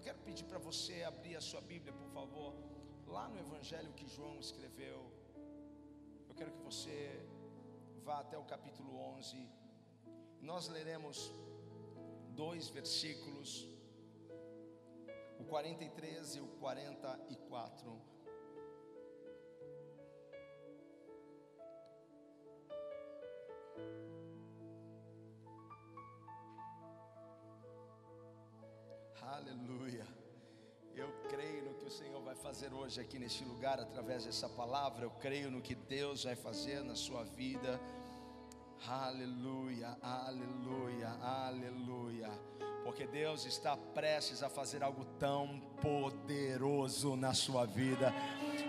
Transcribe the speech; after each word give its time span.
Eu 0.00 0.04
quero 0.04 0.20
pedir 0.20 0.44
para 0.44 0.58
você 0.58 1.02
abrir 1.02 1.36
a 1.36 1.42
sua 1.42 1.60
Bíblia, 1.60 1.92
por 1.92 2.08
favor, 2.08 2.54
lá 3.06 3.28
no 3.28 3.38
Evangelho 3.38 3.92
que 3.92 4.06
João 4.08 4.40
escreveu. 4.40 4.98
Eu 6.26 6.34
quero 6.34 6.50
que 6.52 6.62
você 6.62 6.94
vá 8.02 8.20
até 8.20 8.38
o 8.38 8.44
capítulo 8.44 8.96
11. 9.16 9.46
Nós 10.40 10.68
leremos 10.68 11.30
dois 12.30 12.70
versículos, 12.70 13.68
o 15.38 15.44
43 15.44 16.36
e 16.36 16.40
o 16.40 16.46
44. 16.46 18.00
Aleluia. 29.32 30.04
Eu 30.96 31.08
creio 31.28 31.62
no 31.62 31.74
que 31.74 31.84
o 31.84 31.90
Senhor 31.90 32.20
vai 32.20 32.34
fazer 32.34 32.72
hoje 32.72 33.00
aqui 33.00 33.16
neste 33.16 33.44
lugar 33.44 33.78
através 33.78 34.24
dessa 34.24 34.48
palavra. 34.48 35.04
Eu 35.04 35.10
creio 35.12 35.52
no 35.52 35.62
que 35.62 35.76
Deus 35.76 36.24
vai 36.24 36.34
fazer 36.34 36.82
na 36.82 36.96
sua 36.96 37.22
vida. 37.22 37.80
Aleluia, 38.88 39.96
aleluia, 40.02 41.10
aleluia. 41.22 42.28
Porque 42.82 43.06
Deus 43.06 43.44
está 43.44 43.76
prestes 43.76 44.42
a 44.42 44.48
fazer 44.48 44.82
algo 44.82 45.04
tão 45.16 45.60
poderoso 45.80 47.14
na 47.14 47.32
sua 47.32 47.64
vida. 47.64 48.12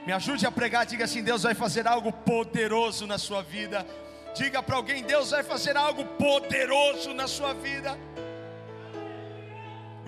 Me 0.05 0.13
ajude 0.13 0.45
a 0.45 0.51
pregar, 0.51 0.85
diga 0.85 1.05
assim: 1.05 1.23
Deus 1.23 1.41
vai 1.41 1.55
fazer 1.55 1.87
algo 1.87 2.13
poderoso 2.13 3.07
na 3.07 3.17
sua 3.17 3.41
vida. 3.41 3.83
Diga 4.35 4.61
para 4.61 4.75
alguém: 4.75 5.01
Deus 5.03 5.31
vai 5.31 5.41
fazer 5.41 5.75
algo 5.75 6.05
poderoso 6.19 7.15
na 7.15 7.27
sua 7.27 7.51
vida. 7.51 7.97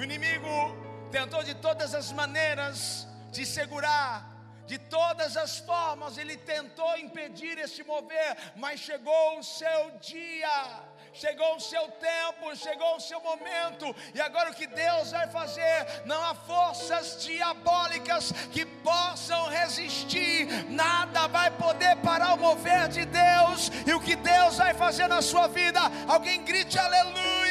O 0.04 0.06
inimigo 0.06 0.76
tentou 1.10 1.42
de 1.44 1.54
todas 1.56 1.96
as 1.96 2.12
maneiras 2.12 3.08
de 3.32 3.46
segurar, 3.46 4.30
de 4.68 4.78
todas 4.78 5.38
as 5.38 5.60
formas, 5.60 6.18
ele 6.18 6.36
tentou 6.36 6.98
impedir 6.98 7.58
esse 7.58 7.86
mover, 7.86 8.36
mas 8.58 8.82
chegou 8.82 9.40
o 9.40 9.44
seu 9.44 9.92
dia, 10.02 10.82
chegou 11.14 11.56
o 11.56 11.60
seu 11.62 11.88
tempo, 12.12 12.54
chegou 12.54 12.98
o 12.98 13.00
seu 13.00 13.22
momento, 13.22 13.96
e 14.14 14.20
agora 14.20 14.52
o 14.52 14.54
que 14.54 14.68
Deus 14.68 15.12
vai 15.12 15.30
fazer? 15.30 16.04
Não 16.06 16.22
há 16.22 16.36
forças 16.36 17.24
diabólicas 17.24 18.34
que 18.52 18.66
possam 18.66 19.48
resistir, 19.48 20.48
nada 20.70 21.28
vai 21.30 21.50
poder 21.52 21.96
parar 21.98 22.34
o 22.34 22.40
mover 22.40 22.90
de 22.90 23.06
Deus, 23.06 23.72
e 23.88 23.94
o 23.94 24.02
que 24.02 24.18
Deus 24.18 24.58
vai 24.58 24.74
fazer 24.74 25.08
na 25.08 25.22
sua 25.22 25.48
vida, 25.48 25.80
alguém 26.10 26.44
grite 26.44 26.78
aleluia, 26.78 27.43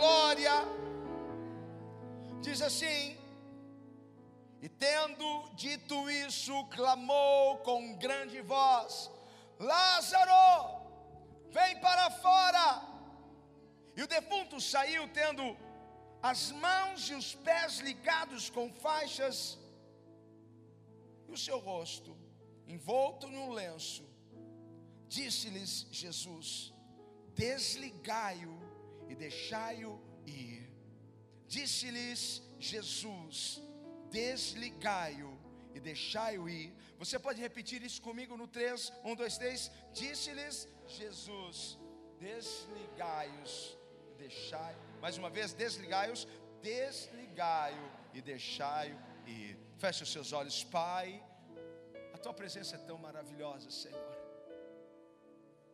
glória 0.00 0.56
diz 2.40 2.60
assim: 2.62 3.18
E 4.62 4.68
tendo 4.68 5.26
dito 5.64 5.96
isso, 6.10 6.54
clamou 6.76 7.58
com 7.58 7.96
grande 8.04 8.40
voz: 8.40 9.10
Lázaro, 9.58 10.44
vem 11.50 11.78
para 11.86 12.10
fora. 12.26 12.66
E 13.96 14.02
o 14.02 14.10
defunto 14.16 14.58
saiu, 14.72 15.02
tendo 15.20 15.44
as 16.22 16.50
mãos 16.66 17.10
e 17.10 17.14
os 17.20 17.34
pés 17.34 17.78
ligados 17.88 18.48
com 18.56 18.72
faixas, 18.86 19.58
e 21.28 21.32
o 21.32 21.42
seu 21.46 21.58
rosto 21.58 22.16
envolto 22.66 23.26
num 23.28 23.50
lenço. 23.60 24.04
Disse-lhes 25.08 25.74
Jesus: 25.90 26.72
Desligai-o 27.34 28.59
e 29.10 29.14
deixai-o 29.14 29.92
ir. 30.24 30.70
Disse-lhes 31.46 32.22
Jesus: 32.58 33.60
Desligai-o 34.10 35.32
e 35.74 35.80
deixai-o 35.80 36.48
ir. 36.48 36.72
Você 36.98 37.18
pode 37.18 37.40
repetir 37.40 37.82
isso 37.82 38.00
comigo 38.08 38.36
no 38.36 38.46
3, 38.46 38.92
1, 39.04 39.14
2, 39.14 39.38
3. 39.38 39.70
Disse-lhes 39.92 40.68
Jesus: 40.86 41.78
Desligai-os 42.20 43.76
e 44.10 44.14
deixai. 44.14 44.76
Mais 45.00 45.18
uma 45.18 45.30
vez, 45.30 45.52
desligai-os, 45.52 46.28
desligai-o 46.62 47.90
e 48.14 48.20
deixai-o 48.20 48.96
ir. 49.26 49.58
Feche 49.78 50.04
os 50.04 50.12
seus 50.12 50.32
olhos, 50.32 50.62
Pai. 50.62 51.20
A 52.14 52.18
tua 52.18 52.34
presença 52.34 52.76
é 52.76 52.78
tão 52.78 52.98
maravilhosa, 52.98 53.70
Senhor. 53.70 54.09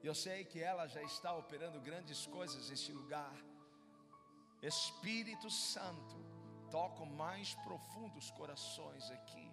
Eu 0.03 0.15
sei 0.15 0.45
que 0.45 0.61
ela 0.61 0.87
já 0.87 1.03
está 1.03 1.35
operando 1.35 1.81
grandes 1.81 2.27
coisas 2.27 2.71
neste 2.71 2.93
lugar. 2.93 3.35
Espírito 4.63 5.51
Santo, 5.51 6.17
toca 6.71 7.05
mais 7.05 7.55
profundos 7.55 8.31
corações 8.31 9.11
aqui, 9.11 9.51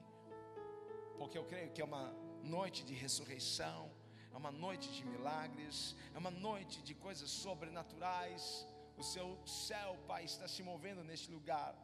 porque 1.18 1.38
eu 1.38 1.46
creio 1.46 1.72
que 1.72 1.82
é 1.82 1.86
uma 1.86 2.14
noite 2.44 2.84
de 2.84 2.94
ressurreição, 2.94 3.92
é 4.34 4.38
uma 4.38 4.52
noite 4.52 4.92
de 4.92 5.06
milagres, 5.06 5.96
é 6.14 6.18
uma 6.18 6.32
noite 6.32 6.82
de 6.82 6.94
coisas 6.94 7.30
sobrenaturais. 7.30 8.68
O 8.98 9.04
seu 9.04 9.40
céu, 9.46 9.98
Pai, 10.08 10.24
está 10.26 10.48
se 10.48 10.62
movendo 10.62 11.04
neste 11.04 11.32
lugar. 11.32 11.76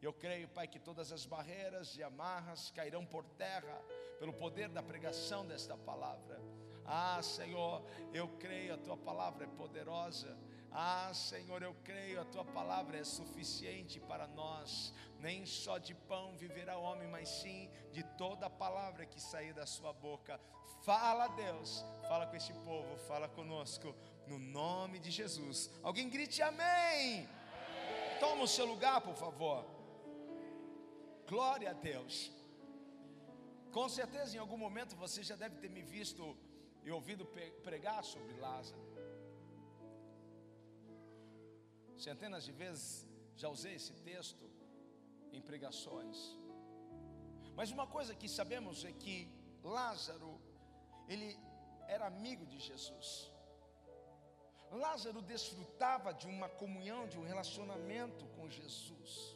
Eu 0.00 0.12
creio, 0.12 0.48
Pai, 0.48 0.68
que 0.68 0.78
todas 0.78 1.12
as 1.12 1.24
barreiras 1.24 1.96
e 1.96 2.02
amarras 2.02 2.70
cairão 2.70 3.04
por 3.06 3.24
terra 3.24 3.82
pelo 4.18 4.32
poder 4.32 4.68
da 4.68 4.82
pregação 4.82 5.46
desta 5.46 5.76
palavra. 5.76 6.40
Ah, 6.84 7.20
Senhor, 7.22 7.82
eu 8.12 8.28
creio, 8.38 8.74
a 8.74 8.78
tua 8.78 8.96
palavra 8.96 9.44
é 9.44 9.48
poderosa 9.48 10.36
ah, 10.76 11.14
Senhor, 11.14 11.62
eu 11.62 11.72
creio, 11.84 12.20
a 12.20 12.24
tua 12.24 12.44
palavra 12.44 12.98
é 12.98 13.04
suficiente 13.04 14.00
para 14.00 14.26
nós. 14.26 14.92
Nem 15.20 15.46
só 15.46 15.78
de 15.78 15.94
pão 15.94 16.36
viverá 16.36 16.76
o 16.76 16.82
homem, 16.82 17.06
mas 17.06 17.28
sim 17.28 17.70
de 17.92 18.02
toda 18.18 18.46
a 18.46 18.50
palavra 18.50 19.06
que 19.06 19.20
sair 19.20 19.52
da 19.54 19.66
sua 19.66 19.92
boca. 19.92 20.40
Fala, 20.82 21.28
Deus, 21.28 21.84
fala 22.08 22.26
com 22.26 22.34
este 22.34 22.52
povo, 22.52 22.96
fala 23.06 23.28
conosco, 23.28 23.94
no 24.26 24.36
nome 24.36 24.98
de 24.98 25.12
Jesus. 25.12 25.70
Alguém 25.80 26.10
grite 26.10 26.42
amém. 26.42 27.28
Toma 28.18 28.42
o 28.42 28.48
seu 28.48 28.66
lugar, 28.66 29.00
por 29.00 29.14
favor. 29.14 29.64
Glória 31.28 31.70
a 31.70 31.72
Deus. 31.72 32.32
Com 33.70 33.88
certeza, 33.88 34.36
em 34.36 34.40
algum 34.40 34.56
momento 34.56 34.96
você 34.96 35.22
já 35.22 35.36
deve 35.36 35.56
ter 35.58 35.70
me 35.70 35.82
visto 35.82 36.36
e 36.84 36.90
ouvido 36.90 37.24
pregar 37.62 38.04
sobre 38.04 38.34
Lázaro. 38.34 38.82
Centenas 41.96 42.44
de 42.44 42.52
vezes 42.52 43.06
já 43.34 43.48
usei 43.48 43.74
esse 43.74 43.94
texto 44.10 44.44
em 45.32 45.40
pregações. 45.40 46.18
Mas 47.54 47.70
uma 47.70 47.86
coisa 47.86 48.14
que 48.14 48.28
sabemos 48.28 48.84
é 48.84 48.92
que 48.92 49.16
Lázaro, 49.62 50.40
ele 51.08 51.38
era 51.88 52.06
amigo 52.06 52.44
de 52.46 52.58
Jesus. 52.58 53.30
Lázaro 54.70 55.22
desfrutava 55.22 56.12
de 56.12 56.26
uma 56.26 56.48
comunhão, 56.48 57.06
de 57.06 57.18
um 57.18 57.22
relacionamento 57.22 58.26
com 58.36 58.48
Jesus. 58.48 59.33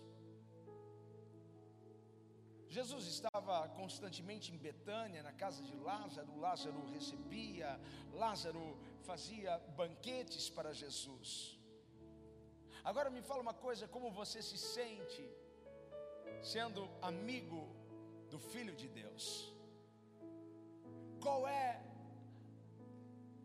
Jesus 2.76 3.04
estava 3.06 3.66
constantemente 3.80 4.52
em 4.52 4.58
Betânia, 4.58 5.22
na 5.22 5.32
casa 5.32 5.62
de 5.62 5.74
Lázaro. 5.74 6.38
Lázaro 6.38 6.80
recebia, 6.94 7.80
Lázaro 8.12 8.78
fazia 9.08 9.58
banquetes 9.82 10.50
para 10.50 10.72
Jesus. 10.74 11.58
Agora 12.84 13.08
me 13.10 13.22
fala 13.22 13.40
uma 13.40 13.54
coisa: 13.54 13.88
como 13.88 14.10
você 14.10 14.42
se 14.42 14.58
sente 14.58 15.24
sendo 16.42 16.82
amigo 17.00 17.60
do 18.30 18.38
Filho 18.38 18.74
de 18.74 18.88
Deus? 18.88 19.24
Qual 21.20 21.48
é 21.48 21.82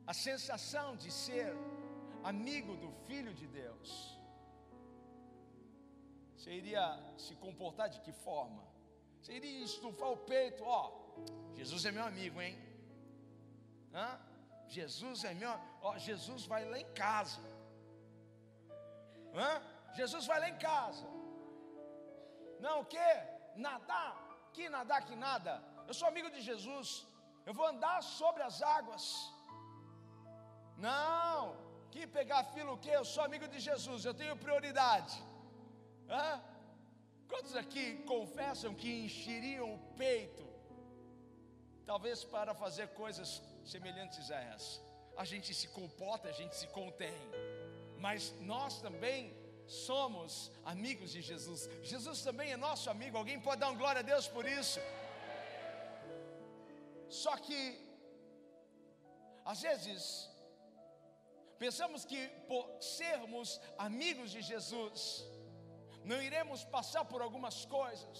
a 0.05 0.13
sensação 0.13 0.97
de 0.97 1.09
ser 1.11 1.55
amigo 2.23 2.75
do 2.75 2.91
Filho 3.07 3.33
de 3.33 3.47
Deus? 3.47 4.19
Você 6.35 6.51
iria 6.51 6.85
se 7.17 7.35
comportar 7.35 7.89
de 7.89 8.01
que 8.01 8.11
forma? 8.11 8.72
Você 9.23 9.33
iria 9.39 9.63
estufar 9.63 10.09
o 10.11 10.17
peito, 10.17 10.61
ó, 10.65 10.81
Jesus 11.59 11.85
é 11.85 11.91
meu 11.97 12.05
amigo, 12.11 12.41
hein? 12.41 12.55
Hã? 13.93 14.09
Jesus 14.75 15.23
é 15.23 15.33
meu, 15.41 15.53
ó, 15.81 15.91
Jesus 16.07 16.41
vai 16.45 16.63
lá 16.71 16.77
em 16.77 16.89
casa. 16.93 17.39
Hã? 19.33 19.51
Jesus 19.99 20.25
vai 20.31 20.39
lá 20.41 20.49
em 20.49 20.57
casa. 20.57 21.07
Não, 22.59 22.75
o 22.81 22.85
que? 22.93 23.09
Nadar? 23.67 24.11
Que 24.55 24.67
nadar, 24.75 25.01
que 25.07 25.15
nada. 25.15 25.53
Eu 25.87 25.93
sou 25.93 26.07
amigo 26.09 26.29
de 26.35 26.41
Jesus. 26.49 26.89
Eu 27.45 27.53
vou 27.53 27.65
andar 27.73 27.97
sobre 28.03 28.43
as 28.43 28.61
águas. 28.77 29.05
Não, 30.87 31.55
que 31.91 32.05
pegar 32.19 32.43
filo 32.55 32.73
o 32.73 32.81
quê? 32.85 32.91
Eu 32.93 33.05
sou 33.05 33.23
amigo 33.23 33.47
de 33.47 33.59
Jesus, 33.69 34.03
eu 34.03 34.13
tenho 34.21 34.35
prioridade. 34.45 35.15
Hã? 36.09 36.27
Quantos 37.33 37.55
aqui 37.63 37.85
confessam 38.13 38.73
que 38.81 38.91
encheriam 39.05 39.67
o 39.75 39.79
peito, 40.03 40.45
talvez 41.91 42.23
para 42.35 42.53
fazer 42.63 42.87
coisas 43.01 43.29
semelhantes 43.73 44.29
a 44.37 44.39
essa? 44.55 44.81
A 45.23 45.25
gente 45.31 45.53
se 45.61 45.67
comporta, 45.79 46.27
a 46.29 46.37
gente 46.41 46.55
se 46.61 46.67
contém 46.79 47.17
mas 48.05 48.21
nós 48.53 48.81
também 48.85 49.19
somos 49.65 50.31
amigos 50.71 51.09
de 51.15 51.21
Jesus. 51.29 51.61
Jesus 51.91 52.17
também 52.27 52.47
é 52.51 52.57
nosso 52.57 52.89
amigo. 52.93 53.17
Alguém 53.17 53.39
pode 53.39 53.61
dar 53.61 53.69
um 53.73 53.77
glória 53.81 54.01
a 54.01 54.09
Deus 54.11 54.27
por 54.27 54.45
isso? 54.45 54.79
Só 57.07 57.33
que, 57.45 57.59
às 59.51 59.61
vezes, 59.61 60.01
pensamos 61.63 62.03
que 62.03 62.21
por 62.49 62.63
sermos 62.81 63.61
amigos 63.77 64.31
de 64.35 64.41
Jesus, 64.41 64.97
não 66.11 66.21
iremos 66.21 66.63
passar 66.77 67.03
por 67.11 67.21
algumas 67.21 67.57
coisas. 67.65 68.17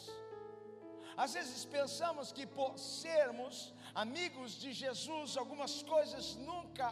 Às 1.23 1.33
vezes 1.37 1.63
pensamos 1.77 2.31
que 2.37 2.45
por 2.57 2.71
sermos 2.79 3.55
amigos 4.03 4.53
de 4.63 4.71
Jesus, 4.83 5.37
algumas 5.43 5.73
coisas 5.83 6.35
nunca 6.49 6.87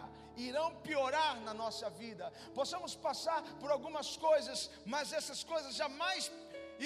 irão 0.48 0.68
piorar 0.88 1.34
na 1.48 1.54
nossa 1.54 1.90
vida. 2.02 2.32
Possamos 2.60 2.94
passar 3.08 3.42
por 3.62 3.72
algumas 3.72 4.10
coisas, 4.28 4.70
mas 4.94 5.14
essas 5.20 5.44
coisas 5.44 5.76
jamais 5.76 6.32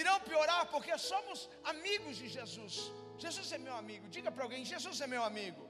irão 0.01 0.17
piorar 0.29 0.63
porque 0.73 0.97
somos 0.97 1.49
amigos 1.73 2.15
de 2.21 2.29
Jesus. 2.37 2.75
Jesus 3.17 3.51
é 3.51 3.57
meu 3.67 3.75
amigo. 3.83 4.07
Diga 4.17 4.31
para 4.31 4.43
alguém: 4.45 4.63
Jesus 4.73 4.99
é 5.05 5.07
meu 5.15 5.23
amigo. 5.31 5.63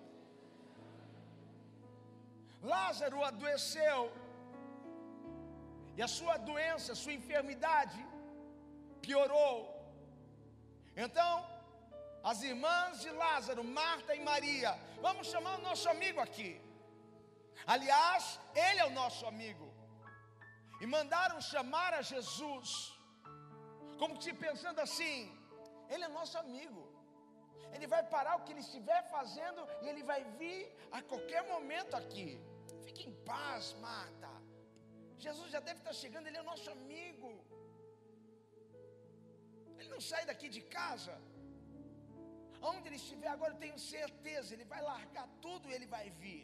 Lázaro 2.74 3.24
adoeceu, 3.24 4.00
e 5.98 6.02
a 6.02 6.08
sua 6.08 6.36
doença, 6.50 6.88
a 6.94 7.02
sua 7.02 7.14
enfermidade 7.20 8.00
piorou. 9.06 9.56
Então, 11.06 11.34
as 12.32 12.42
irmãs 12.52 13.02
de 13.04 13.12
Lázaro, 13.24 13.64
Marta 13.80 14.12
e 14.20 14.22
Maria, 14.32 14.72
vamos 15.08 15.28
chamar 15.34 15.54
o 15.60 15.66
nosso 15.70 15.88
amigo 15.96 16.20
aqui. 16.28 16.52
Aliás, 17.74 18.40
ele 18.68 18.80
é 18.84 18.88
o 18.92 18.96
nosso 19.02 19.24
amigo. 19.34 19.68
E 20.82 20.86
mandaram 20.96 21.40
chamar 21.54 21.92
a 22.00 22.02
Jesus, 22.12 22.70
como 24.02 24.22
se 24.24 24.34
pensando 24.46 24.80
assim: 24.88 25.18
ele 25.94 26.04
é 26.08 26.18
nosso 26.20 26.38
amigo. 26.46 26.84
Ele 27.76 27.88
vai 27.94 28.02
parar 28.16 28.34
o 28.36 28.44
que 28.44 28.52
ele 28.54 28.66
estiver 28.68 29.02
fazendo 29.16 29.62
e 29.82 29.88
ele 29.92 30.04
vai 30.12 30.22
vir 30.40 30.62
a 30.98 31.02
qualquer 31.10 31.44
momento 31.54 31.94
aqui. 32.02 32.30
Fique 32.86 33.04
em 33.10 33.16
paz, 33.32 33.74
Marta. 33.88 34.32
Jesus 35.26 35.50
já 35.56 35.60
deve 35.60 35.80
estar 35.80 35.94
chegando, 36.04 36.28
ele 36.28 36.38
é 36.38 36.44
nosso 36.52 36.70
amigo. 36.78 37.32
Ele 39.78 39.90
não 39.96 40.02
sai 40.12 40.24
daqui 40.32 40.50
de 40.58 40.62
casa. 40.78 41.16
Onde 42.72 42.88
ele 42.88 43.00
estiver 43.04 43.32
agora, 43.34 43.54
eu 43.54 43.62
tenho 43.66 43.80
certeza, 43.96 44.54
ele 44.56 44.68
vai 44.74 44.82
largar 44.92 45.28
tudo 45.46 45.70
e 45.70 45.74
ele 45.78 45.88
vai 45.96 46.06
vir. 46.22 46.44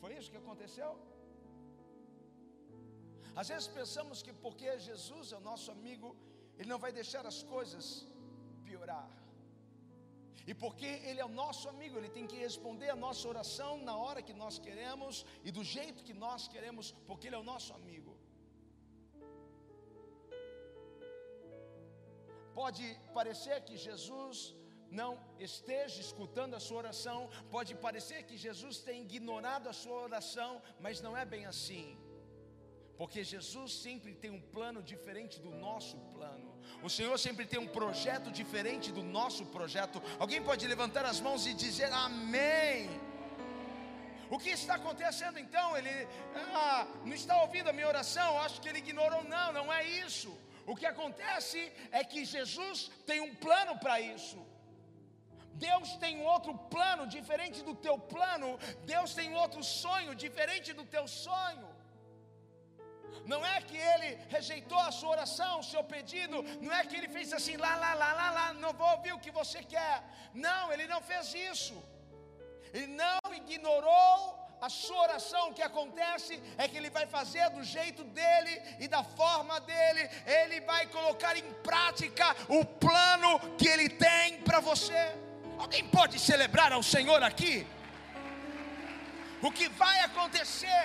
Foi 0.00 0.12
isso 0.18 0.32
que 0.34 0.42
aconteceu? 0.44 0.90
Às 3.40 3.48
vezes 3.52 3.68
pensamos 3.80 4.18
que 4.24 4.32
porque 4.44 4.68
Jesus 4.88 5.32
é 5.34 5.36
o 5.42 5.46
nosso 5.50 5.68
amigo, 5.76 6.08
ele 6.58 6.72
não 6.72 6.80
vai 6.84 6.92
deixar 7.00 7.24
as 7.32 7.40
coisas 7.54 7.86
piorar. 8.68 9.08
E 10.50 10.52
porque 10.62 10.90
Ele 11.08 11.20
é 11.20 11.24
o 11.24 11.36
nosso 11.42 11.68
amigo, 11.72 11.96
Ele 11.98 12.10
tem 12.16 12.26
que 12.26 12.36
responder 12.46 12.90
a 12.90 12.96
nossa 13.04 13.26
oração 13.32 13.70
na 13.88 13.96
hora 13.96 14.20
que 14.26 14.34
nós 14.42 14.58
queremos 14.66 15.24
e 15.42 15.50
do 15.50 15.64
jeito 15.64 16.04
que 16.04 16.12
nós 16.12 16.46
queremos, 16.54 16.92
porque 17.08 17.26
Ele 17.28 17.36
é 17.36 17.38
o 17.38 17.50
nosso 17.52 17.72
amigo. 17.72 18.12
Pode 22.54 22.84
parecer 23.12 23.60
que 23.62 23.76
Jesus 23.76 24.54
não 24.90 25.18
esteja 25.38 26.00
escutando 26.00 26.54
a 26.54 26.60
sua 26.60 26.78
oração, 26.78 27.28
pode 27.50 27.74
parecer 27.74 28.22
que 28.28 28.36
Jesus 28.36 28.78
tem 28.78 29.02
ignorado 29.02 29.68
a 29.68 29.72
sua 29.72 30.00
oração, 30.08 30.62
mas 30.78 31.00
não 31.00 31.16
é 31.16 31.24
bem 31.24 31.46
assim. 31.46 31.98
Porque 32.96 33.24
Jesus 33.24 33.72
sempre 33.74 34.14
tem 34.14 34.30
um 34.30 34.40
plano 34.40 34.80
diferente 34.80 35.40
do 35.40 35.50
nosso 35.50 35.96
plano. 36.14 36.54
O 36.82 36.88
Senhor 36.88 37.18
sempre 37.18 37.44
tem 37.44 37.58
um 37.58 37.66
projeto 37.66 38.30
diferente 38.30 38.92
do 38.92 39.02
nosso 39.02 39.46
projeto. 39.46 40.00
Alguém 40.18 40.40
pode 40.40 40.64
levantar 40.66 41.04
as 41.04 41.20
mãos 41.20 41.44
e 41.46 41.54
dizer 41.54 41.92
amém. 41.92 42.88
O 44.30 44.38
que 44.38 44.50
está 44.50 44.76
acontecendo 44.76 45.38
então? 45.38 45.76
Ele 45.76 45.90
ah, 46.54 46.86
não 47.04 47.14
está 47.14 47.42
ouvindo 47.42 47.68
a 47.68 47.72
minha 47.72 47.88
oração, 47.88 48.38
acho 48.40 48.60
que 48.60 48.68
ele 48.68 48.78
ignorou. 48.78 49.24
Não, 49.24 49.52
não 49.52 49.72
é 49.72 49.84
isso. 50.06 50.32
O 50.66 50.74
que 50.80 50.86
acontece 50.86 51.60
é 51.90 52.02
que 52.02 52.24
Jesus 52.24 52.90
tem 53.06 53.20
um 53.20 53.34
plano 53.34 53.78
para 53.78 54.00
isso. 54.00 54.38
Deus 55.68 55.88
tem 56.04 56.22
outro 56.34 56.52
plano 56.74 57.06
diferente 57.06 57.62
do 57.68 57.74
teu 57.86 57.96
plano. 58.14 58.58
Deus 58.92 59.14
tem 59.14 59.34
outro 59.42 59.62
sonho 59.62 60.14
diferente 60.14 60.72
do 60.72 60.84
teu 60.84 61.06
sonho. 61.06 61.68
Não 63.32 63.40
é 63.54 63.60
que 63.68 63.76
ele 63.92 64.10
rejeitou 64.28 64.78
a 64.78 64.92
sua 64.92 65.10
oração, 65.16 65.60
o 65.60 65.68
seu 65.72 65.82
pedido, 65.82 66.42
não 66.60 66.72
é 66.78 66.84
que 66.84 66.96
ele 66.96 67.08
fez 67.08 67.32
assim, 67.32 67.56
lá, 67.56 67.74
lá, 67.76 67.94
lá, 67.94 68.12
lá, 68.12 68.30
lá, 68.38 68.46
não 68.52 68.72
vou 68.72 68.90
ouvir 68.96 69.12
o 69.14 69.18
que 69.24 69.30
você 69.30 69.62
quer. 69.62 70.02
Não, 70.34 70.72
ele 70.72 70.86
não 70.86 71.00
fez 71.00 71.32
isso. 71.34 71.76
Ele 72.72 72.88
não 72.88 73.20
ignorou 73.34 74.43
a 74.64 74.68
sua 74.70 75.02
oração, 75.02 75.50
o 75.50 75.52
que 75.52 75.60
acontece 75.60 76.42
é 76.56 76.66
que 76.66 76.78
ele 76.78 76.88
vai 76.88 77.06
fazer 77.06 77.50
do 77.50 77.62
jeito 77.62 78.02
dele 78.02 78.62
e 78.80 78.88
da 78.88 79.04
forma 79.04 79.60
dele, 79.60 80.08
ele 80.26 80.58
vai 80.62 80.86
colocar 80.86 81.36
em 81.36 81.52
prática 81.62 82.34
o 82.48 82.64
plano 82.64 83.38
que 83.58 83.68
ele 83.68 83.90
tem 83.90 84.38
para 84.38 84.60
você. 84.60 85.02
Alguém 85.58 85.84
pode 85.88 86.18
celebrar 86.18 86.72
ao 86.72 86.82
Senhor 86.82 87.22
aqui? 87.22 87.66
O 89.42 89.52
que 89.52 89.68
vai 89.68 90.00
acontecer 90.00 90.84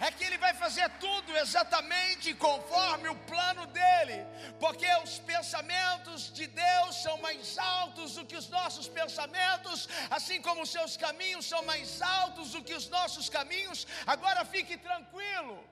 é 0.00 0.10
que 0.10 0.24
ele 0.24 0.38
vai 0.38 0.54
fazer 0.54 0.88
tudo 0.98 1.36
exatamente 1.36 2.32
conforme 2.34 3.08
o 3.08 3.16
plano 3.30 3.66
dele, 3.66 4.26
porque 4.58 4.86
os 5.04 5.18
pensamentos 5.18 6.32
de 6.32 6.46
Deus 6.46 7.02
são 7.02 7.18
mais 7.18 7.58
altos 7.58 8.14
do 8.14 8.24
que 8.24 8.36
os 8.36 8.48
nossos 8.48 8.88
pensamentos, 8.88 9.88
assim 10.10 10.40
como 10.40 10.62
os 10.62 10.70
seus 10.70 10.96
caminhos 10.96 11.46
são 11.46 11.62
mais 11.64 12.00
altos 12.00 12.52
do 12.52 12.62
que 12.62 12.74
os 12.74 12.88
nossos 12.88 13.28
caminhos. 13.28 13.86
Agora 14.06 14.44
fique 14.44 14.76
tranquilo, 14.78 15.62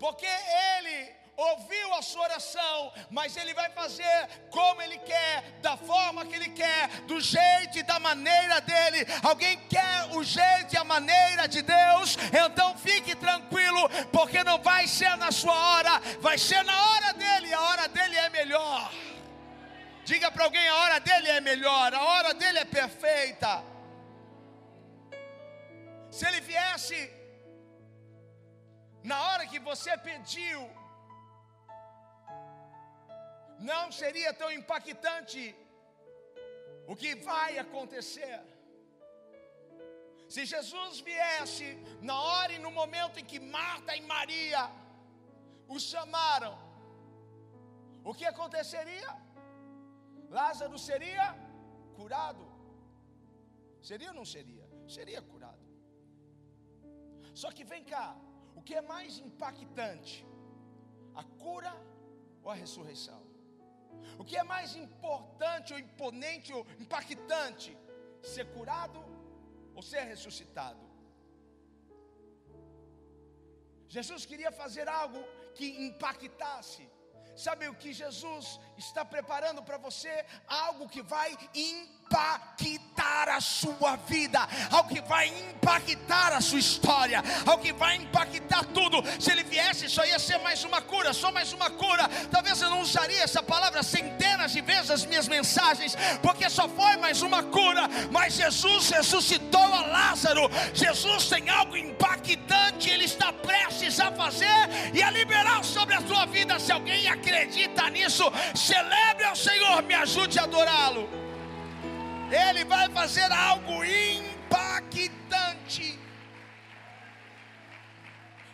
porque 0.00 0.26
ele 0.26 1.14
ouviu 1.38 1.94
a 1.94 2.02
sua 2.02 2.24
oração, 2.24 2.92
mas 3.08 3.36
Ele 3.36 3.54
vai 3.54 3.70
fazer 3.70 4.28
como 4.50 4.82
Ele 4.82 4.98
quer, 4.98 5.42
da 5.62 5.76
forma 5.76 6.26
que 6.26 6.34
Ele 6.34 6.48
quer, 6.48 6.88
do 7.02 7.20
jeito 7.20 7.78
e 7.78 7.82
da 7.84 8.00
maneira 8.00 8.60
dele. 8.60 9.06
Alguém 9.22 9.56
quer 9.68 10.16
o 10.16 10.24
jeito 10.24 10.74
e 10.74 10.76
a 10.76 10.82
maneira 10.82 11.46
de 11.46 11.62
Deus, 11.62 12.16
então 12.44 12.76
fique 12.76 13.14
tranquilo, 13.14 13.88
porque 14.12 14.42
não 14.42 14.58
vai 14.58 14.88
ser 14.88 15.16
na 15.16 15.30
sua 15.30 15.54
hora, 15.54 16.00
vai 16.20 16.36
ser 16.36 16.62
na 16.64 16.76
hora 16.90 17.12
dele, 17.14 17.54
a 17.54 17.60
hora 17.60 17.88
dele 17.88 18.16
é 18.16 18.28
melhor. 18.30 18.92
Diga 20.04 20.32
para 20.32 20.44
alguém: 20.44 20.66
a 20.66 20.74
hora 20.74 20.98
dele 20.98 21.28
é 21.28 21.40
melhor, 21.40 21.94
a 21.94 22.02
hora 22.02 22.34
dele 22.34 22.58
é 22.58 22.64
perfeita. 22.64 23.62
Se 26.10 26.26
ele 26.26 26.40
viesse 26.40 26.98
na 29.04 29.22
hora 29.22 29.46
que 29.46 29.60
você 29.60 29.96
pediu, 29.98 30.77
não 33.58 33.90
seria 33.90 34.32
tão 34.32 34.50
impactante 34.50 35.54
o 36.86 36.96
que 36.96 37.14
vai 37.16 37.58
acontecer. 37.58 38.40
Se 40.28 40.44
Jesus 40.44 41.00
viesse 41.00 41.66
na 42.00 42.20
hora 42.20 42.52
e 42.52 42.58
no 42.58 42.70
momento 42.70 43.18
em 43.18 43.24
que 43.24 43.40
Marta 43.40 43.96
e 43.96 44.00
Maria 44.00 44.70
o 45.66 45.78
chamaram, 45.78 46.56
o 48.04 48.14
que 48.14 48.24
aconteceria? 48.24 49.08
Lázaro 50.30 50.78
seria 50.78 51.34
curado. 51.96 52.46
Seria 53.82 54.08
ou 54.08 54.14
não 54.14 54.24
seria? 54.24 54.66
Seria 54.86 55.20
curado. 55.22 55.66
Só 57.34 57.50
que 57.50 57.64
vem 57.64 57.84
cá, 57.84 58.16
o 58.54 58.62
que 58.62 58.74
é 58.74 58.82
mais 58.82 59.18
impactante? 59.18 60.26
A 61.14 61.24
cura 61.24 61.74
ou 62.42 62.50
a 62.50 62.54
ressurreição? 62.54 63.27
O 64.18 64.24
que 64.24 64.36
é 64.36 64.42
mais 64.42 64.74
importante, 64.76 65.72
ou 65.72 65.78
imponente, 65.78 66.52
ou 66.52 66.66
impactante? 66.78 67.76
Ser 68.22 68.46
curado 68.56 69.00
ou 69.74 69.82
ser 69.82 70.02
ressuscitado? 70.12 70.84
Jesus 73.88 74.26
queria 74.26 74.52
fazer 74.52 74.86
algo 74.88 75.20
que 75.54 75.66
impactasse. 75.86 76.88
Sabe 77.36 77.68
o 77.68 77.74
que 77.74 77.92
Jesus 77.92 78.58
está 78.76 79.04
preparando 79.04 79.62
para 79.62 79.78
você? 79.78 80.14
Algo 80.46 80.88
que 80.88 81.02
vai 81.02 81.30
impactar 81.54 81.97
impactar 82.08 83.28
a 83.28 83.40
sua 83.40 83.96
vida, 84.08 84.40
algo 84.70 84.88
que 84.88 85.00
vai 85.02 85.28
impactar 85.28 86.32
a 86.32 86.40
sua 86.40 86.58
história, 86.58 87.22
algo 87.46 87.62
que 87.62 87.72
vai 87.72 87.96
impactar 87.96 88.64
tudo. 88.64 89.02
Se 89.20 89.30
ele 89.30 89.44
viesse, 89.44 89.88
só 89.88 90.04
ia 90.04 90.18
ser 90.18 90.38
mais 90.38 90.64
uma 90.64 90.80
cura, 90.80 91.12
só 91.12 91.30
mais 91.30 91.52
uma 91.52 91.68
cura. 91.70 92.08
Talvez 92.30 92.60
eu 92.62 92.70
não 92.70 92.80
usaria 92.80 93.22
essa 93.22 93.42
palavra 93.42 93.82
centenas 93.82 94.52
de 94.52 94.62
vezes 94.62 94.88
nas 94.88 95.04
minhas 95.04 95.28
mensagens, 95.28 95.96
porque 96.22 96.48
só 96.48 96.68
foi 96.68 96.96
mais 96.96 97.20
uma 97.20 97.42
cura. 97.42 97.88
Mas 98.10 98.34
Jesus 98.34 98.88
ressuscitou 98.90 99.62
a 99.62 99.82
Lázaro. 99.82 100.50
Jesus 100.72 101.28
tem 101.28 101.48
algo 101.50 101.76
impactante, 101.76 102.90
ele 102.90 103.04
está 103.04 103.32
prestes 103.32 104.00
a 104.00 104.10
fazer 104.12 104.48
e 104.94 105.02
a 105.02 105.10
liberar 105.10 105.62
sobre 105.62 105.94
a 105.94 106.00
sua 106.00 106.24
vida. 106.26 106.58
Se 106.58 106.72
alguém 106.72 107.06
acredita 107.08 107.90
nisso, 107.90 108.24
celebre 108.54 109.24
ao 109.24 109.36
Senhor, 109.36 109.82
me 109.82 109.94
ajude 109.94 110.38
a 110.38 110.44
adorá-lo. 110.44 111.27
Ele 112.30 112.64
vai 112.64 112.88
fazer 112.90 113.30
algo 113.32 113.82
impactante. 113.84 115.27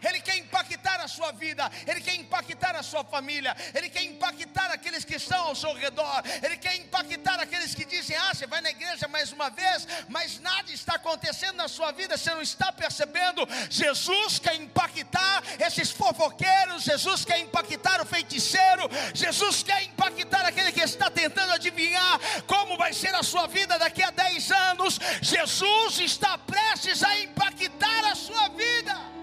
Ele 0.05 0.21
quer 0.21 0.37
impactar 0.37 1.01
a 1.01 1.09
sua 1.09 1.33
vida, 1.33 1.71
Ele 1.87 2.01
quer 2.01 2.15
impactar 2.15 2.77
a 2.77 2.83
sua 2.83 3.05
família, 3.05 3.57
Ele 3.75 3.89
quer 3.89 4.03
impactar 4.03 4.71
aqueles 4.71 5.05
que 5.05 5.17
estão 5.17 5.49
ao 5.49 5.55
seu 5.55 5.73
redor, 5.75 6.23
Ele 6.43 6.57
quer 6.57 6.77
impactar 6.77 7.41
aqueles 7.41 7.75
que 7.75 7.85
dizem: 7.85 8.17
Ah, 8.17 8.35
você 8.35 8.47
vai 8.47 8.61
na 8.61 8.71
igreja 8.71 9.09
mais 9.09 9.33
uma 9.33 9.51
vez, 9.51 9.87
mas 10.09 10.39
nada 10.41 10.71
está 10.71 10.95
acontecendo 10.95 11.57
na 11.57 11.69
sua 11.69 11.93
vida, 11.93 12.17
você 12.17 12.31
não 12.31 12.43
está 12.43 12.73
percebendo. 12.73 13.47
Jesus 13.71 14.39
quer 14.39 14.55
impactar 14.57 15.43
esses 15.61 15.91
fofoqueiros, 15.91 16.85
Jesus 16.85 17.25
quer 17.25 17.39
impactar 17.39 18.01
o 18.01 18.07
feiticeiro, 18.07 18.89
Jesus 19.15 19.63
quer 19.63 19.83
impactar 19.85 20.47
aquele 20.47 20.73
que 20.73 20.81
está 20.81 21.11
tentando 21.11 21.53
adivinhar 21.53 22.21
como 22.47 22.77
vai 22.77 22.93
ser 22.93 23.15
a 23.15 23.23
sua 23.23 23.47
vida 23.47 23.79
daqui 23.79 24.03
a 24.03 24.11
10 24.11 24.51
anos. 24.51 24.99
Jesus 25.23 25.99
está 25.99 26.37
prestes 26.39 27.03
a 27.03 27.21
impactar 27.21 28.05
a 28.11 28.15
sua 28.15 28.49
vida. 28.49 29.14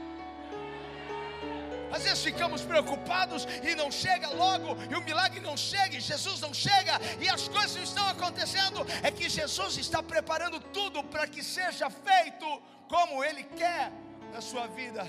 Às 1.91 2.03
vezes 2.03 2.23
ficamos 2.23 2.61
preocupados 2.61 3.45
e 3.63 3.75
não 3.75 3.91
chega 3.91 4.29
logo, 4.29 4.69
e 4.89 4.95
o 4.95 5.01
milagre 5.01 5.39
não 5.39 5.55
chega, 5.57 5.97
e 5.97 5.99
Jesus 5.99 6.39
não 6.39 6.53
chega, 6.53 6.93
e 7.19 7.27
as 7.27 7.47
coisas 7.47 7.75
não 7.75 7.83
estão 7.83 8.07
acontecendo. 8.07 8.79
É 9.03 9.11
que 9.11 9.29
Jesus 9.29 9.77
está 9.77 10.01
preparando 10.01 10.59
tudo 10.59 11.03
para 11.03 11.27
que 11.27 11.43
seja 11.43 11.89
feito 11.89 12.45
como 12.87 13.23
Ele 13.23 13.43
quer 13.43 13.91
na 14.33 14.41
sua 14.41 14.67
vida. 14.67 15.03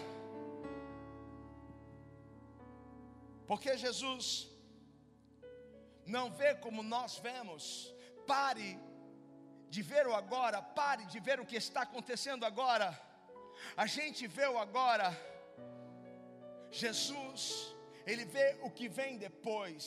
Porque 3.47 3.77
Jesus 3.77 4.49
não 6.07 6.31
vê 6.31 6.55
como 6.55 6.83
nós 6.83 7.19
vemos. 7.19 7.65
Pare 8.27 8.79
de 9.69 9.83
ver 9.83 10.07
o 10.07 10.15
agora, 10.15 10.61
pare 10.61 11.05
de 11.07 11.19
ver 11.21 11.41
o 11.41 11.47
que 11.47 11.57
está 11.57 11.83
acontecendo 11.83 12.45
agora. 12.45 12.99
A 13.77 13.87
gente 13.87 14.27
vê 14.27 14.47
o 14.47 14.59
agora 14.59 15.17
Jesus, 16.81 17.43
ele 18.11 18.25
vê 18.25 18.47
o 18.67 18.71
que 18.71 18.89
vem 18.99 19.13
depois. 19.27 19.85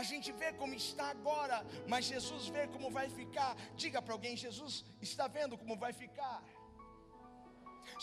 A 0.00 0.02
gente 0.10 0.30
vê 0.40 0.48
como 0.60 0.74
está 0.74 1.06
agora, 1.16 1.58
mas 1.86 2.06
Jesus 2.12 2.48
vê 2.48 2.66
como 2.74 2.90
vai 2.98 3.08
ficar. 3.20 3.52
Diga 3.82 4.02
para 4.02 4.14
alguém: 4.16 4.36
Jesus 4.46 4.84
está 5.00 5.26
vendo 5.38 5.56
como 5.62 5.76
vai 5.84 5.92
ficar. 5.92 6.38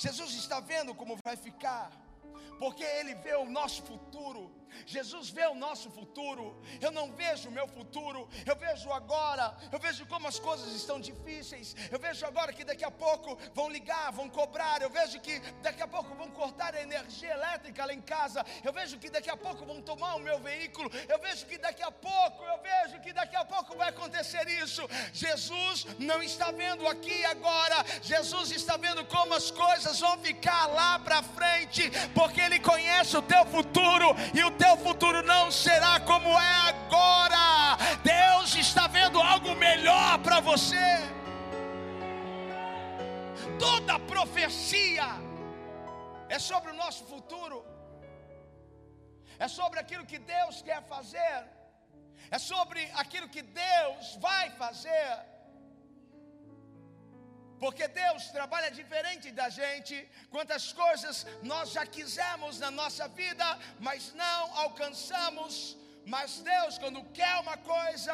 Jesus 0.04 0.32
está 0.44 0.60
vendo 0.72 0.96
como 1.01 1.18
vai 1.25 1.36
ficar 1.48 1.86
porque 2.62 2.84
Ele 2.84 3.16
vê 3.16 3.36
o 3.36 3.46
nosso 3.60 3.82
futuro. 3.82 4.42
Jesus 4.86 5.30
vê 5.30 5.46
o 5.48 5.56
nosso 5.56 5.90
futuro. 5.90 6.62
Eu 6.80 6.92
não 6.92 7.12
vejo 7.13 7.50
o 7.50 7.51
meu 7.51 7.68
futuro, 7.68 8.28
eu 8.46 8.56
vejo 8.56 8.92
agora. 8.92 9.56
Eu 9.72 9.80
vejo 9.80 10.06
como 10.06 10.28
as 10.28 10.40
coisas 10.40 10.74
estão 10.74 11.00
difíceis. 11.00 11.75
Eu 11.92 12.00
vejo 12.00 12.25
agora 12.25 12.54
que 12.54 12.63
daqui 12.63 12.84
a 12.84 12.92
pouco 12.92 13.38
vão 13.54 13.70
ligar, 13.70 14.12
vão 14.12 14.30
cobrar. 14.30 14.82
Eu 14.82 14.90
vejo 14.90 15.20
que 15.20 15.40
daqui 15.62 15.82
a 15.82 15.88
pouco 15.88 16.13
vão 16.16 16.30
cortar 16.32 16.75
a 16.75 16.82
energia 16.82 17.34
elétrica 17.34 17.86
lá 17.86 17.94
em 17.94 18.01
casa. 18.01 18.46
Eu 18.63 18.74
vejo 18.74 18.98
que 18.98 19.10
daqui 19.10 19.30
a 19.30 19.38
pouco 19.38 19.66
vão 19.66 19.82
tomar 19.82 20.16
o 20.16 20.20
meu 20.20 20.40
veículo. 20.40 20.90
Eu 21.08 21.20
vejo 21.20 21.46
que 21.46 21.58
daqui 21.58 21.84
a 21.84 21.92
pouco, 21.92 22.44
eu 22.44 22.60
vejo 22.62 23.01
que 23.01 23.13
daqui 23.13 23.36
a 23.36 23.46
pouco 23.46 23.75
vai 23.75 23.90
acontecer 23.90 24.48
isso. 24.48 24.88
Jesus 25.13 25.86
não 26.00 26.22
está 26.22 26.51
vendo 26.51 26.88
aqui 26.88 27.24
agora. 27.25 27.86
Jesus 28.01 28.51
está 28.51 28.78
vendo 28.78 29.06
como 29.06 29.34
as 29.34 29.51
coisas 29.51 30.00
vão 30.00 30.18
ficar 30.20 30.68
lá 30.68 31.00
para 31.00 31.24
frente, 31.24 31.90
porque 32.13 32.42
Ele 32.42 32.60
conhece 32.60 33.16
o 33.18 33.22
teu 33.22 33.46
futuro 33.46 34.08
e 34.34 34.44
o 34.44 34.51
teu 34.62 34.75
futuro 34.77 35.20
não 35.24 35.46
será 35.63 35.94
como 36.12 36.30
é 36.30 36.53
agora. 36.72 37.46
Deus 38.15 38.53
está 38.65 38.86
vendo 38.98 39.20
algo 39.34 39.56
melhor 39.56 40.20
para 40.25 40.39
você. 40.39 40.88
Toda 43.65 44.00
profecia 44.13 45.08
é 46.30 46.38
sobre 46.50 46.70
o 46.72 46.77
nosso 46.84 47.03
futuro, 47.13 47.58
é 49.39 49.48
sobre 49.48 49.80
aquilo 49.80 50.06
que 50.12 50.20
Deus 50.36 50.62
quer 50.68 50.82
fazer, 50.94 51.39
é 52.30 52.39
sobre 52.51 52.82
aquilo 53.03 53.27
que 53.36 53.41
Deus 53.41 54.15
vai 54.27 54.46
fazer. 54.63 55.31
Porque 57.63 57.88
Deus 57.88 58.22
trabalha 58.38 58.70
diferente 58.80 59.27
da 59.39 59.48
gente. 59.58 59.96
Quantas 60.32 60.63
coisas 60.74 61.27
nós 61.44 61.65
já 61.75 61.86
quisemos 61.86 62.60
na 62.63 62.72
nossa 62.72 63.08
vida, 63.08 63.48
mas 63.88 64.13
não 64.24 64.41
alcançamos. 64.63 65.77
Mas 66.13 66.39
Deus, 66.39 66.80
quando 66.80 67.03
quer 67.20 67.36
uma 67.46 67.58
coisa, 67.58 68.13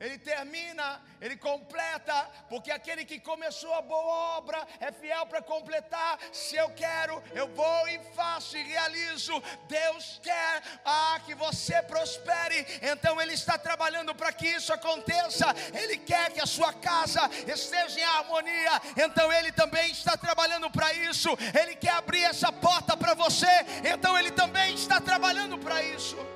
ele 0.00 0.18
termina, 0.18 1.00
ele 1.20 1.36
completa, 1.36 2.28
porque 2.48 2.70
aquele 2.70 3.04
que 3.04 3.20
começou 3.20 3.72
a 3.74 3.82
boa 3.82 4.36
obra 4.36 4.66
é 4.80 4.90
fiel 4.90 5.24
para 5.26 5.40
completar. 5.40 6.18
Se 6.32 6.56
eu 6.56 6.68
quero, 6.70 7.22
eu 7.32 7.46
vou 7.48 7.88
e 7.88 7.98
faço 8.14 8.56
e 8.56 8.62
realizo. 8.62 9.32
Deus 9.68 10.20
quer 10.22 10.62
ah, 10.84 11.20
que 11.24 11.34
você 11.34 11.80
prospere, 11.82 12.66
então 12.82 13.20
Ele 13.20 13.34
está 13.34 13.56
trabalhando 13.56 14.14
para 14.14 14.32
que 14.32 14.48
isso 14.48 14.72
aconteça. 14.72 15.46
Ele 15.72 15.96
quer 15.96 16.32
que 16.32 16.40
a 16.40 16.46
sua 16.46 16.72
casa 16.72 17.30
esteja 17.46 18.00
em 18.00 18.04
harmonia, 18.04 18.82
então 18.96 19.32
Ele 19.32 19.52
também 19.52 19.90
está 19.92 20.16
trabalhando 20.16 20.70
para 20.70 20.92
isso. 20.92 21.30
Ele 21.58 21.76
quer 21.76 21.94
abrir 21.94 22.24
essa 22.24 22.52
porta 22.52 22.96
para 22.96 23.14
você, 23.14 23.46
então 23.92 24.18
Ele 24.18 24.32
também 24.32 24.74
está 24.74 25.00
trabalhando 25.00 25.56
para 25.58 25.82
isso. 25.82 26.33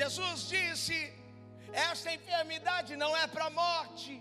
Jesus 0.00 0.48
disse: 0.54 0.96
esta 1.90 2.12
enfermidade 2.18 2.96
não 3.02 3.10
é 3.22 3.26
para 3.26 3.46
a 3.46 3.56
morte. 3.64 4.12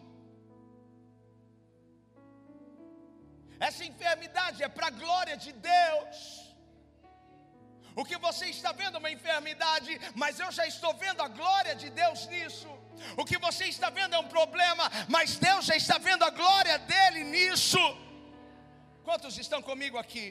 Essa 3.67 3.83
enfermidade 3.91 4.61
é 4.67 4.69
para 4.77 4.87
a 4.87 4.97
glória 5.03 5.35
de 5.45 5.51
Deus. 5.73 6.17
O 7.95 8.03
que 8.03 8.17
você 8.17 8.45
está 8.47 8.71
vendo 8.79 8.95
é 8.97 9.01
uma 9.03 9.11
enfermidade, 9.17 9.91
mas 10.21 10.39
eu 10.39 10.51
já 10.51 10.65
estou 10.67 10.93
vendo 10.93 11.21
a 11.21 11.29
glória 11.29 11.75
de 11.83 11.89
Deus 11.89 12.27
nisso. 12.27 12.67
O 13.17 13.23
que 13.29 13.37
você 13.37 13.65
está 13.65 13.89
vendo 13.89 14.15
é 14.15 14.19
um 14.19 14.27
problema, 14.27 14.85
mas 15.07 15.37
Deus 15.37 15.65
já 15.65 15.75
está 15.75 15.97
vendo 15.97 16.23
a 16.23 16.29
glória 16.29 16.77
dele 16.79 17.23
nisso. 17.23 17.79
Quantos 19.03 19.37
estão 19.37 19.61
comigo 19.61 19.97
aqui? 19.97 20.25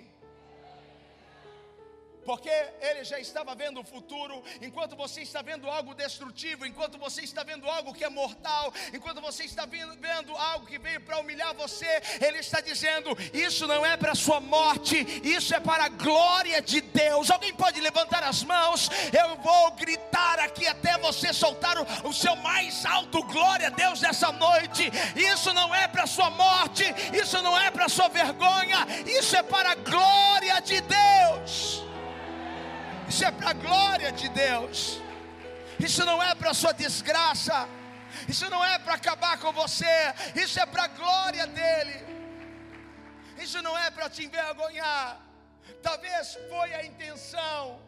Porque 2.25 2.51
ele 2.81 3.05
já 3.05 3.19
estava 3.19 3.55
vendo 3.55 3.81
o 3.81 3.85
futuro, 3.85 4.43
enquanto 4.61 4.97
você 4.97 5.23
está 5.23 5.43
vendo 5.43 5.69
algo 5.69 5.95
destrutivo, 5.95 6.67
enquanto 6.67 6.99
você 6.99 7.23
está 7.23 7.43
vendo 7.43 7.69
algo 7.69 7.93
que 7.93 8.05
é 8.05 8.09
mortal, 8.09 8.73
enquanto 8.93 9.21
você 9.21 9.45
está 9.45 9.67
vendo 9.67 10.37
algo 10.37 10.67
que 10.67 10.79
veio 10.79 11.01
para 11.01 11.19
humilhar 11.19 11.55
você, 11.55 12.03
ele 12.21 12.39
está 12.39 12.61
dizendo: 12.61 13.17
Isso 13.33 13.67
não 13.67 13.85
é 13.85 13.97
para 13.97 14.13
a 14.13 14.17
sua 14.17 14.41
morte, 14.41 14.97
isso 15.23 15.55
é 15.55 15.61
para 15.61 15.85
a 15.85 15.89
glória 15.89 16.61
de 16.63 16.81
Deus. 16.81 17.31
Alguém 17.31 17.55
pode 17.55 17.81
levantar 17.81 18.23
as 18.23 18.43
mãos, 18.43 18.89
eu 19.13 19.37
vou 19.37 19.73
gritar 19.73 20.39
aqui 20.41 20.67
até 20.67 20.97
você 20.99 21.33
soltar 21.33 21.77
o, 21.79 22.09
o 22.09 22.13
seu 22.13 22.35
mais 22.37 22.85
alto 22.87 23.23
glória 23.25 23.69
a 23.69 23.71
Deus 23.71 24.01
nessa 24.01 24.33
noite. 24.33 24.91
Isso 25.15 25.53
não 25.53 25.75
é 25.75 25.87
para 25.87 26.05
a 26.05 26.07
sua 26.07 26.31
morte, 26.31 26.85
isso 27.13 27.41
não 27.43 27.59
é 27.59 27.71
para 27.71 27.87
a 27.87 27.89
sua 27.89 28.09
vergonha, 28.09 28.87
isso 29.07 29.37
é 29.37 29.43
para 29.43 29.73
a 29.73 29.75
glória 29.75 30.61
de 30.61 30.81
Deus. 30.81 31.84
Isso 33.09 33.25
é 33.25 33.31
para 33.31 33.51
a 33.51 33.53
glória 33.53 34.13
de 34.13 34.29
Deus. 34.29 35.01
Isso 35.79 36.05
não 36.05 36.23
é 36.23 36.35
para 36.35 36.55
sua 36.55 36.73
desgraça. 36.73 37.69
Isso 38.29 38.49
não 38.49 38.65
é 38.65 38.79
para 38.79 38.95
acabar 38.95 39.39
com 39.39 39.53
você. 39.53 40.15
Isso 40.35 40.59
é 40.61 40.67
para 40.67 40.85
a 40.85 40.89
glória 40.89 41.47
dele. 41.47 42.05
Isso 43.39 43.61
não 43.63 43.77
é 43.77 43.91
para 43.91 44.09
te 44.09 44.25
envergonhar. 44.25 45.21
Talvez 45.83 46.39
foi 46.49 46.75
a 46.75 46.85
intenção, 46.85 47.81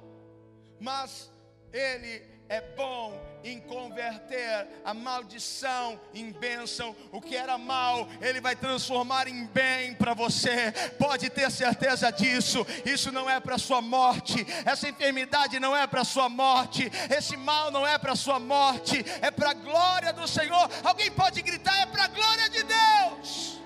mas 0.81 1.31
ele 1.73 2.23
é 2.49 2.61
bom 2.61 3.26
em 3.45 3.61
converter 3.61 4.67
a 4.85 4.93
maldição 4.93 5.99
em 6.15 6.31
bênção. 6.33 6.95
O 7.13 7.21
que 7.21 7.37
era 7.37 7.57
mal, 7.57 8.09
Ele 8.21 8.41
vai 8.41 8.57
transformar 8.57 9.29
em 9.29 9.47
bem 9.47 9.95
para 9.95 10.15
você. 10.15 10.73
Pode 10.99 11.31
ter 11.31 11.51
certeza 11.51 12.11
disso. 12.11 12.67
Isso 12.85 13.13
não 13.13 13.29
é 13.29 13.39
para 13.41 13.59
sua 13.59 13.81
morte. 13.81 14.47
Essa 14.65 14.89
enfermidade 14.89 15.59
não 15.61 15.77
é 15.77 15.87
para 15.87 16.05
sua 16.05 16.29
morte. 16.29 16.91
Esse 17.15 17.37
mal 17.37 17.71
não 17.71 17.87
é 17.87 17.99
para 17.99 18.17
sua 18.17 18.39
morte. 18.39 19.05
É 19.21 19.31
para 19.31 19.51
a 19.51 19.55
glória 19.55 20.13
do 20.13 20.27
Senhor. 20.27 20.69
Alguém 20.83 21.11
pode 21.11 21.43
gritar: 21.43 21.81
é 21.81 21.87
para 21.87 22.05
a 22.05 22.09
glória 22.09 22.51
de 22.51 22.63
Deus. 22.63 23.61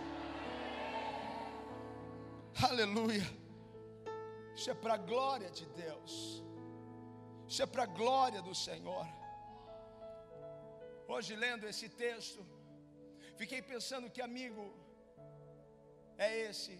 Aleluia. 2.62 3.40
Isso 4.54 4.70
é 4.70 4.74
para 4.74 4.94
a 4.94 4.98
glória 4.98 5.50
de 5.50 5.64
Deus. 5.66 6.44
Isso 7.48 7.62
é 7.62 7.66
para 7.66 7.84
a 7.84 7.86
glória 7.86 8.42
do 8.42 8.54
Senhor. 8.54 9.06
Hoje, 11.12 11.35
lendo 11.45 11.64
esse 11.71 11.88
texto, 12.02 12.40
fiquei 13.40 13.61
pensando 13.71 14.11
que 14.14 14.23
amigo 14.26 14.64
é 16.26 16.29
esse, 16.49 16.75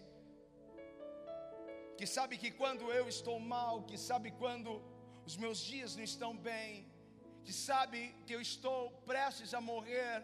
que 1.97 2.07
sabe 2.15 2.37
que 2.41 2.51
quando 2.61 2.85
eu 2.99 3.05
estou 3.15 3.37
mal, 3.55 3.83
que 3.89 3.97
sabe 4.09 4.29
quando 4.43 4.71
os 5.29 5.35
meus 5.43 5.59
dias 5.71 5.97
não 5.97 6.05
estão 6.11 6.31
bem, 6.51 6.71
que 7.43 7.51
sabe 7.51 7.99
que 8.25 8.33
eu 8.37 8.41
estou 8.49 8.79
prestes 9.11 9.53
a 9.59 9.61
morrer, 9.71 10.15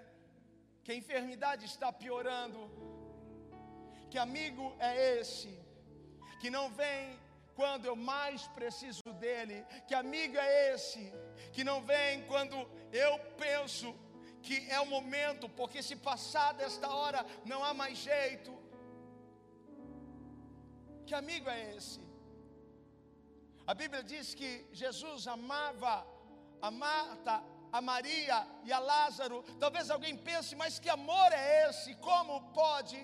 que 0.84 0.94
a 0.94 1.00
enfermidade 1.02 1.66
está 1.66 1.92
piorando, 1.92 2.62
que 4.10 4.18
amigo 4.28 4.68
é 4.80 5.20
esse, 5.20 5.54
que 6.40 6.50
não 6.58 6.66
vem 6.82 7.04
quando 7.60 7.86
eu 7.86 7.96
mais 7.96 8.42
preciso 8.60 9.12
dele. 9.22 9.58
Que 9.88 9.96
amigo 9.96 10.38
é 10.38 10.50
esse 10.74 11.04
que 11.52 11.64
não 11.70 11.80
vem 11.92 12.24
quando 12.32 12.56
eu 12.92 13.20
penso 13.38 13.96
que 14.42 14.70
é 14.70 14.80
o 14.80 14.86
momento, 14.86 15.50
porque 15.50 15.82
se 15.84 15.96
passar 15.96 16.54
desta 16.54 16.88
hora 16.90 17.26
não 17.46 17.64
há 17.64 17.74
mais 17.74 17.98
jeito. 17.98 18.58
Que 21.06 21.16
amigo 21.16 21.50
é 21.50 21.76
esse? 21.76 22.00
A 23.66 23.74
Bíblia 23.74 24.04
diz 24.04 24.34
que 24.34 24.66
Jesus 24.72 25.28
amava 25.28 26.06
a 26.62 26.72
Marta, 26.72 27.44
a 27.72 27.82
Maria 27.82 28.48
e 28.64 28.72
a 28.72 28.80
Lázaro. 28.80 29.44
Talvez 29.60 29.90
alguém 29.90 30.16
pense, 30.16 30.56
mas 30.56 30.80
que 30.80 30.90
amor 30.90 31.32
é 31.34 31.70
esse? 31.70 31.96
Como 31.96 32.42
pode? 32.54 32.98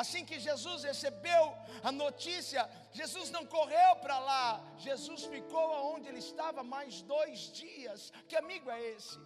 Assim 0.00 0.24
que 0.24 0.38
Jesus 0.38 0.84
recebeu 0.90 1.42
a 1.82 1.90
notícia, 1.90 2.62
Jesus 2.92 3.30
não 3.36 3.44
correu 3.54 3.96
para 4.02 4.18
lá, 4.30 4.44
Jesus 4.86 5.24
ficou 5.24 5.68
onde 5.92 6.06
ele 6.08 6.20
estava 6.20 6.62
mais 6.62 7.02
dois 7.14 7.40
dias. 7.60 8.12
Que 8.28 8.36
amigo 8.36 8.70
é 8.70 8.80
esse? 8.90 9.18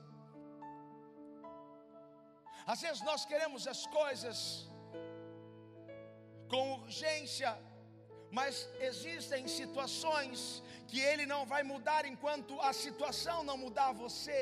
Às 2.67 2.81
vezes 2.81 3.03
nós 3.11 3.27
queremos 3.27 3.67
as 3.75 3.85
coisas 3.87 4.39
com 6.49 6.73
urgência, 6.81 7.53
mas 8.31 8.67
existem 8.81 9.47
situações 9.47 10.63
que 10.89 11.01
ele 11.01 11.27
não 11.27 11.45
vai 11.45 11.63
mudar 11.63 12.07
enquanto 12.07 12.59
a 12.63 12.73
situação 12.73 13.45
não 13.45 13.59
mudar 13.59 13.93
você. 13.93 14.41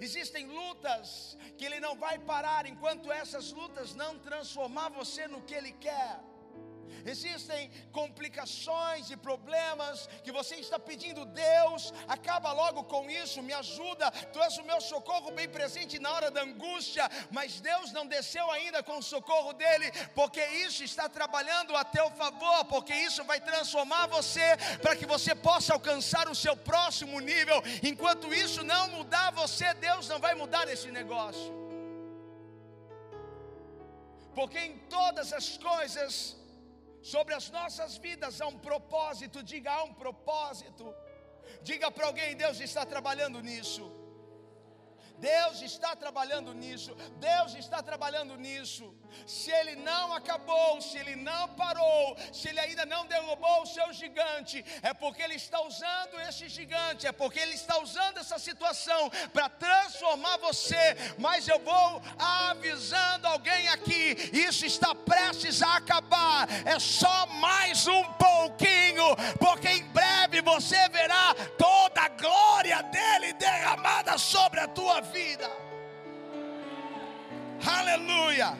Existem 0.00 0.46
lutas 0.46 1.36
que 1.56 1.64
Ele 1.64 1.80
não 1.80 1.96
vai 1.96 2.18
parar 2.18 2.66
enquanto 2.66 3.12
essas 3.12 3.52
lutas 3.52 3.94
não 3.94 4.18
transformar 4.18 4.88
você 4.88 5.26
no 5.28 5.42
que 5.42 5.54
Ele 5.54 5.72
quer. 5.72 6.20
Existem 7.04 7.70
complicações 7.92 9.10
e 9.10 9.16
problemas 9.16 10.08
que 10.22 10.32
você 10.32 10.56
está 10.56 10.78
pedindo, 10.78 11.24
Deus, 11.24 11.92
acaba 12.08 12.52
logo 12.52 12.84
com 12.84 13.10
isso, 13.10 13.42
me 13.42 13.52
ajuda, 13.52 14.10
tu 14.10 14.42
és 14.42 14.56
o 14.58 14.64
meu 14.64 14.80
socorro 14.80 15.30
bem 15.32 15.48
presente 15.48 15.98
na 15.98 16.12
hora 16.12 16.30
da 16.30 16.42
angústia, 16.42 17.10
mas 17.30 17.60
Deus 17.60 17.92
não 17.92 18.06
desceu 18.06 18.50
ainda 18.50 18.82
com 18.82 18.98
o 18.98 19.02
socorro 19.02 19.52
dele, 19.52 19.90
porque 20.14 20.44
isso 20.66 20.82
está 20.82 21.08
trabalhando 21.08 21.76
a 21.76 21.84
teu 21.84 22.10
favor, 22.10 22.64
porque 22.66 22.94
isso 22.94 23.24
vai 23.24 23.40
transformar 23.40 24.06
você 24.06 24.56
para 24.80 24.96
que 24.96 25.06
você 25.06 25.34
possa 25.34 25.74
alcançar 25.74 26.28
o 26.28 26.34
seu 26.34 26.56
próximo 26.56 27.20
nível. 27.20 27.62
Enquanto 27.82 28.32
isso 28.32 28.62
não 28.62 28.88
mudar 28.88 29.30
você, 29.32 29.72
Deus 29.74 30.08
não 30.08 30.18
vai 30.18 30.34
mudar 30.34 30.68
esse 30.68 30.90
negócio. 30.90 31.52
Porque 34.34 34.58
em 34.58 34.76
todas 34.88 35.32
as 35.32 35.56
coisas 35.56 36.36
Sobre 37.12 37.34
as 37.34 37.50
nossas 37.50 37.98
vidas 37.98 38.40
há 38.40 38.46
um 38.46 38.58
propósito, 38.58 39.42
diga 39.42 39.70
há 39.70 39.82
um 39.84 39.92
propósito. 39.92 40.84
Diga 41.62 41.90
para 41.90 42.06
alguém, 42.06 42.34
Deus 42.34 42.58
está 42.60 42.86
trabalhando 42.86 43.42
nisso. 43.42 43.84
Deus 45.18 45.62
está 45.62 45.94
trabalhando 45.94 46.52
nisso, 46.52 46.94
Deus 47.18 47.54
está 47.54 47.82
trabalhando 47.82 48.36
nisso. 48.36 48.94
Se 49.26 49.50
Ele 49.50 49.76
não 49.76 50.12
acabou, 50.12 50.80
se 50.80 50.98
Ele 50.98 51.16
não 51.16 51.48
parou, 51.50 52.16
se 52.32 52.48
Ele 52.48 52.60
ainda 52.60 52.84
não 52.84 53.06
derrubou 53.06 53.62
o 53.62 53.66
seu 53.66 53.92
gigante, 53.92 54.64
é 54.82 54.92
porque 54.92 55.22
Ele 55.22 55.36
está 55.36 55.62
usando 55.62 56.20
esse 56.28 56.48
gigante, 56.48 57.06
é 57.06 57.12
porque 57.12 57.38
Ele 57.38 57.54
está 57.54 57.78
usando 57.80 58.18
essa 58.18 58.38
situação 58.38 59.08
para 59.32 59.48
transformar 59.48 60.36
você. 60.38 60.96
Mas 61.18 61.46
eu 61.46 61.58
vou 61.60 62.02
avisando 62.18 63.28
alguém 63.28 63.68
aqui: 63.68 64.16
isso 64.32 64.66
está 64.66 64.94
prestes 64.94 65.62
a 65.62 65.76
acabar, 65.76 66.48
é 66.66 66.78
só 66.78 67.26
mais 67.26 67.86
um 67.86 68.04
pouquinho, 68.14 69.14
porque 69.38 69.68
em 69.68 69.84
breve 69.84 70.42
você 70.42 70.88
verá 70.88 71.34
toda 71.56 72.02
a 72.02 72.08
glória 72.08 72.82
dele 72.82 73.32
derramada 73.34 74.18
sobre 74.18 74.60
a 74.60 74.68
tua 74.68 75.00
vida. 75.00 75.03
Aleluia. 77.66 78.50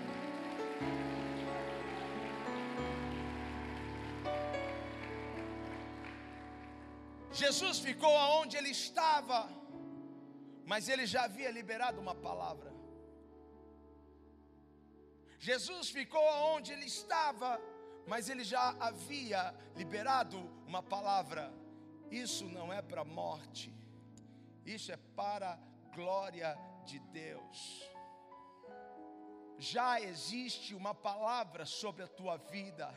Jesus 7.32 7.78
ficou 7.80 8.16
aonde 8.16 8.56
ele 8.56 8.70
estava, 8.70 9.48
mas 10.64 10.88
ele 10.88 11.06
já 11.06 11.24
havia 11.24 11.50
liberado 11.50 12.00
uma 12.00 12.14
palavra. 12.14 12.72
Jesus 15.38 15.90
ficou 15.90 16.26
aonde 16.28 16.72
ele 16.72 16.86
estava, 16.86 17.60
mas 18.06 18.28
ele 18.28 18.44
já 18.44 18.74
havia 18.88 19.54
liberado 19.76 20.38
uma 20.66 20.82
palavra. 20.82 21.52
Isso 22.10 22.44
não 22.46 22.72
é 22.72 22.80
para 22.80 23.04
morte, 23.04 23.74
isso 24.64 24.92
é 24.92 24.98
para 25.16 25.58
glória 25.94 26.58
de 26.84 26.98
Deus. 26.98 27.90
Já 29.58 30.00
existe 30.00 30.74
uma 30.74 30.94
palavra 30.94 31.64
sobre 31.64 32.02
a 32.02 32.08
tua 32.08 32.36
vida, 32.36 32.92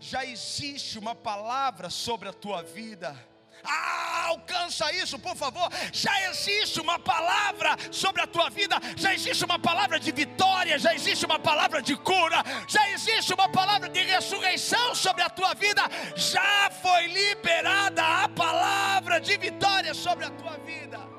já 0.00 0.24
existe 0.24 0.98
uma 0.98 1.14
palavra 1.14 1.90
sobre 1.90 2.28
a 2.28 2.32
tua 2.32 2.62
vida 2.62 3.14
ah, 3.62 4.26
alcança 4.28 4.90
isso, 4.92 5.18
por 5.18 5.36
favor. 5.36 5.70
Já 5.92 6.28
existe 6.30 6.80
uma 6.80 6.98
palavra 6.98 7.76
sobre 7.90 8.22
a 8.22 8.26
tua 8.26 8.50
vida, 8.50 8.76
já 8.96 9.14
existe 9.14 9.44
uma 9.44 9.58
palavra 9.58 10.00
de 10.00 10.10
vitória, 10.10 10.78
já 10.78 10.94
existe 10.94 11.24
uma 11.24 11.38
palavra 11.38 11.80
de 11.80 11.96
cura, 11.96 12.42
já 12.66 12.90
existe 12.90 13.32
uma 13.32 13.48
palavra 13.48 13.88
de 13.88 14.00
ressurreição 14.00 14.94
sobre 14.94 15.22
a 15.22 15.30
tua 15.30 15.54
vida. 15.54 15.82
Já 16.16 16.70
foi 16.82 17.06
liberada 17.06 18.02
a 18.24 18.28
palavra 18.28 19.20
de 19.20 19.36
vitória 19.36 19.94
sobre 19.94 20.24
a 20.24 20.30
tua 20.30 20.56
vida. 20.58 21.13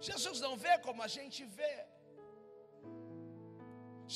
Jesus 0.00 0.40
não 0.46 0.54
vê 0.64 0.74
como 0.86 1.02
a 1.02 1.10
gente 1.16 1.44
vê. 1.58 1.76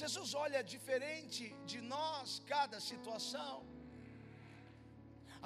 Jesus 0.01 0.29
olha 0.45 0.63
diferente 0.75 1.45
de 1.71 1.81
nós 1.95 2.41
cada 2.53 2.79
situação. 2.91 3.57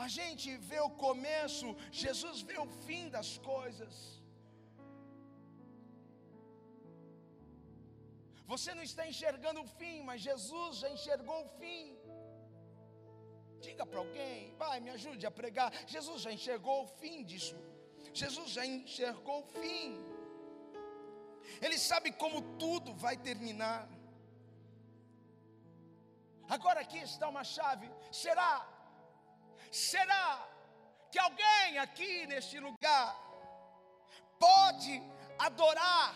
A 0.05 0.09
gente 0.17 0.49
vê 0.71 0.81
o 0.89 0.91
começo, 1.07 1.67
Jesus 1.91 2.43
vê 2.43 2.59
o 2.65 2.69
fim 2.87 3.09
das 3.17 3.31
coisas. 3.53 3.95
Você 8.53 8.73
não 8.79 8.85
está 8.91 9.05
enxergando 9.13 9.61
o 9.63 9.71
fim, 9.79 9.97
mas 10.09 10.21
Jesus 10.29 10.77
já 10.83 10.91
enxergou 10.97 11.39
o 11.45 11.49
fim. 11.61 11.85
Diga 13.67 13.85
para 13.85 14.01
alguém, 14.05 14.55
vai, 14.63 14.79
me 14.85 14.91
ajude 14.91 15.25
a 15.27 15.33
pregar. 15.41 15.71
Jesus 15.95 16.21
já 16.23 16.33
enxergou 16.39 16.77
o 16.85 16.91
fim 17.01 17.25
disso. 17.31 17.57
Jesus 18.13 18.51
já 18.57 18.65
enxergou 18.65 19.39
o 19.41 19.49
fim. 19.61 19.89
Ele 21.61 21.79
sabe 21.79 22.13
como 22.13 22.43
tudo 22.59 22.95
vai 22.95 23.17
terminar. 23.17 23.89
Agora 26.49 26.81
aqui 26.81 26.99
está 26.99 27.29
uma 27.29 27.45
chave. 27.45 27.91
Será 28.13 28.67
Será 29.71 30.47
que 31.11 31.19
alguém 31.19 31.79
aqui 31.79 32.27
neste 32.27 32.59
lugar 32.59 33.15
pode 34.39 35.03
adorar 35.39 36.15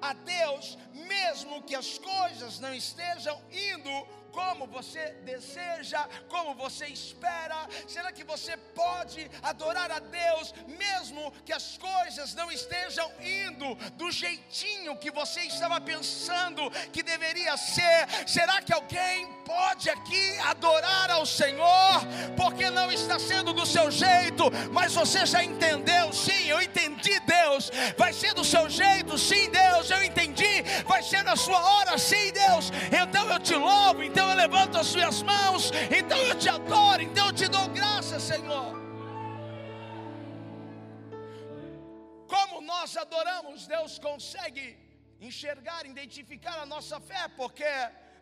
a 0.00 0.12
Deus, 0.12 0.76
mesmo 0.92 1.62
que 1.62 1.74
as 1.74 1.98
coisas 1.98 2.58
não 2.58 2.74
estejam 2.74 3.40
indo 3.50 3.90
como 4.32 4.66
você 4.66 5.14
deseja, 5.24 6.06
como 6.28 6.54
você 6.54 6.86
espera? 6.86 7.68
Será 7.86 8.12
que 8.12 8.24
você 8.24 8.56
pode 8.56 9.30
adorar 9.42 9.90
a 9.90 9.98
Deus 9.98 10.54
mesmo 10.66 11.32
que 11.44 11.52
as 11.52 11.78
coisas 11.78 12.34
não 12.34 12.50
estejam 12.50 13.10
indo 13.20 13.74
do 13.92 14.10
jeitinho 14.10 14.96
que 14.96 15.10
você 15.10 15.40
estava 15.42 15.80
pensando 15.80 16.70
que 16.92 17.02
deveria 17.02 17.56
ser? 17.56 18.06
Será 18.26 18.60
que 18.62 18.72
alguém 18.72 19.26
pode 19.44 19.90
aqui 19.90 20.38
adorar 20.40 21.10
ao 21.10 21.26
Senhor 21.26 22.00
porque 22.36 22.70
não 22.70 22.90
está 22.90 23.18
sendo 23.18 23.52
do 23.52 23.66
seu 23.66 23.90
jeito, 23.90 24.44
mas 24.72 24.94
você 24.94 25.26
já 25.26 25.42
entendeu? 25.42 26.12
Sim, 26.12 26.46
eu 26.46 26.60
entendi, 26.60 27.18
Deus. 27.20 27.70
Vai 27.96 28.12
ser 28.12 28.34
do 28.34 28.44
seu 28.44 28.68
jeito? 28.68 29.18
Sim, 29.18 29.50
Deus, 29.50 29.90
eu 29.90 30.02
entendi. 30.04 30.62
Vai 30.86 31.02
ser 31.02 31.22
na 31.22 31.36
sua 31.36 31.58
hora? 31.58 31.98
Sim, 31.98 32.32
Deus. 32.32 32.70
Então 32.90 33.28
eu 33.28 33.38
te 33.38 33.54
louvo, 33.54 34.02
então 34.02 34.19
eu 34.28 34.36
levanto 34.36 34.76
as 34.78 34.88
suas 34.94 35.22
mãos, 35.22 35.70
então 35.98 36.18
eu 36.30 36.36
te 36.42 36.48
adoro, 36.48 37.02
então 37.02 37.26
eu 37.28 37.32
te 37.40 37.48
dou 37.48 37.66
graça, 37.78 38.18
Senhor. 38.20 38.70
Como 42.34 42.60
nós 42.72 42.96
adoramos, 42.96 43.66
Deus 43.66 43.98
consegue 43.98 44.64
enxergar, 45.28 45.80
identificar 45.94 46.56
a 46.60 46.66
nossa 46.74 46.98
fé, 47.00 47.22
porque 47.40 47.72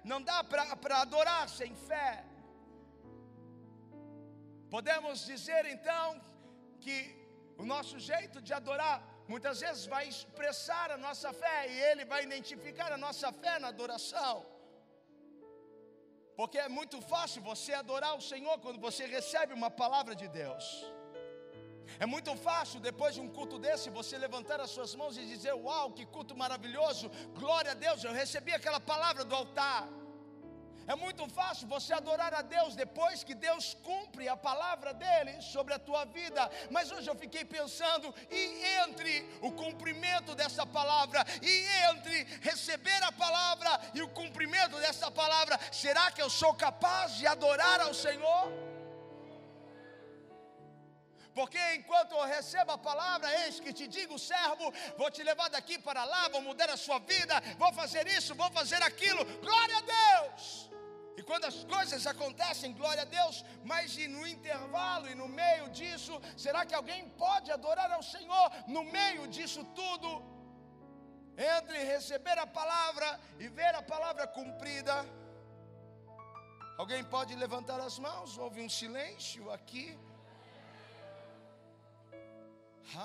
não 0.05 0.21
dá 0.31 0.39
para 0.45 0.97
adorar 1.03 1.49
sem 1.49 1.75
fé. 1.91 2.25
Podemos 4.75 5.25
dizer 5.33 5.65
então 5.67 6.21
que 6.85 6.97
o 7.63 7.65
nosso 7.65 7.99
jeito 8.11 8.41
de 8.47 8.53
adorar 8.61 8.97
muitas 9.33 9.61
vezes 9.65 9.85
vai 9.95 10.05
expressar 10.09 10.91
a 10.91 10.99
nossa 11.07 11.33
fé 11.33 11.59
e 11.73 11.77
ele 11.91 12.05
vai 12.13 12.21
identificar 12.29 12.91
a 12.93 13.01
nossa 13.07 13.31
fé 13.33 13.59
na 13.59 13.69
adoração. 13.69 14.35
Porque 16.39 16.59
é 16.67 16.69
muito 16.79 16.99
fácil 17.13 17.41
você 17.43 17.73
adorar 17.75 18.13
o 18.17 18.25
Senhor 18.31 18.57
quando 18.65 18.81
você 18.87 19.05
recebe 19.17 19.53
uma 19.61 19.71
palavra 19.83 20.15
de 20.21 20.29
Deus. 20.41 20.65
É 21.99 22.07
muito 22.07 22.33
fácil, 22.37 22.79
depois 22.89 23.13
de 23.17 23.21
um 23.25 23.29
culto 23.37 23.57
desse, 23.65 23.91
você 23.99 24.17
levantar 24.17 24.61
as 24.61 24.71
suas 24.77 24.95
mãos 25.01 25.17
e 25.19 25.25
dizer: 25.35 25.55
Uau, 25.55 25.87
que 25.97 26.07
culto 26.07 26.37
maravilhoso, 26.37 27.11
glória 27.41 27.73
a 27.73 27.79
Deus, 27.87 28.05
eu 28.05 28.13
recebi 28.13 28.53
aquela 28.53 28.79
palavra 28.93 29.25
do 29.25 29.35
altar. 29.35 29.89
É 30.93 30.95
muito 30.95 31.29
fácil 31.29 31.69
você 31.69 31.93
adorar 31.93 32.33
a 32.33 32.41
Deus 32.41 32.75
depois 32.75 33.23
que 33.23 33.35
Deus 33.35 33.77
cumpre 33.89 34.27
a 34.27 34.35
palavra 34.35 34.95
dele 34.95 35.33
sobre 35.43 35.75
a 35.75 35.79
tua 35.79 36.07
vida. 36.07 36.51
Mas 36.71 36.91
hoje 36.91 37.11
eu 37.11 37.15
fiquei 37.15 37.45
pensando, 37.45 38.15
e 38.31 38.43
entre 38.83 39.39
o 39.43 39.53
cumprimento 39.53 40.35
dessa 40.35 40.65
palavra, 40.65 41.23
e 41.43 41.55
entre 41.91 42.25
receber 42.41 43.03
a 43.03 43.13
palavra 43.13 43.79
e 43.93 44.01
o 44.01 44.09
cumprimento 44.09 44.79
dessa 44.79 45.11
palavra, 45.11 45.61
será 45.71 46.11
que 46.11 46.23
eu 46.23 46.31
sou 46.31 46.55
capaz 46.55 47.17
de 47.17 47.27
adorar 47.27 47.83
ao 47.83 47.93
Senhor? 47.93 48.51
Porque 51.35 51.61
enquanto 51.75 52.13
eu 52.13 52.25
recebo 52.25 52.73
a 52.73 52.79
palavra, 52.79 53.29
eis 53.45 53.61
que 53.61 53.75
te 53.75 53.87
digo, 53.87 54.19
servo, 54.19 54.73
vou 54.97 55.11
te 55.11 55.23
levar 55.23 55.51
daqui 55.51 55.79
para 55.79 56.03
lá, 56.03 56.29
vou 56.29 56.41
mudar 56.41 56.71
a 56.71 56.79
sua 56.79 56.99
vida, 56.99 57.41
vou 57.59 57.73
fazer 57.75 58.09
isso, 58.09 58.35
vou 58.35 58.51
fazer 58.51 58.83
aquilo. 58.83 59.23
Glória 59.41 59.77
a 59.77 59.83
Deus! 59.83 60.68
E 61.19 61.23
quando 61.29 61.47
as 61.51 61.57
coisas 61.73 62.03
acontecem, 62.11 62.77
glória 62.81 63.03
a 63.05 63.11
Deus, 63.19 63.37
mas 63.71 63.97
e 64.03 64.07
no 64.13 64.25
intervalo 64.35 65.07
e 65.13 65.17
no 65.21 65.29
meio 65.41 65.65
disso, 65.79 66.13
será 66.45 66.61
que 66.69 66.77
alguém 66.81 67.01
pode 67.23 67.49
adorar 67.51 67.91
ao 67.97 68.05
Senhor 68.15 68.47
no 68.75 68.83
meio 68.97 69.25
disso 69.37 69.63
tudo? 69.81 70.11
Entre 71.57 71.79
receber 71.95 72.39
a 72.45 72.47
palavra 72.59 73.09
e 73.43 73.49
ver 73.59 73.73
a 73.75 73.83
palavra 73.95 74.27
cumprida. 74.37 74.97
Alguém 76.83 77.03
pode 77.15 77.35
levantar 77.45 77.81
as 77.89 77.97
mãos? 78.07 78.39
Houve 78.39 78.61
um 78.67 78.71
silêncio 78.81 79.51
aqui. 79.57 79.87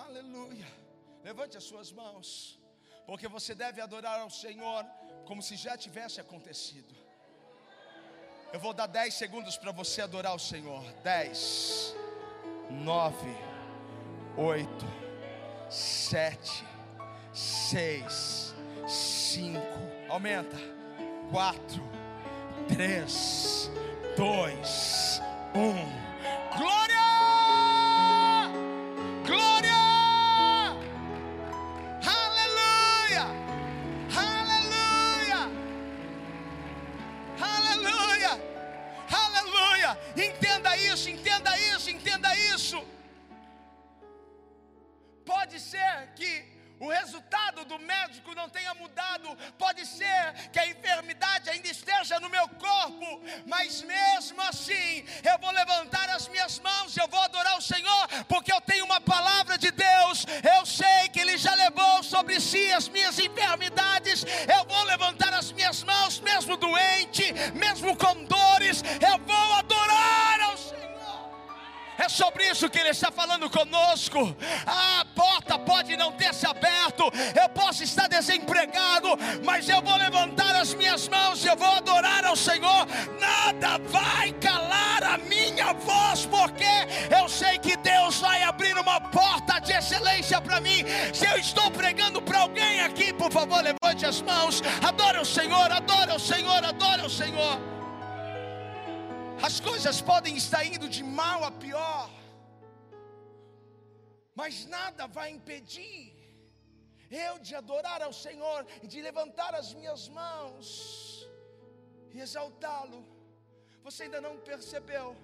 Aleluia. 0.03 0.69
Levante 1.29 1.57
as 1.61 1.63
suas 1.71 1.91
mãos, 2.01 2.27
porque 3.07 3.27
você 3.37 3.55
deve 3.65 3.81
adorar 3.81 4.19
ao 4.19 4.29
Senhor 4.43 4.83
como 5.29 5.41
se 5.47 5.55
já 5.65 5.75
tivesse 5.85 6.19
acontecido. 6.25 7.02
Eu 8.53 8.59
vou 8.59 8.71
dar 8.71 8.85
10 8.85 9.15
segundos 9.15 9.57
para 9.57 9.71
você 9.71 10.03
adorar 10.03 10.35
o 10.35 10.39
Senhor. 10.39 10.83
10, 11.03 11.95
9, 12.69 13.15
8, 14.37 14.85
7, 15.71 16.63
6, 17.33 18.53
5. 18.87 19.59
Aumenta. 20.07 20.55
4, 21.31 21.83
3, 22.67 23.71
2, 24.15 25.21
1. 25.55 26.12
Do 47.73 47.79
médico 47.79 48.35
não 48.35 48.47
tenha 48.49 48.73
mudado, 48.75 49.35
pode 49.57 49.83
ser 49.85 50.33
que 50.51 50.59
a 50.59 50.67
enfermidade 50.67 51.49
ainda 51.49 51.67
esteja 51.67 52.19
no 52.19 52.29
meu 52.29 52.47
corpo, 52.49 53.21
mas 53.47 53.81
mesmo 53.81 54.39
assim 54.43 55.03
eu 55.23 55.39
vou 55.39 55.51
levantar 55.51 56.07
as 56.09 56.27
minhas 56.27 56.59
mãos, 56.59 56.95
eu 56.95 57.07
vou 57.07 57.21
adorar 57.21 57.57
o 57.57 57.61
Senhor, 57.61 58.07
porque 58.27 58.53
eu 58.53 58.61
tenho 58.61 58.85
uma 58.85 59.01
palavra 59.01 59.57
de 59.57 59.71
Deus, 59.71 60.25
eu 60.55 60.65
sei 60.65 61.09
que 61.11 61.19
Ele 61.19 61.35
já 61.35 61.55
levou 61.55 62.03
sobre 62.03 62.39
si 62.39 62.71
as 62.71 62.87
minhas 62.87 63.17
enfermidades, 63.17 64.23
eu 64.55 64.63
vou 64.65 64.83
levantar 64.83 65.33
as 65.33 65.51
minhas 65.51 65.83
mãos, 65.83 66.19
mesmo 66.19 66.55
doente, 66.55 67.33
mesmo 67.55 67.97
com 67.97 68.23
dores, 68.25 68.83
eu 69.01 69.17
vou 69.19 69.53
adorar 69.55 70.41
ao 70.41 70.57
Senhor. 70.57 70.83
É 71.97 72.09
sobre 72.09 72.47
isso 72.49 72.69
que 72.69 72.79
Ele 72.79 72.89
está 72.89 73.11
falando 73.11 73.49
conosco. 73.49 74.35
A 74.65 75.02
porta 75.15 75.57
pode 75.59 75.95
não 75.95 76.11
ter 76.11 76.33
se 76.33 76.45
aberto, 76.45 77.11
eu 77.39 77.49
posso 77.49 77.83
estar 77.83 78.07
desempregado, 78.07 79.09
mas 79.43 79.67
eu 79.69 79.81
vou 79.81 79.95
levantar 79.95 80.55
as 80.55 80.73
minhas 80.73 81.07
mãos 81.07 81.43
e 81.43 81.47
eu 81.47 81.55
vou 81.55 81.69
adorar 81.69 82.25
ao 82.25 82.35
Senhor. 82.35 82.87
Nada 83.19 83.77
vai 83.89 84.31
calar 84.33 85.03
a 85.03 85.17
minha 85.17 85.73
voz, 85.73 86.25
porque 86.25 86.73
eu 87.15 87.27
sei 87.27 87.57
que 87.59 87.75
Deus 87.77 88.19
vai 88.19 88.43
abrir 88.43 88.77
uma 88.77 88.99
porta 88.99 89.59
de 89.59 89.73
excelência 89.73 90.39
para 90.41 90.59
mim. 90.59 90.83
Se 91.13 91.25
eu 91.25 91.37
estou 91.37 91.69
pregando 91.71 92.21
para 92.21 92.39
alguém 92.39 92.81
aqui, 92.81 93.13
por 93.13 93.31
favor, 93.31 93.61
levante 93.63 94.05
as 94.05 94.21
mãos. 94.21 94.61
Adore 94.85 95.19
o 95.19 95.25
Senhor, 95.25 95.71
adore 95.71 96.11
o 96.11 96.19
Senhor, 96.19 96.63
adore 96.63 97.05
o 97.05 97.09
Senhor. 97.09 97.73
As 99.41 99.59
coisas 99.59 99.99
podem 99.99 100.37
estar 100.37 100.63
indo 100.63 100.87
de 100.87 101.03
mal 101.03 101.43
a 101.43 101.51
pior, 101.51 102.09
mas 104.35 104.65
nada 104.65 105.05
vai 105.07 105.29
impedir 105.29 106.13
eu 107.09 107.37
de 107.39 107.53
adorar 107.55 108.01
ao 108.01 108.13
Senhor 108.25 108.65
e 108.81 108.87
de 108.87 109.01
levantar 109.01 109.53
as 109.53 109.73
minhas 109.73 110.07
mãos 110.07 111.29
e 112.11 112.19
exaltá-lo. 112.19 113.05
Você 113.83 114.03
ainda 114.03 114.21
não 114.21 114.35
percebeu 114.39 115.15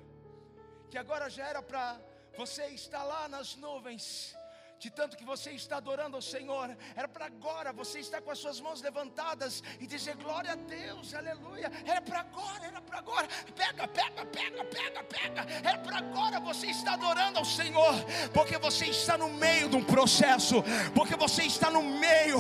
que 0.90 0.98
agora 0.98 1.30
já 1.30 1.48
era 1.48 1.62
para 1.62 2.00
você 2.38 2.68
estar 2.68 3.04
lá 3.04 3.28
nas 3.28 3.56
nuvens 3.56 4.36
de 4.80 4.90
tanto 4.90 5.18
que 5.18 5.26
você 5.26 5.52
está 5.52 5.78
adorando 5.78 6.16
ao 6.16 6.22
Senhor, 6.22 6.76
era 6.96 7.08
para 7.08 7.26
agora 7.26 7.74
você 7.74 8.00
estar 8.00 8.22
com 8.22 8.32
as 8.32 8.40
suas 8.40 8.62
mãos 8.62 8.82
levantadas 8.82 9.62
e 9.78 9.86
dizer 9.86 10.16
glória 10.16 10.54
a 10.54 10.56
Deus, 10.56 11.14
aleluia. 11.14 11.70
Era 11.86 12.02
para 12.02 12.22
agora, 12.22 12.66
era 12.66 12.82
para 12.82 13.00
agora. 13.00 13.28
Pega, 13.56 13.88
pega, 13.90 14.26
pega, 14.26 14.64
pega, 14.64 15.04
pega. 15.04 15.46
Era 15.68 15.78
para 15.80 15.98
agora 15.98 16.40
você 16.40 16.68
está 16.68 16.94
adorando 16.94 17.40
ao 17.40 17.46
Senhor, 17.46 17.94
porque 18.34 18.58
você 18.58 18.86
está 18.86 19.18
no 19.18 19.28
meio 19.28 19.68
de 19.68 19.76
um 19.76 19.84
processo, 19.84 20.64
porque 20.96 21.16
você 21.18 21.44
está 21.44 21.70
no 21.70 21.84
meio 21.84 22.40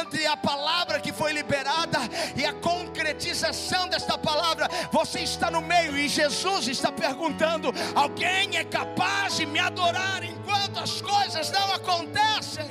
entre 0.00 0.26
a 0.26 0.36
palavra 0.36 1.00
que 1.00 1.12
foi 1.12 1.32
liberada 1.32 1.98
e 2.36 2.44
a 2.44 2.52
concretização 2.54 3.88
desta 3.88 4.16
palavra. 4.16 4.68
Você 4.92 5.20
está 5.20 5.50
no 5.50 5.60
meio 5.60 5.96
e 5.98 6.08
Jesus 6.08 6.68
está 6.68 6.92
perguntando: 6.92 7.72
alguém 7.96 8.56
é 8.56 8.64
capaz 8.64 9.36
de 9.36 9.44
me 9.44 9.58
adorar 9.58 10.22
enquanto 10.60 10.78
as 10.78 11.00
coisas 11.00 11.50
não 11.50 11.72
acontecem. 11.72 12.70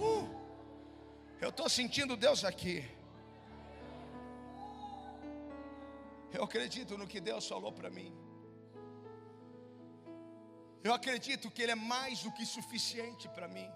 Uh, 0.00 0.28
eu 1.40 1.50
estou 1.50 1.68
sentindo 1.68 2.16
Deus 2.16 2.44
aqui. 2.44 2.84
Eu 6.32 6.42
acredito 6.42 6.98
no 6.98 7.06
que 7.06 7.20
Deus 7.20 7.46
falou 7.46 7.72
para 7.72 7.90
mim. 7.90 8.12
Eu 10.82 10.92
acredito 10.92 11.50
que 11.50 11.62
Ele 11.62 11.72
é 11.72 11.76
mais 11.76 12.22
do 12.24 12.32
que 12.32 12.44
suficiente 12.44 13.28
para 13.28 13.46
mim. 13.46 13.70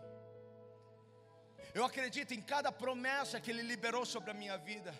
Eu 1.73 1.85
acredito 1.85 2.35
em 2.35 2.43
cada 2.43 2.73
promessa 2.73 3.41
que 3.41 3.51
Ele 3.51 3.63
liberou 3.63 4.05
sobre 4.05 4.33
a 4.33 4.35
minha 4.35 4.59
vida. 4.59 4.93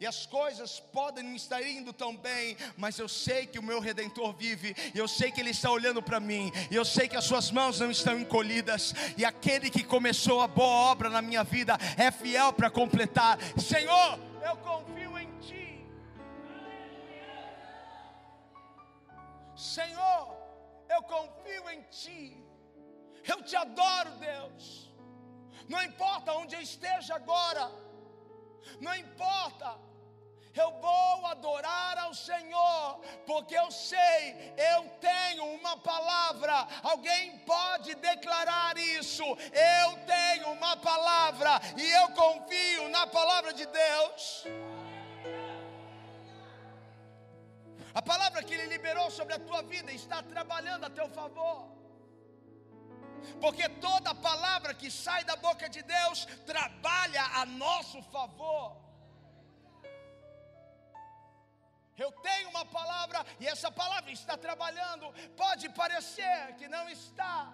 E 0.00 0.06
as 0.06 0.26
coisas 0.26 0.78
podem 0.78 1.24
não 1.24 1.34
estar 1.34 1.62
indo 1.62 1.92
tão 1.92 2.16
bem, 2.16 2.56
mas 2.76 2.98
eu 2.98 3.08
sei 3.08 3.46
que 3.46 3.58
o 3.58 3.62
meu 3.62 3.80
redentor 3.80 4.32
vive, 4.32 4.74
eu 4.94 5.08
sei 5.08 5.32
que 5.32 5.40
ele 5.40 5.50
está 5.50 5.70
olhando 5.70 6.02
para 6.02 6.20
mim, 6.20 6.52
eu 6.70 6.84
sei 6.84 7.08
que 7.08 7.16
as 7.16 7.24
suas 7.24 7.50
mãos 7.50 7.80
não 7.80 7.90
estão 7.90 8.18
encolhidas, 8.18 8.94
e 9.16 9.24
aquele 9.24 9.70
que 9.70 9.82
começou 9.82 10.40
a 10.40 10.46
boa 10.46 10.90
obra 10.90 11.08
na 11.08 11.20
minha 11.20 11.42
vida 11.42 11.76
é 11.96 12.10
fiel 12.10 12.52
para 12.52 12.70
completar. 12.70 13.38
Senhor, 13.58 14.18
eu 14.44 14.56
confio 14.58 15.18
em 15.18 15.30
ti. 15.40 15.84
Senhor, 19.56 20.36
eu 20.88 21.02
confio 21.02 21.70
em 21.70 21.82
ti. 21.90 22.36
Eu 23.26 23.42
te 23.42 23.56
adoro, 23.56 24.10
Deus. 24.12 24.88
Não 25.68 25.82
importa 25.82 26.32
onde 26.32 26.54
eu 26.54 26.60
esteja 26.60 27.16
agora 27.16 27.70
não 28.80 28.94
importa. 28.94 29.76
Eu 30.54 30.72
vou 30.80 31.26
adorar 31.26 31.98
ao 31.98 32.12
Senhor, 32.12 33.00
porque 33.24 33.56
eu 33.56 33.70
sei, 33.70 34.54
eu 34.56 34.88
tenho 35.00 35.44
uma 35.54 35.76
palavra. 35.76 36.66
Alguém 36.82 37.38
pode 37.40 37.94
declarar 37.94 38.76
isso? 38.76 39.22
Eu 39.22 39.96
tenho 40.04 40.50
uma 40.52 40.76
palavra 40.76 41.60
e 41.76 41.88
eu 41.88 42.08
confio 42.08 42.88
na 42.88 43.06
palavra 43.06 43.52
de 43.52 43.66
Deus. 43.66 44.46
A 47.94 48.02
palavra 48.02 48.42
que 48.42 48.54
Ele 48.54 48.66
liberou 48.66 49.10
sobre 49.10 49.34
a 49.34 49.38
tua 49.38 49.62
vida 49.62 49.92
está 49.92 50.22
trabalhando 50.22 50.84
a 50.84 50.90
teu 50.90 51.08
favor 51.08 51.77
porque 53.40 53.68
toda 53.68 54.14
palavra 54.14 54.74
que 54.74 54.90
sai 54.90 55.24
da 55.24 55.36
boca 55.36 55.68
de 55.68 55.82
Deus 55.82 56.26
trabalha 56.46 57.22
a 57.40 57.46
nosso 57.46 58.02
favor. 58.04 58.76
Eu 61.96 62.12
tenho 62.12 62.50
uma 62.50 62.64
palavra 62.64 63.26
e 63.40 63.46
essa 63.46 63.70
palavra 63.72 64.10
está 64.12 64.36
trabalhando. 64.36 65.12
Pode 65.36 65.68
parecer 65.70 66.54
que 66.56 66.68
não 66.68 66.88
está, 66.88 67.52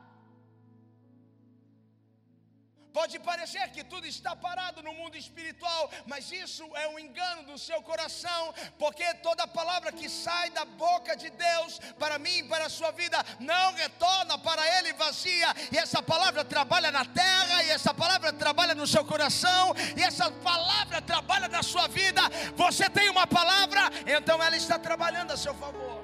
Pode 2.94 3.18
parecer 3.18 3.68
que 3.70 3.82
tudo 3.82 4.06
está 4.06 4.36
parado 4.36 4.80
no 4.80 4.94
mundo 4.94 5.16
espiritual, 5.16 5.90
mas 6.06 6.30
isso 6.30 6.64
é 6.76 6.86
um 6.86 6.96
engano 6.96 7.42
do 7.42 7.58
seu 7.58 7.82
coração, 7.82 8.54
porque 8.78 9.02
toda 9.14 9.48
palavra 9.48 9.90
que 9.90 10.08
sai 10.08 10.50
da 10.50 10.64
boca 10.64 11.16
de 11.16 11.28
Deus 11.28 11.80
para 11.98 12.20
mim 12.20 12.38
e 12.38 12.44
para 12.44 12.66
a 12.66 12.68
sua 12.68 12.92
vida 12.92 13.18
não 13.40 13.74
retorna 13.74 14.38
para 14.38 14.64
Ele 14.78 14.92
vazia, 14.92 15.52
e 15.72 15.76
essa 15.76 16.00
palavra 16.00 16.44
trabalha 16.44 16.92
na 16.92 17.04
terra, 17.04 17.64
e 17.64 17.70
essa 17.70 17.92
palavra 17.92 18.32
trabalha 18.32 18.76
no 18.76 18.86
seu 18.86 19.04
coração, 19.04 19.74
e 19.96 20.00
essa 20.00 20.30
palavra 20.30 21.02
trabalha 21.02 21.48
na 21.48 21.64
sua 21.64 21.88
vida. 21.88 22.22
Você 22.54 22.88
tem 22.88 23.10
uma 23.10 23.26
palavra, 23.26 23.90
então 24.06 24.40
ela 24.40 24.56
está 24.56 24.78
trabalhando 24.78 25.32
a 25.32 25.36
seu 25.36 25.54
favor 25.56 26.03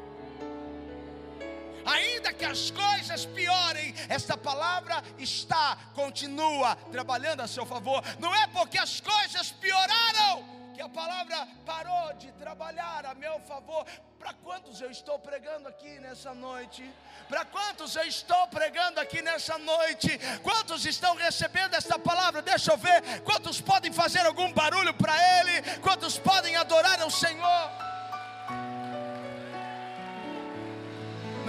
ainda 1.85 2.33
que 2.33 2.45
as 2.45 2.71
coisas 2.71 3.27
piorem, 3.27 3.95
esta 4.09 4.37
palavra 4.37 5.03
está, 5.19 5.77
continua 5.95 6.77
trabalhando 6.90 7.40
a 7.40 7.49
seu 7.49 7.66
favor. 7.66 8.03
Não 8.19 8.35
é 8.35 8.47
porque 8.49 8.79
as 8.79 9.01
coisas 9.01 9.51
pioraram 9.51 10.61
que 10.81 10.85
a 10.85 10.88
palavra 10.88 11.47
parou 11.66 12.14
de 12.14 12.33
trabalhar 12.33 13.05
a 13.05 13.14
meu 13.14 13.38
favor. 13.40 13.85
Para 14.19 14.33
quantos 14.33 14.81
eu 14.81 14.90
estou 14.90 15.19
pregando 15.19 15.69
aqui 15.69 15.99
nessa 16.01 16.33
noite? 16.33 16.90
Para 17.29 17.45
quantos 17.45 17.97
eu 17.97 18.05
estou 18.05 18.47
pregando 18.49 18.99
aqui 18.99 19.21
nessa 19.21 19.59
noite? 19.59 20.19
Quantos 20.43 20.87
estão 20.87 21.14
recebendo 21.16 21.75
esta 21.75 21.99
palavra? 21.99 22.40
Deixa 22.40 22.73
eu 22.73 22.79
ver. 22.79 23.21
Quantos 23.25 23.61
podem 23.61 23.93
fazer 23.93 24.25
algum 24.25 24.51
barulho 24.55 24.95
para 24.95 25.14
Ele? 25.38 25.81
Quantos 25.81 26.19
podem 26.19 26.57
adorar 26.57 26.99
ao 27.03 27.11
Senhor? 27.11 27.71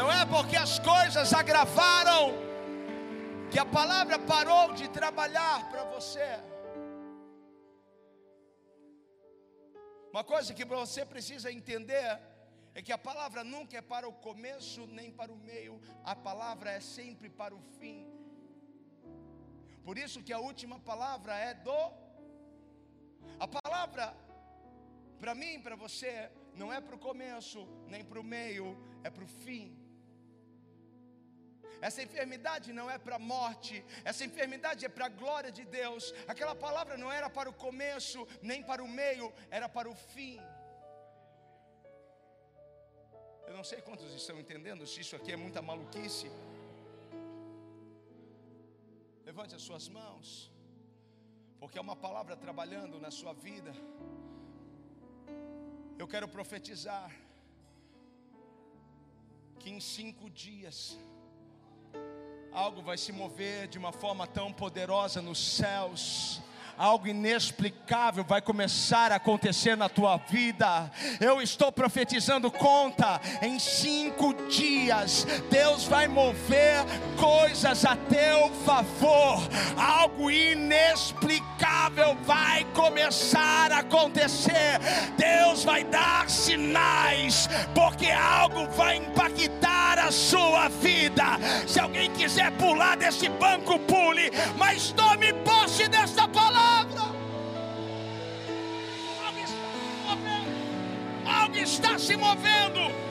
Não 0.01 0.11
é 0.11 0.25
porque 0.25 0.55
as 0.55 0.79
coisas 0.79 1.31
agravaram 1.31 2.21
que 3.51 3.59
a 3.63 3.65
palavra 3.77 4.17
parou 4.17 4.73
de 4.79 4.85
trabalhar 4.99 5.69
para 5.69 5.83
você. 5.95 6.29
Uma 10.11 10.23
coisa 10.23 10.55
que 10.55 10.65
você 10.65 11.05
precisa 11.05 11.51
entender 11.57 12.09
é 12.73 12.81
que 12.81 12.91
a 12.91 12.97
palavra 12.97 13.43
nunca 13.43 13.77
é 13.77 13.83
para 13.93 14.07
o 14.09 14.13
começo 14.27 14.87
nem 14.87 15.11
para 15.11 15.31
o 15.31 15.37
meio, 15.51 15.79
a 16.03 16.15
palavra 16.15 16.71
é 16.71 16.79
sempre 16.79 17.29
para 17.29 17.53
o 17.53 17.61
fim. 17.77 17.99
Por 19.85 19.99
isso 19.99 20.23
que 20.23 20.33
a 20.33 20.39
última 20.39 20.79
palavra 20.79 21.35
é 21.49 21.53
do 21.53 21.81
A 23.45 23.47
palavra 23.59 24.05
para 25.19 25.35
mim, 25.35 25.61
para 25.61 25.75
você, 25.75 26.31
não 26.55 26.73
é 26.73 26.81
para 26.81 26.95
o 26.95 27.03
começo 27.09 27.67
nem 27.87 28.03
para 28.03 28.19
o 28.19 28.23
meio, 28.23 28.75
é 29.03 29.11
para 29.11 29.23
o 29.23 29.27
fim. 29.27 29.80
Essa 31.79 32.01
enfermidade 32.03 32.73
não 32.73 32.87
é 32.89 32.97
para 32.97 33.15
a 33.15 33.25
morte, 33.35 33.83
essa 34.03 34.23
enfermidade 34.29 34.85
é 34.85 34.89
para 34.89 35.05
a 35.07 35.15
glória 35.21 35.51
de 35.51 35.65
Deus. 35.65 36.13
Aquela 36.27 36.55
palavra 36.55 36.97
não 36.97 37.11
era 37.11 37.29
para 37.29 37.49
o 37.49 37.53
começo, 37.53 38.27
nem 38.41 38.61
para 38.61 38.83
o 38.83 38.87
meio, 38.87 39.33
era 39.49 39.67
para 39.69 39.89
o 39.89 39.95
fim. 39.95 40.39
Eu 43.47 43.55
não 43.57 43.63
sei 43.69 43.79
quantos 43.81 44.13
estão 44.13 44.39
entendendo 44.39 44.85
se 44.91 45.01
isso 45.03 45.15
aqui 45.15 45.31
é 45.31 45.35
muita 45.35 45.61
maluquice. 45.61 46.27
Levante 49.25 49.55
as 49.55 49.61
suas 49.61 49.87
mãos, 49.87 50.27
porque 51.59 51.77
é 51.77 51.81
uma 51.81 51.95
palavra 51.95 52.35
trabalhando 52.45 52.99
na 53.05 53.11
sua 53.11 53.33
vida. 53.33 53.73
Eu 56.01 56.07
quero 56.13 56.27
profetizar 56.27 57.09
que 59.59 59.69
em 59.69 59.79
cinco 59.79 60.29
dias, 60.29 60.77
algo 62.53 62.81
vai 62.81 62.97
se 62.97 63.11
mover 63.11 63.67
de 63.67 63.77
uma 63.77 63.91
forma 63.91 64.27
tão 64.27 64.51
poderosa 64.51 65.21
nos 65.21 65.39
céus 65.55 66.41
algo 66.77 67.07
inexplicável 67.07 68.23
vai 68.23 68.41
começar 68.41 69.11
a 69.11 69.17
acontecer 69.17 69.77
na 69.77 69.87
tua 69.87 70.17
vida. 70.17 70.91
Eu 71.19 71.39
estou 71.39 71.71
profetizando 71.71 72.49
conta, 72.49 73.21
em 73.39 73.59
cinco 73.59 74.30
dias, 74.51 75.25
Deus 75.49 75.85
vai 75.85 76.07
mover 76.07 76.85
coisas 77.17 77.85
a 77.85 77.95
teu 77.95 78.49
favor, 78.65 79.41
algo 79.77 80.29
inexplicável 80.29 82.17
vai 82.23 82.65
começar 82.73 83.71
a 83.71 83.79
acontecer. 83.79 84.79
Deus 85.17 85.63
vai 85.63 85.83
dar 85.85 86.29
sinais, 86.29 87.47
porque 87.73 88.11
algo 88.11 88.67
vai 88.71 88.97
impactar 88.97 89.97
a 89.97 90.11
sua 90.11 90.67
vida. 90.67 91.23
Se 91.65 91.79
alguém 91.79 92.11
quiser 92.11 92.51
pular 92.57 92.97
desse 92.97 93.29
banco, 93.29 93.79
pule, 93.79 94.29
mas 94.57 94.91
tome 94.91 95.31
posse 95.33 95.87
desta 95.87 96.27
palavra. 96.27 97.11
algo 101.51 101.57
está 101.57 101.97
se 101.97 102.15
movendo. 102.15 103.10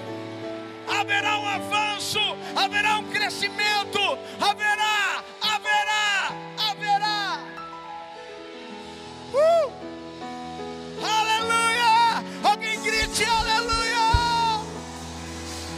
Haverá 0.99 1.39
um 1.39 1.49
avanço, 1.49 2.21
haverá 2.57 2.99
um 2.99 3.05
crescimento, 3.11 4.01
haverá, 4.41 5.23
haverá, 5.41 6.33
haverá. 6.59 7.45
Uh! 9.33 9.73
Aleluia! 11.03 12.25
Alguém 12.43 12.81
grite 12.83 13.25
aleluia! 13.25 13.81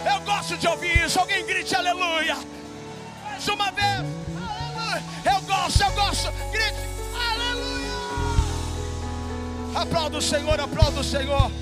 Eu 0.05 0.20
gosto 0.22 0.57
de 0.57 0.66
ouvir 0.66 1.05
isso. 1.05 1.18
Alguém 1.20 1.44
grite 1.46 1.75
aleluia. 1.75 2.37
Mais 3.22 3.48
uma 3.48 3.70
vez. 3.70 3.87
Aleluia. 3.96 5.03
Eu 5.25 5.40
gosto, 5.42 5.83
eu 5.83 5.92
gosto. 5.92 6.33
Grite 6.51 6.81
aleluia. 7.14 7.92
Aplauda 9.75 10.18
o 10.18 10.22
Senhor, 10.22 10.61
aplauda 10.61 11.01
o 11.01 11.05
Senhor. 11.05 11.62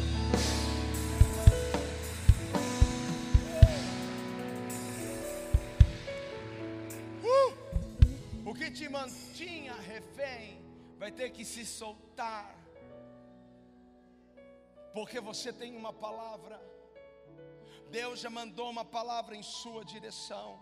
Se 11.64 11.66
soltar, 11.66 12.56
porque 14.94 15.20
você 15.20 15.52
tem 15.52 15.76
uma 15.76 15.92
palavra. 15.92 16.60
Deus 17.90 18.20
já 18.20 18.30
mandou 18.30 18.70
uma 18.70 18.84
palavra 18.84 19.36
em 19.36 19.42
sua 19.42 19.84
direção. 19.84 20.58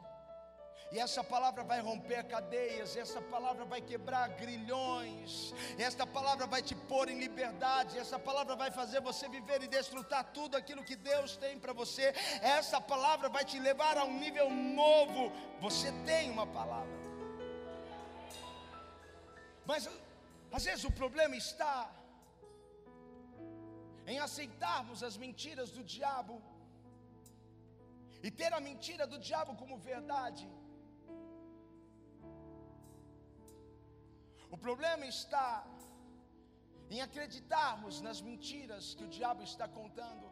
E 0.91 0.99
essa 0.99 1.23
palavra 1.23 1.63
vai 1.63 1.81
romper 1.81 2.25
cadeias, 2.25 2.97
essa 2.97 3.21
palavra 3.21 3.65
vai 3.67 3.81
quebrar 3.83 4.27
grilhões, 4.31 5.53
esta 5.79 6.07
palavra 6.07 6.47
vai 6.47 6.63
te 6.63 6.75
pôr 6.75 7.11
em 7.11 7.19
liberdade, 7.19 7.99
essa 7.99 8.19
palavra 8.19 8.57
vai 8.57 8.71
fazer 8.71 9.03
você 9.03 9.29
viver 9.29 9.63
e 9.63 9.69
desfrutar 9.69 10.25
tudo 10.33 10.57
aquilo 10.57 10.83
que 10.83 10.97
Deus 10.97 11.37
tem 11.37 11.59
para 11.59 11.75
você. 11.75 12.15
Essa 12.41 12.81
palavra 12.81 13.29
vai 13.29 13.45
te 13.45 13.59
levar 13.59 13.99
a 13.99 14.05
um 14.05 14.19
nível 14.19 14.49
novo. 14.49 15.31
Você 15.61 15.93
tem 16.07 16.31
uma 16.31 16.47
palavra. 16.47 16.99
Mas 19.67 19.87
às 20.57 20.65
vezes 20.69 20.85
o 20.85 20.93
problema 21.01 21.37
está 21.37 21.77
em 24.07 24.19
aceitarmos 24.27 25.03
as 25.09 25.17
mentiras 25.25 25.71
do 25.71 25.83
diabo 25.97 26.37
e 28.27 28.31
ter 28.31 28.53
a 28.53 28.61
mentira 28.69 29.07
do 29.07 29.19
diabo 29.19 29.55
como 29.61 29.77
verdade. 29.79 30.47
O 34.51 34.57
problema 34.57 35.05
está 35.07 35.51
em 36.91 37.01
acreditarmos 37.07 38.01
nas 38.01 38.21
mentiras 38.21 38.95
que 38.95 39.05
o 39.05 39.13
diabo 39.19 39.43
está 39.43 39.69
contando. 39.69 40.27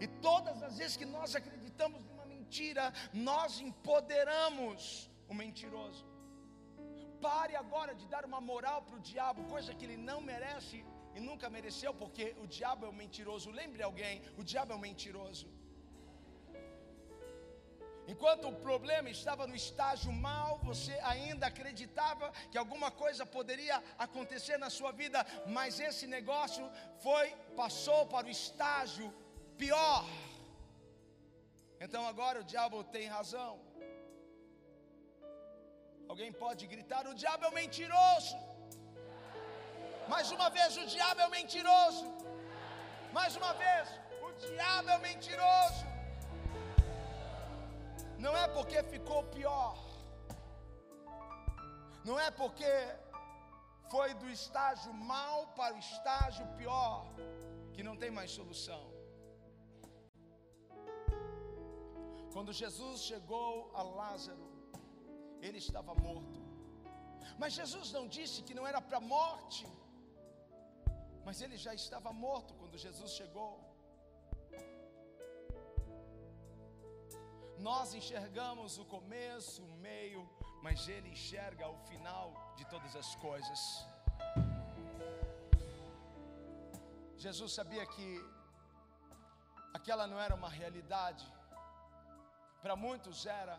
E 0.00 0.06
todas 0.28 0.62
as 0.62 0.76
vezes 0.78 0.96
que 0.96 1.08
nós 1.16 1.36
acreditamos 1.40 2.04
numa 2.04 2.26
mentira, 2.26 2.92
nós 3.12 3.60
empoderamos 3.60 5.08
o 5.28 5.34
mentiroso. 5.34 6.04
Pare 7.26 7.54
agora 7.64 7.92
de 8.00 8.06
dar 8.12 8.24
uma 8.30 8.40
moral 8.50 8.78
para 8.86 8.96
o 8.98 9.04
diabo, 9.10 9.48
coisa 9.54 9.74
que 9.76 9.84
ele 9.86 9.98
não 10.08 10.18
merece 10.32 10.78
e 11.16 11.20
nunca 11.28 11.46
mereceu, 11.56 11.92
porque 12.02 12.24
o 12.44 12.46
diabo 12.56 12.84
é 12.86 12.90
um 12.92 12.98
mentiroso. 13.04 13.56
Lembre 13.60 13.82
alguém: 13.88 14.14
o 14.40 14.44
diabo 14.50 14.72
é 14.72 14.76
um 14.76 14.84
mentiroso. 14.88 15.46
Enquanto 18.12 18.44
o 18.48 18.56
problema 18.66 19.08
estava 19.10 19.44
no 19.50 19.56
estágio 19.62 20.12
mal, 20.12 20.50
você 20.68 20.94
ainda 21.12 21.44
acreditava 21.48 22.26
que 22.50 22.58
alguma 22.62 22.90
coisa 23.02 23.26
poderia 23.38 23.78
acontecer 24.06 24.56
na 24.64 24.70
sua 24.78 24.92
vida, 25.02 25.20
mas 25.56 25.80
esse 25.88 26.06
negócio 26.16 26.64
foi 27.06 27.26
passou 27.62 28.00
para 28.12 28.28
o 28.28 28.34
estágio 28.38 29.08
pior. 29.62 30.04
Então 31.80 32.04
agora 32.12 32.40
o 32.40 32.48
diabo 32.52 32.84
tem 32.84 33.06
razão. 33.18 33.52
Alguém 36.16 36.34
pode 36.42 36.62
gritar: 36.72 37.00
o 37.10 37.14
diabo 37.22 37.44
é 37.46 37.48
um 37.50 37.56
mentiroso. 37.62 38.36
Mais 40.12 40.28
uma 40.36 40.46
vez, 40.54 40.70
o 40.82 40.84
diabo 40.92 41.20
é 41.22 41.26
um 41.26 41.34
mentiroso. 41.38 42.06
Mais 43.16 43.32
uma 43.40 43.50
vez, 43.62 43.84
o 44.28 44.30
diabo 44.44 44.88
é 44.92 44.96
um 44.96 45.04
mentiroso. 45.08 45.84
Não 48.24 48.34
é 48.44 48.46
porque 48.56 48.78
ficou 48.94 49.20
pior. 49.36 49.76
Não 52.08 52.18
é 52.26 52.30
porque 52.40 52.72
foi 53.90 54.08
do 54.22 54.30
estágio 54.38 54.94
mal 55.12 55.38
para 55.58 55.74
o 55.74 55.84
estágio 55.86 56.46
pior 56.62 56.94
que 57.74 57.88
não 57.90 57.96
tem 58.04 58.10
mais 58.18 58.30
solução. 58.40 58.82
Quando 62.34 62.58
Jesus 62.64 63.00
chegou 63.10 63.50
a 63.80 63.82
Lázaro, 64.00 64.45
ele 65.40 65.58
estava 65.58 65.94
morto. 65.94 66.40
Mas 67.38 67.52
Jesus 67.52 67.92
não 67.92 68.06
disse 68.08 68.42
que 68.42 68.54
não 68.54 68.66
era 68.66 68.80
para 68.80 69.00
morte, 69.00 69.66
mas 71.24 71.40
ele 71.40 71.56
já 71.56 71.74
estava 71.74 72.12
morto 72.12 72.54
quando 72.54 72.78
Jesus 72.78 73.12
chegou. 73.12 73.52
Nós 77.58 77.94
enxergamos 77.94 78.78
o 78.78 78.84
começo, 78.84 79.62
o 79.64 79.76
meio, 79.88 80.22
mas 80.62 80.88
ele 80.88 81.08
enxerga 81.08 81.66
o 81.68 81.78
final 81.90 82.26
de 82.56 82.64
todas 82.66 82.94
as 82.94 83.14
coisas. 83.16 83.60
Jesus 87.16 87.52
sabia 87.52 87.84
que 87.86 88.08
aquela 89.74 90.06
não 90.06 90.20
era 90.20 90.34
uma 90.34 90.48
realidade, 90.48 91.26
para 92.62 92.76
muitos 92.76 93.26
era, 93.26 93.56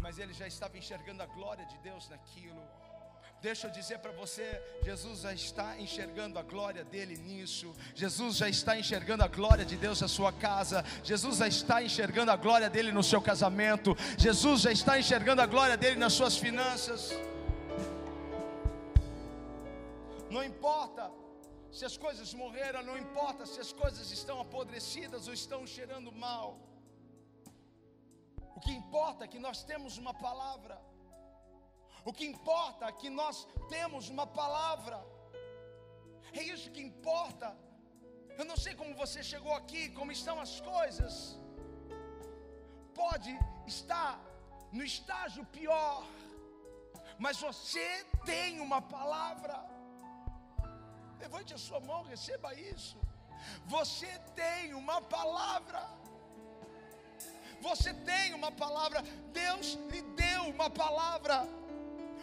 mas 0.00 0.18
ele 0.18 0.32
já 0.32 0.46
estava 0.46 0.76
enxergando 0.78 1.22
a 1.22 1.26
glória 1.26 1.64
de 1.66 1.78
Deus 1.78 2.08
naquilo. 2.08 2.62
Deixa 3.40 3.68
eu 3.68 3.70
dizer 3.70 3.98
para 4.00 4.10
você, 4.12 4.60
Jesus 4.82 5.20
já 5.20 5.32
está 5.32 5.78
enxergando 5.78 6.38
a 6.40 6.42
glória 6.42 6.84
dele 6.84 7.16
nisso. 7.16 7.72
Jesus 7.94 8.36
já 8.36 8.48
está 8.48 8.76
enxergando 8.76 9.22
a 9.22 9.28
glória 9.28 9.64
de 9.64 9.76
Deus 9.76 10.00
na 10.00 10.08
sua 10.08 10.32
casa. 10.32 10.84
Jesus 11.04 11.36
já 11.36 11.46
está 11.46 11.80
enxergando 11.80 12.32
a 12.32 12.36
glória 12.36 12.68
dele 12.68 12.90
no 12.90 13.02
seu 13.02 13.22
casamento. 13.22 13.96
Jesus 14.18 14.62
já 14.62 14.72
está 14.72 14.98
enxergando 14.98 15.40
a 15.40 15.46
glória 15.46 15.76
dele 15.76 15.96
nas 15.96 16.14
suas 16.14 16.36
finanças. 16.36 17.12
Não 20.28 20.42
importa 20.42 21.08
se 21.70 21.84
as 21.84 21.96
coisas 21.96 22.34
morreram, 22.34 22.82
não 22.82 22.98
importa 22.98 23.46
se 23.46 23.60
as 23.60 23.72
coisas 23.72 24.10
estão 24.10 24.40
apodrecidas 24.40 25.28
ou 25.28 25.32
estão 25.32 25.64
cheirando 25.64 26.10
mal. 26.10 26.58
O 28.58 28.60
que 28.66 28.72
importa 28.82 29.24
é 29.24 29.32
que 29.32 29.40
nós 29.46 29.58
temos 29.70 29.92
uma 30.02 30.12
palavra. 30.26 30.76
O 32.08 32.12
que 32.18 32.24
importa 32.32 32.86
é 32.86 32.92
que 33.00 33.10
nós 33.18 33.36
temos 33.74 34.04
uma 34.14 34.26
palavra. 34.38 34.98
É 36.38 36.42
isso 36.54 36.72
que 36.74 36.82
importa. 36.88 37.48
Eu 38.38 38.44
não 38.50 38.56
sei 38.64 38.74
como 38.80 39.00
você 39.02 39.20
chegou 39.30 39.54
aqui, 39.60 39.82
como 39.98 40.10
estão 40.18 40.36
as 40.46 40.54
coisas. 40.72 41.14
Pode 43.02 43.32
estar 43.74 44.12
no 44.78 44.82
estágio 44.92 45.44
pior, 45.58 46.02
mas 47.24 47.36
você 47.46 47.86
tem 48.32 48.58
uma 48.58 48.82
palavra. 48.96 49.58
Levante 51.22 51.54
a 51.58 51.62
sua 51.68 51.80
mão, 51.90 52.02
receba 52.14 52.52
isso. 52.74 52.98
Você 53.76 54.12
tem 54.42 54.74
uma 54.82 55.00
palavra. 55.16 55.97
Você 57.60 57.92
tem 57.92 58.34
uma 58.34 58.50
palavra. 58.50 59.02
Deus 59.32 59.78
lhe 59.90 60.02
deu 60.02 60.44
uma 60.44 60.70
palavra. 60.70 61.46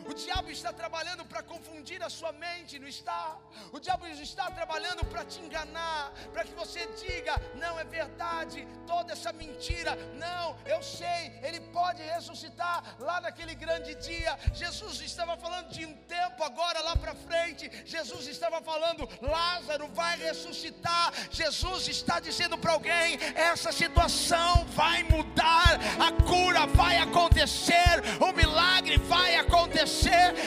O 0.08 0.14
diabo 0.14 0.52
está 0.52 0.72
trabalhando 0.72 1.26
para 1.26 1.42
confundir 1.42 2.02
a 2.04 2.10
sua 2.10 2.32
mente, 2.32 2.78
não 2.78 2.88
está? 2.88 3.38
O 3.72 3.80
diabo 3.80 4.06
está 4.08 4.52
trabalhando 4.52 5.04
para 5.06 5.26
te 5.26 5.40
enganar, 5.42 6.12
para 6.32 6.44
que 6.44 6.54
você 6.54 6.86
diga: 7.04 7.36
não 7.56 7.80
é 7.80 7.84
verdade, 7.84 8.68
toda 8.86 9.14
essa 9.14 9.34
mentira. 9.34 9.96
Não, 10.16 10.56
eu 10.66 10.82
sei, 10.84 11.40
ele 11.42 11.60
pode 11.60 12.04
ressuscitar 12.04 12.84
lá 13.00 13.20
naquele 13.20 13.56
grande 13.56 13.96
dia. 13.96 14.38
Jesus 14.54 15.02
estava 15.02 15.36
falando 15.38 15.70
de 15.70 15.86
um 15.86 15.94
tempo 16.18 16.44
agora 16.44 16.82
lá 16.82 16.96
para 16.96 17.16
frente. 17.16 17.72
Jesus 17.86 18.28
estava 18.28 18.62
falando: 18.62 19.10
Lázaro 19.22 19.88
vai 19.88 20.18
ressuscitar. 20.18 21.12
Jesus 21.32 21.88
está 21.88 22.20
dizendo 22.20 22.58
para 22.60 22.74
alguém: 22.74 23.18
essa 23.36 23.72
situação 23.72 24.66
vai 24.66 25.02
mudar, 25.04 25.80
a 26.00 26.12
cura 26.24 26.68
vai 26.68 26.98
acontecer, 26.98 28.04
o 28.20 28.32
milagre 28.32 28.98
vai 28.98 29.36
acontecer 29.38 29.95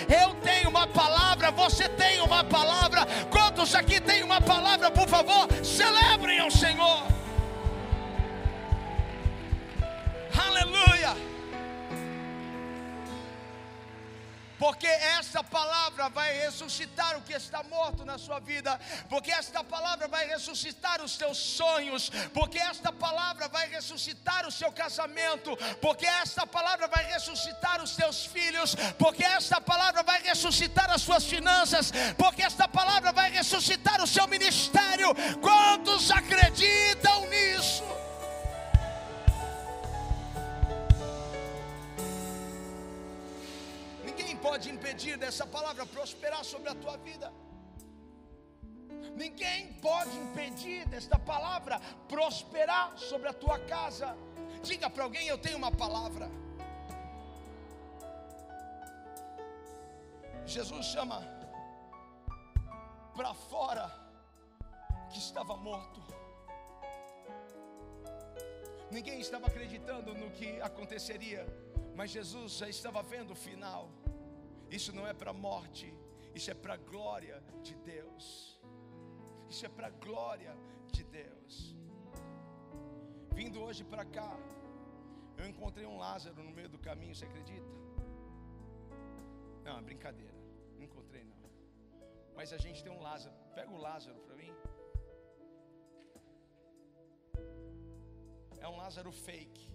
eu 0.09 0.35
tenho 0.35 0.69
uma 0.69 0.87
palavra, 0.87 1.51
você 1.51 1.89
tem 1.89 2.21
uma 2.21 2.45
palavra. 2.45 3.07
Quantos 3.31 3.75
aqui 3.75 4.01
têm 4.01 4.23
uma 4.23 4.41
palavra, 4.41 4.91
por 4.91 5.09
favor, 5.09 5.49
celebrem 5.65 6.39
ao 6.41 6.51
Senhor. 6.51 7.07
Aleluia. 10.37 11.17
Porque 14.59 14.87
esta 14.87 15.43
palavra 15.43 16.09
vai 16.09 16.33
ressuscitar 16.39 17.17
o 17.17 17.23
que 17.23 17.33
está 17.33 17.63
morto 17.63 18.05
na 18.05 18.19
sua 18.19 18.41
vida, 18.41 18.79
porque 19.09 19.31
esta 19.31 19.63
palavra 19.63 20.09
vai 20.09 20.27
ressuscitar 20.27 21.03
os 21.03 21.17
teus 21.17 21.39
sonhos, 21.39 22.11
porque 22.33 22.59
esta 22.59 22.93
palavra 22.93 23.49
vai 23.49 23.69
ressuscitar 23.69 24.47
o 24.47 24.51
seu 24.51 24.73
casamento, 24.73 25.57
porque 25.81 26.07
esta 26.07 26.47
palavra 26.47 26.89
vai 26.89 27.05
ressuscitar 27.05 27.83
os 27.83 27.95
teus 27.97 28.27
filhos, 28.27 28.75
porque 28.99 29.25
esta 29.25 29.61
palavra 29.61 30.03
vai 30.03 30.23
ressuscitar 30.23 30.91
as 30.91 31.03
suas 31.03 31.25
finanças, 31.25 31.93
porque 32.17 32.43
esta 32.43 32.69
palavra 32.69 33.13
vai 33.13 33.31
ressuscitar 33.31 34.03
o 34.03 34.07
seu 34.07 34.27
ministério. 34.27 35.15
Quantos 35.41 36.11
acreditam 36.11 37.27
nisso? 37.29 37.98
Pode 44.39 44.71
impedir 44.71 45.17
dessa 45.17 45.47
palavra 45.47 45.85
prosperar 45.87 46.45
sobre 46.45 46.69
a 46.69 46.75
tua 46.75 46.97
vida. 46.97 47.33
Ninguém 49.15 49.73
pode 49.75 50.17
impedir 50.17 50.87
desta 50.87 51.19
palavra 51.19 51.81
prosperar 52.09 52.97
sobre 52.97 53.29
a 53.29 53.33
tua 53.33 53.59
casa. 53.59 54.17
Diga 54.63 54.89
para 54.89 55.05
alguém: 55.05 55.27
Eu 55.27 55.39
tenho 55.39 55.57
uma 55.57 55.73
palavra. 55.73 56.31
Jesus 60.47 60.87
chama 60.87 61.21
para 63.15 63.35
fora 63.35 63.87
que 65.11 65.19
estava 65.19 65.57
morto. 65.57 66.01
Ninguém 68.91 69.21
estava 69.21 69.47
acreditando 69.49 70.15
no 70.15 70.31
que 70.31 70.61
aconteceria, 70.63 71.47
mas 71.95 72.11
Jesus 72.11 72.53
já 72.53 72.69
estava 72.69 73.03
vendo 73.03 73.33
o 73.33 73.37
final. 73.37 73.91
Isso 74.71 74.93
não 74.93 75.07
é 75.07 75.15
para 75.15 75.33
morte, 75.33 75.95
isso 76.35 76.51
é 76.51 76.55
para 76.55 76.75
a 76.75 76.77
glória 76.77 77.43
de 77.63 77.75
Deus. 77.77 78.61
Isso 79.49 79.65
é 79.65 79.69
para 79.69 79.87
a 79.87 79.91
glória 79.91 80.55
de 80.93 81.05
Deus. 81.05 81.75
Vindo 83.33 83.61
hoje 83.63 83.83
para 83.85 84.05
cá, 84.05 84.37
eu 85.39 85.47
encontrei 85.47 85.87
um 85.87 85.97
Lázaro 85.97 86.43
no 86.43 86.51
meio 86.51 86.69
do 86.69 86.79
caminho, 86.79 87.15
você 87.15 87.25
acredita? 87.25 87.73
Não, 89.65 89.79
é 89.79 89.83
brincadeira. 89.83 90.39
Não 90.77 90.85
encontrei 90.85 91.25
não. 91.25 91.51
Mas 92.35 92.53
a 92.53 92.59
gente 92.59 92.83
tem 92.85 92.93
um 92.93 93.01
Lázaro. 93.01 93.35
Pega 93.55 93.71
o 93.71 93.79
Lázaro 93.79 94.21
para 94.21 94.37
mim. 94.37 94.53
É 98.61 98.69
um 98.69 98.77
Lázaro 98.77 99.11
fake. 99.11 99.67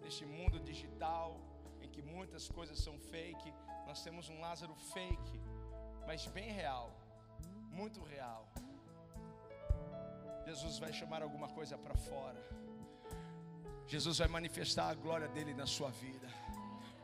Neste 0.00 0.24
mundo 0.24 0.58
digital, 0.60 1.40
que 1.92 2.02
muitas 2.02 2.48
coisas 2.48 2.78
são 2.78 2.98
fake, 2.98 3.52
nós 3.86 4.02
temos 4.02 4.28
um 4.28 4.40
Lázaro 4.40 4.74
fake, 4.94 5.40
mas 6.06 6.26
bem 6.26 6.50
real, 6.52 6.90
muito 7.70 8.02
real. 8.02 8.48
Jesus 10.46 10.78
vai 10.78 10.92
chamar 10.92 11.22
alguma 11.22 11.48
coisa 11.48 11.76
para 11.78 11.94
fora. 11.94 12.40
Jesus 13.86 14.18
vai 14.18 14.28
manifestar 14.28 14.88
a 14.90 14.94
glória 14.94 15.28
dele 15.28 15.54
na 15.54 15.66
sua 15.66 15.90
vida. 15.90 16.28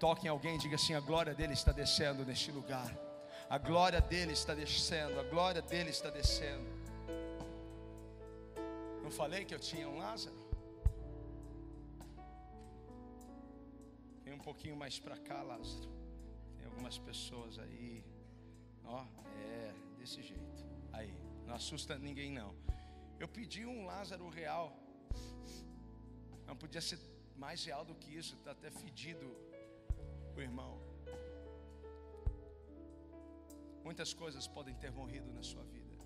Toque 0.01 0.27
em 0.27 0.31
alguém 0.31 0.59
diga 0.59 0.77
assim: 0.77 0.95
a 0.95 1.01
glória 1.01 1.35
dele 1.35 1.53
está 1.53 1.73
descendo 1.73 2.25
neste 2.25 2.51
lugar. 2.51 2.91
A 3.49 3.59
glória 3.59 4.01
dele 4.01 4.33
está 4.33 4.55
descendo, 4.55 5.19
a 5.19 5.23
glória 5.23 5.63
dele 5.63 5.91
está 5.91 6.11
descendo. 6.11 6.69
Não 9.03 9.11
falei 9.11 9.45
que 9.45 9.55
eu 9.55 9.59
tinha 9.59 9.89
um 9.89 9.99
Lázaro? 9.99 10.48
Um 14.39 14.45
pouquinho 14.49 14.77
mais 14.77 14.97
para 15.05 15.17
cá, 15.29 15.43
Lázaro. 15.43 15.91
Tem 16.57 16.65
algumas 16.71 16.97
pessoas 16.97 17.59
aí. 17.59 18.05
Ó, 18.85 19.05
é, 19.47 19.75
desse 19.99 20.23
jeito. 20.23 20.61
Aí, 20.93 21.13
não 21.47 21.55
assusta 21.61 21.99
ninguém 21.99 22.31
não. 22.41 22.55
Eu 23.19 23.29
pedi 23.37 23.63
um 23.67 23.85
Lázaro 23.85 24.29
real. 24.29 24.67
Não 26.47 26.57
podia 26.57 26.81
ser 26.81 26.99
mais 27.37 27.65
real 27.65 27.85
do 27.85 27.95
que 28.01 28.11
isso, 28.21 28.35
está 28.37 28.53
até 28.53 28.71
fedido 28.71 29.27
o 30.37 30.41
irmão. 30.41 30.73
Muitas 33.89 34.13
coisas 34.23 34.47
podem 34.47 34.75
ter 34.83 34.91
morrido 35.01 35.33
na 35.33 35.43
sua 35.43 35.65
vida. 35.65 35.97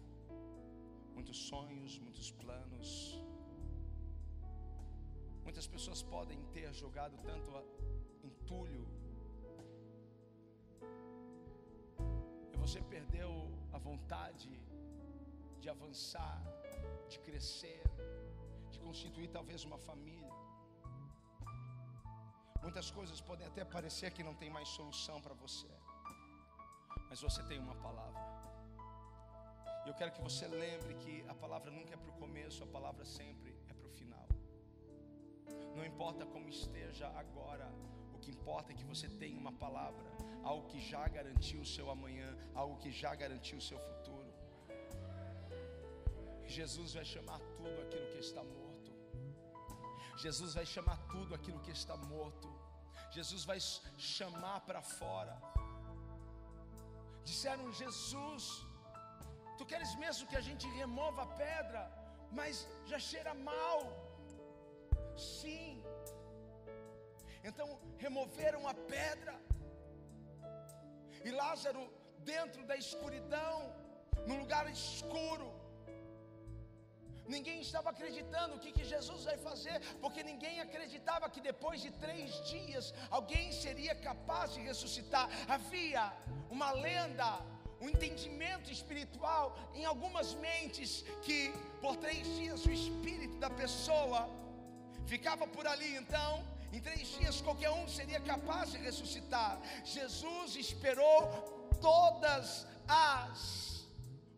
Muitos 1.14 1.38
sonhos, 1.50 1.98
muitos 1.98 2.30
planos. 2.30 2.90
Muitas 5.44 5.66
pessoas 5.66 6.02
podem 6.02 6.40
ter 6.56 6.72
jogado 6.72 7.16
tanto 7.28 7.50
entulho. 8.22 8.86
E 12.52 12.56
você 12.56 12.80
perdeu 12.94 13.30
a 13.72 13.78
vontade 13.78 14.50
de 15.60 15.68
avançar, 15.68 16.42
de 17.08 17.18
crescer, 17.20 17.82
de 18.70 18.78
constituir 18.80 19.28
talvez 19.28 19.64
uma 19.64 19.78
família. 19.78 20.32
Muitas 22.62 22.90
coisas 22.90 23.20
podem 23.20 23.46
até 23.46 23.64
parecer 23.64 24.12
que 24.12 24.22
não 24.22 24.34
tem 24.34 24.50
mais 24.50 24.68
solução 24.68 25.20
para 25.20 25.34
você, 25.34 25.70
mas 27.08 27.20
você 27.20 27.42
tem 27.44 27.58
uma 27.58 27.74
palavra. 27.76 28.22
E 29.84 29.88
eu 29.88 29.94
quero 29.94 30.12
que 30.12 30.22
você 30.22 30.46
lembre 30.46 30.94
que 30.94 31.24
a 31.28 31.34
palavra 31.34 31.70
nunca 31.70 31.94
é 31.94 31.96
para 31.96 32.10
o 32.10 32.18
começo, 32.24 32.62
a 32.62 32.66
palavra 32.66 33.04
sempre 33.04 33.50
é 33.68 33.74
para 33.74 33.88
o 33.88 33.90
final. 33.90 34.28
Não 35.76 35.84
importa 35.84 36.24
como 36.24 36.48
esteja 36.48 37.08
agora, 37.22 37.68
que 38.22 38.30
importa 38.36 38.72
é 38.72 38.78
que 38.80 38.90
você 38.92 39.08
tenha 39.22 39.38
uma 39.44 39.54
palavra, 39.64 40.08
algo 40.50 40.68
que 40.72 40.80
já 40.92 41.02
garantiu 41.16 41.60
o 41.64 41.70
seu 41.74 41.86
amanhã, 41.96 42.28
algo 42.62 42.76
que 42.82 42.90
já 43.02 43.12
garantiu 43.22 43.58
o 43.58 43.66
seu 43.70 43.78
futuro. 43.88 44.30
Jesus 46.56 46.90
vai 46.98 47.04
chamar 47.12 47.38
tudo 47.58 47.76
aquilo 47.84 48.06
que 48.12 48.20
está 48.28 48.42
morto. 48.56 48.90
Jesus 50.24 50.52
vai 50.58 50.66
chamar 50.74 50.98
tudo 51.14 51.34
aquilo 51.38 51.60
que 51.66 51.72
está 51.80 51.96
morto. 51.96 52.48
Jesus 53.16 53.44
vai 53.50 53.58
chamar 54.14 54.58
para 54.68 54.82
fora. 54.82 55.34
Disseram, 57.24 57.72
Jesus, 57.80 58.44
tu 59.58 59.64
queres 59.72 59.94
mesmo 60.04 60.28
que 60.30 60.36
a 60.36 60.44
gente 60.48 60.66
remova 60.80 61.22
a 61.22 61.32
pedra, 61.44 61.82
mas 62.38 62.66
já 62.90 62.98
cheira 62.98 63.34
mal. 63.34 63.80
Sim. 65.16 65.81
Então 67.42 67.68
removeram 67.98 68.66
a 68.68 68.74
pedra. 68.74 69.34
E 71.24 71.30
Lázaro, 71.30 71.82
dentro 72.18 72.64
da 72.64 72.76
escuridão, 72.76 73.58
num 74.26 74.38
lugar 74.38 74.70
escuro, 74.70 75.48
Ninguém 77.26 77.60
estava 77.60 77.90
acreditando 77.90 78.56
o 78.56 78.58
que, 78.58 78.72
que 78.72 78.84
Jesus 78.84 79.24
vai 79.24 79.36
fazer, 79.38 79.80
porque 80.00 80.22
ninguém 80.22 80.60
acreditava 80.60 81.30
que 81.30 81.40
depois 81.40 81.80
de 81.80 81.90
três 81.92 82.30
dias 82.44 82.92
alguém 83.10 83.52
seria 83.52 83.94
capaz 83.94 84.52
de 84.54 84.60
ressuscitar. 84.60 85.28
Havia 85.48 86.12
uma 86.50 86.72
lenda, 86.72 87.28
um 87.80 87.88
entendimento 87.88 88.70
espiritual 88.70 89.56
em 89.74 89.84
algumas 89.84 90.34
mentes 90.34 91.04
que 91.22 91.52
por 91.80 91.96
três 91.96 92.26
dias 92.36 92.66
o 92.66 92.70
espírito 92.70 93.36
da 93.38 93.50
pessoa 93.50 94.28
ficava 95.06 95.46
por 95.46 95.66
ali. 95.66 95.96
Então, 95.96 96.44
em 96.72 96.80
três 96.80 97.08
dias 97.08 97.40
qualquer 97.40 97.70
um 97.70 97.86
seria 97.86 98.20
capaz 98.20 98.72
de 98.72 98.78
ressuscitar. 98.78 99.60
Jesus 99.84 100.56
esperou 100.56 101.28
todas 101.80 102.66
as 102.88 103.86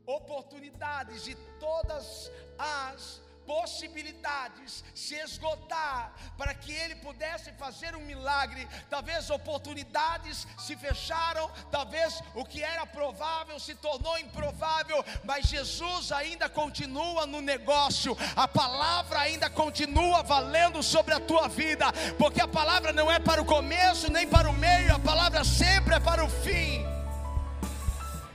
oportunidades 0.06 1.26
e 1.26 1.34
todas 1.58 2.30
as 2.58 3.22
possibilidades 3.46 4.84
se 4.94 5.14
esgotar 5.14 6.12
para 6.36 6.54
que 6.54 6.72
ele 6.72 6.96
pudesse 6.96 7.52
fazer 7.52 7.94
um 7.94 8.04
milagre. 8.04 8.66
Talvez 8.90 9.30
oportunidades 9.30 10.46
se 10.58 10.76
fecharam, 10.76 11.50
talvez 11.70 12.22
o 12.34 12.44
que 12.44 12.62
era 12.62 12.86
provável 12.86 13.58
se 13.58 13.74
tornou 13.74 14.18
improvável, 14.18 15.04
mas 15.24 15.46
Jesus 15.46 16.12
ainda 16.12 16.48
continua 16.48 17.26
no 17.26 17.40
negócio. 17.40 18.16
A 18.36 18.48
palavra 18.48 19.20
ainda 19.20 19.48
continua 19.48 20.22
valendo 20.22 20.82
sobre 20.82 21.14
a 21.14 21.20
tua 21.20 21.48
vida, 21.48 21.86
porque 22.18 22.40
a 22.40 22.48
palavra 22.48 22.92
não 22.92 23.10
é 23.10 23.18
para 23.18 23.40
o 23.40 23.44
começo 23.44 24.10
nem 24.10 24.26
para 24.28 24.50
o 24.50 24.52
meio, 24.52 24.94
a 24.94 24.98
palavra 24.98 25.44
sempre 25.44 25.94
é 25.94 26.00
para 26.00 26.24
o 26.24 26.28
fim. 26.28 26.84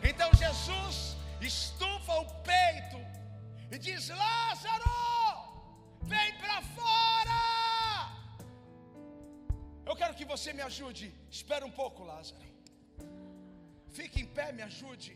Então 0.04 0.30
Jesus 0.34 1.16
estufa 1.42 2.14
o 2.14 2.26
peito 2.44 3.00
e 3.72 3.78
diz: 3.78 4.10
Lázaro, 4.10 4.89
que 10.20 10.26
você 10.34 10.52
me 10.58 10.64
ajude. 10.70 11.08
Espera 11.38 11.66
um 11.70 11.76
pouco, 11.82 12.04
Lázaro. 12.12 12.48
Fique 13.98 14.20
em 14.24 14.30
pé, 14.38 14.48
me 14.58 14.64
ajude. 14.72 15.12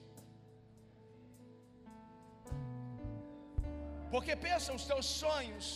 Porque 4.14 4.34
pensa 4.48 4.72
os 4.80 4.86
teus 4.92 5.08
sonhos, 5.22 5.68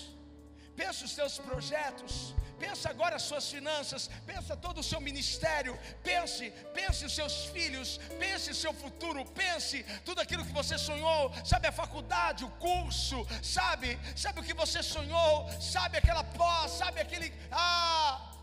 pensa 0.82 0.99
os 1.07 1.15
teus 1.19 1.36
projetos, 1.47 2.15
Pensa 2.59 2.89
agora 2.89 3.15
as 3.17 3.25
suas 3.30 3.47
finanças, 3.55 4.09
pensa 4.25 4.57
todo 4.65 4.80
o 4.80 4.88
seu 4.89 4.99
ministério, 4.99 5.73
pense, 6.03 6.49
pense 6.78 7.05
os 7.05 7.13
seus 7.13 7.36
filhos, 7.55 7.99
pense 8.23 8.49
o 8.49 8.55
seu 8.55 8.73
futuro, 8.73 9.23
pense 9.25 9.84
tudo 10.03 10.21
aquilo 10.21 10.43
que 10.43 10.51
você 10.61 10.75
sonhou, 10.75 11.32
sabe 11.45 11.67
a 11.67 11.71
faculdade, 11.71 12.43
o 12.43 12.49
curso, 12.67 13.19
sabe, 13.43 13.99
sabe 14.15 14.39
o 14.39 14.43
que 14.43 14.55
você 14.55 14.82
sonhou, 14.82 15.34
sabe 15.61 15.97
aquela 15.99 16.23
pós, 16.23 16.71
sabe 16.71 16.99
aquele 16.99 17.32
ah, 17.51 18.37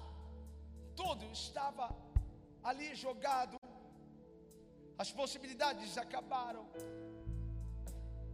tudo 0.97 1.25
estava 1.41 1.89
ali 2.63 2.95
jogado. 2.95 3.57
As 4.97 5.11
possibilidades 5.11 5.99
acabaram. 5.99 6.65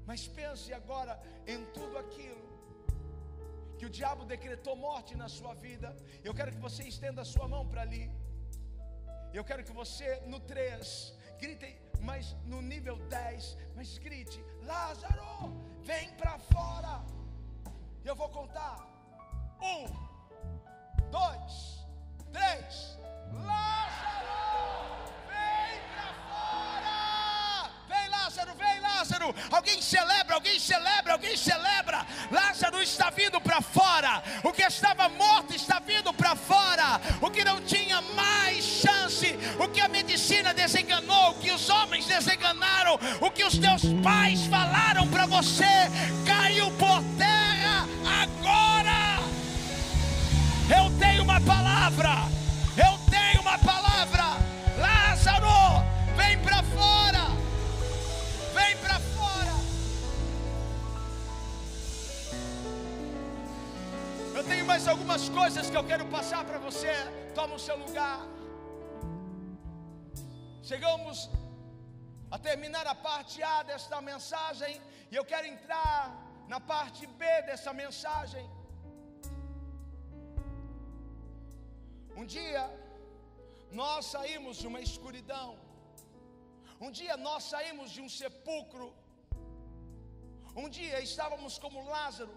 Mas 0.06 0.26
pense 0.26 0.72
agora 0.80 1.14
em 1.46 1.64
tudo 1.76 1.96
aquilo 1.98 2.50
que 3.78 3.86
o 3.86 3.94
diabo 3.98 4.24
decretou 4.26 4.74
morte 4.76 5.12
na 5.16 5.26
sua 5.26 5.52
vida, 5.54 5.96
eu 6.22 6.34
quero 6.34 6.52
que 6.52 6.58
você 6.58 6.82
estenda 6.82 7.22
a 7.22 7.24
sua 7.24 7.46
mão 7.48 7.66
para 7.66 7.80
ali. 7.80 8.04
Eu 9.32 9.42
quero 9.42 9.64
que 9.64 9.72
você 9.72 10.20
no 10.32 10.38
3 10.40 11.14
grite, 11.40 11.80
mas 12.00 12.36
no 12.44 12.60
nível 12.60 12.96
10, 13.08 13.56
mas 13.74 13.96
grite: 13.96 14.44
Lázaro, 14.62 15.50
vem 15.82 16.12
para 16.20 16.38
fora. 16.38 17.02
Eu 18.04 18.14
vou 18.14 18.28
contar. 18.28 18.76
Um, 19.62 19.84
dois, 21.10 21.79
três. 22.32 22.98
Lázaro, 23.32 24.28
vem 25.28 25.80
para 25.94 26.12
fora. 26.28 27.70
Vem, 27.88 28.08
Lázaro, 28.08 28.54
vem, 28.54 28.80
Lázaro. 28.80 29.34
Alguém 29.50 29.82
celebra, 29.82 30.34
alguém 30.34 30.58
celebra, 30.58 31.12
alguém 31.12 31.36
celebra. 31.36 32.06
Lázaro 32.30 32.82
está 32.82 33.10
vindo 33.10 33.40
para 33.40 33.60
fora. 33.60 34.22
O 34.42 34.52
que 34.52 34.62
estava 34.62 35.08
morto 35.08 35.54
está 35.54 35.78
vindo 35.80 36.12
para 36.12 36.36
fora. 36.36 37.00
O 37.20 37.30
que 37.30 37.44
não 37.44 37.60
tinha 37.62 38.00
mais 38.00 38.64
chance, 38.64 39.38
o 39.58 39.68
que 39.68 39.80
a 39.80 39.88
medicina 39.88 40.54
desenganou, 40.54 41.30
o 41.30 41.34
que 41.34 41.50
os 41.50 41.68
homens 41.68 42.06
desenganaram, 42.06 42.98
o 43.20 43.30
que 43.30 43.44
os 43.44 43.58
teus 43.58 43.82
pais 44.02 44.46
falaram 44.46 45.08
para 45.08 45.26
você, 45.26 45.64
caiu 46.26 46.70
por 46.72 47.02
terra 47.18 47.49
Eu 50.78 50.84
tenho 50.98 51.22
uma 51.24 51.40
palavra. 51.40 52.10
Eu 52.86 52.92
tenho 53.10 53.40
uma 53.40 53.58
palavra. 53.58 54.26
Lázaro, 54.78 55.56
vem 56.16 56.38
para 56.44 56.62
fora. 56.62 57.24
Vem 58.54 58.76
para 58.76 59.00
fora. 59.00 59.54
Eu 64.36 64.44
tenho 64.44 64.64
mais 64.64 64.86
algumas 64.86 65.28
coisas 65.28 65.68
que 65.68 65.76
eu 65.76 65.82
quero 65.82 66.06
passar 66.06 66.44
para 66.44 66.58
você. 66.58 66.94
Toma 67.34 67.56
o 67.56 67.58
seu 67.58 67.76
lugar. 67.76 68.20
Chegamos 70.62 71.28
a 72.30 72.38
terminar 72.38 72.86
a 72.86 72.94
parte 72.94 73.42
A 73.42 73.64
desta 73.64 74.00
mensagem 74.00 74.80
e 75.10 75.16
eu 75.16 75.24
quero 75.24 75.48
entrar 75.48 76.14
na 76.46 76.60
parte 76.60 77.08
B 77.08 77.24
dessa 77.42 77.72
mensagem. 77.72 78.48
Um 82.16 82.26
dia 82.26 82.62
nós 83.70 84.06
saímos 84.14 84.56
de 84.56 84.66
uma 84.70 84.80
escuridão. 84.80 85.50
Um 86.80 86.90
dia 86.90 87.16
nós 87.16 87.44
saímos 87.52 87.90
de 87.90 88.00
um 88.00 88.08
sepulcro. 88.08 88.88
Um 90.62 90.68
dia 90.68 91.00
estávamos 91.00 91.58
como 91.58 91.88
Lázaro, 91.88 92.36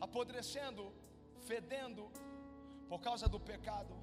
apodrecendo, 0.00 0.84
fedendo 1.48 2.04
por 2.88 3.00
causa 3.00 3.26
do 3.34 3.40
pecado. 3.40 3.94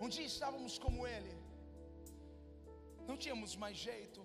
Um 0.00 0.08
dia 0.08 0.26
estávamos 0.26 0.74
como 0.84 1.06
ele, 1.06 1.34
não 3.08 3.16
tínhamos 3.16 3.52
mais 3.56 3.76
jeito, 3.76 4.20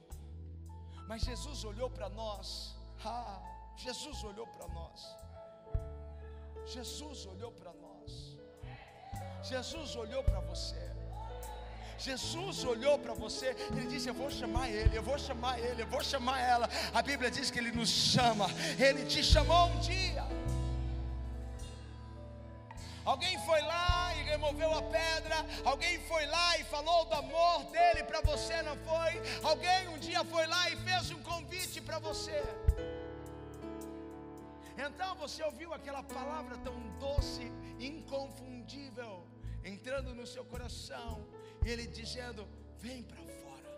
mas 1.08 1.22
Jesus 1.22 1.64
olhou 1.64 1.90
para 1.90 2.10
nós. 2.10 2.76
Ah, 3.04 3.40
Jesus 3.78 4.24
olhou 4.30 4.48
para 4.56 4.68
nós. 4.80 5.00
Jesus 6.66 7.26
olhou 7.26 7.52
para 7.52 7.74
nós. 7.74 8.38
Jesus 9.44 9.96
olhou 9.96 10.24
para 10.24 10.40
você. 10.42 10.90
Jesus 12.00 12.64
olhou 12.64 12.98
para 12.98 13.14
você, 13.14 13.48
ele 13.76 13.88
disse: 13.88 14.08
Eu 14.08 14.14
vou 14.14 14.32
chamar 14.32 14.70
ele, 14.70 14.98
eu 14.98 15.04
vou 15.04 15.20
chamar 15.20 15.60
ele, 15.60 15.82
eu 15.82 15.88
vou 15.88 16.02
chamar 16.02 16.40
ela. 16.40 16.70
A 16.94 17.02
Bíblia 17.02 17.30
diz 17.30 17.52
que 17.52 17.60
ele 17.60 17.74
nos 17.74 17.90
chama, 17.90 18.48
ele 18.80 19.06
te 19.06 19.22
chamou 19.22 19.68
um 19.68 19.80
dia. 19.80 20.26
Alguém 23.04 23.38
foi 23.40 23.62
lá 23.62 24.14
e 24.16 24.24
removeu 24.24 24.72
a 24.72 24.82
pedra, 24.84 25.46
alguém 25.66 26.00
foi 26.08 26.26
lá 26.28 26.58
e 26.58 26.64
falou 26.64 27.06
do 27.06 27.16
amor 27.16 27.64
dele 27.66 28.04
para 28.04 28.22
você, 28.22 28.62
não 28.62 28.78
foi? 28.78 29.22
Alguém 29.44 29.88
um 29.90 29.98
dia 29.98 30.24
foi 30.24 30.46
lá 30.48 30.70
e 30.70 30.76
fez 30.78 31.12
um 31.12 31.22
convite 31.24 31.82
para 31.82 32.00
você. 32.00 32.44
Então 34.86 35.12
você 35.24 35.42
ouviu 35.44 35.74
aquela 35.78 36.02
palavra 36.02 36.56
tão 36.68 36.78
doce, 37.06 37.46
inconfundível, 37.92 39.14
entrando 39.72 40.16
no 40.20 40.26
seu 40.34 40.46
coração, 40.54 41.14
e 41.66 41.70
ele 41.70 41.86
dizendo: 42.00 42.48
Vem 42.86 43.04
para 43.04 43.24
fora. 43.42 43.70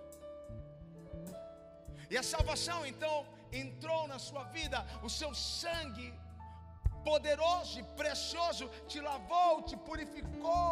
E 2.09 2.17
a 2.21 2.23
salvação 2.33 2.79
então 2.91 3.15
entrou 3.51 4.01
na 4.13 4.19
sua 4.27 4.43
vida, 4.57 4.79
o 5.07 5.09
seu 5.09 5.33
sangue 5.33 6.09
poderoso 7.09 7.79
e 7.79 7.83
precioso 8.01 8.67
te 8.87 8.99
lavou, 9.09 9.63
te 9.63 9.75
purificou, 9.75 10.71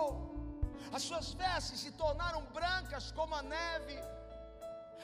as 0.91 1.03
suas 1.09 1.33
vestes 1.33 1.79
se 1.79 1.91
tornaram 2.03 2.41
brancas 2.57 3.11
como 3.11 3.33
a 3.33 3.41
neve. 3.41 3.97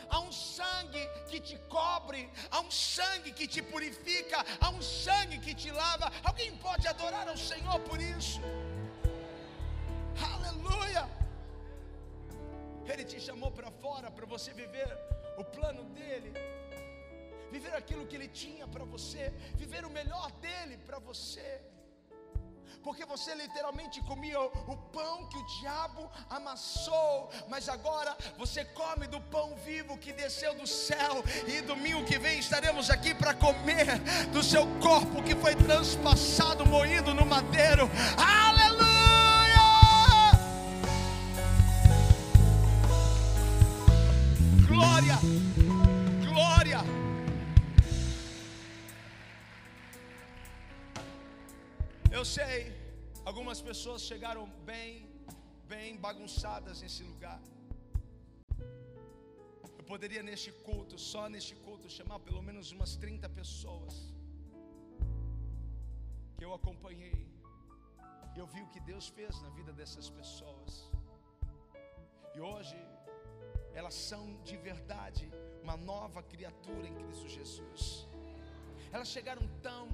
Há 0.09 0.19
um 0.19 0.31
sangue 0.31 1.03
que 1.29 1.39
te 1.39 1.57
cobre, 1.69 2.29
há 2.51 2.59
um 2.59 2.71
sangue 2.71 3.31
que 3.31 3.47
te 3.47 3.61
purifica, 3.61 4.45
há 4.59 4.69
um 4.69 4.81
sangue 4.81 5.39
que 5.39 5.53
te 5.53 5.71
lava. 5.71 6.11
Alguém 6.23 6.55
pode 6.57 6.87
adorar 6.87 7.27
ao 7.27 7.37
Senhor 7.37 7.79
por 7.81 7.99
isso? 7.99 8.39
Aleluia! 10.33 11.09
Ele 12.87 13.03
te 13.03 13.19
chamou 13.19 13.51
para 13.51 13.71
fora 13.71 14.09
para 14.11 14.25
você 14.25 14.53
viver 14.53 14.89
o 15.37 15.43
plano 15.43 15.83
dele, 15.97 16.31
viver 17.51 17.75
aquilo 17.75 18.05
que 18.05 18.15
ele 18.15 18.27
tinha 18.27 18.67
para 18.67 18.85
você, 18.85 19.33
viver 19.55 19.83
o 19.85 19.89
melhor 19.89 20.31
dele 20.33 20.77
para 20.77 20.99
você 20.99 21.61
porque 22.85 23.03
você 23.03 23.33
literalmente 23.33 23.99
comia 24.03 24.39
o 24.39 24.77
pão 24.93 25.25
que 25.25 25.35
o 25.35 25.45
diabo 25.59 26.07
amassou, 26.29 27.31
mas 27.49 27.67
agora 27.67 28.15
você 28.37 28.63
come 28.63 29.07
do 29.07 29.19
pão 29.19 29.55
vivo 29.65 29.97
que 29.97 30.13
desceu 30.13 30.53
do 30.53 30.67
céu, 30.67 31.23
e 31.47 31.61
domingo 31.61 32.05
que 32.05 32.19
vem 32.19 32.37
estaremos 32.37 32.91
aqui 32.91 33.15
para 33.15 33.33
comer 33.33 33.87
do 34.31 34.43
seu 34.43 34.67
corpo 34.79 35.23
que 35.23 35.33
foi 35.35 35.55
transpassado, 35.55 36.63
moído 36.63 37.11
no 37.11 37.25
madeiro. 37.25 37.89
Aleluia! 38.15 38.85
Glória! 44.67 45.64
Eu 52.25 52.29
sei 52.29 52.59
Algumas 53.29 53.59
pessoas 53.67 54.01
chegaram 54.09 54.43
bem, 54.69 54.91
bem 55.71 55.97
bagunçadas 56.05 56.81
nesse 56.83 57.03
lugar. 57.09 57.39
Eu 59.79 59.83
poderia 59.91 60.21
neste 60.29 60.51
culto, 60.67 60.95
só 61.11 61.23
neste 61.35 61.55
culto, 61.65 61.87
chamar 61.97 62.19
pelo 62.27 62.41
menos 62.47 62.71
umas 62.75 62.95
30 63.03 63.29
pessoas 63.39 63.93
que 66.37 66.45
eu 66.47 66.51
acompanhei. 66.59 67.21
Eu 68.41 68.47
vi 68.53 68.63
o 68.63 68.69
que 68.73 68.79
Deus 68.91 69.07
fez 69.19 69.41
na 69.45 69.51
vida 69.59 69.71
dessas 69.79 70.09
pessoas. 70.19 70.71
E 72.35 72.39
hoje 72.39 72.79
elas 73.79 73.93
são 74.09 74.23
de 74.49 74.57
verdade 74.69 75.27
uma 75.63 75.77
nova 75.77 76.23
criatura 76.33 76.87
em 76.87 76.95
Cristo 77.03 77.29
Jesus. 77.37 78.07
Elas 78.91 79.09
chegaram 79.15 79.47
tão, 79.69 79.87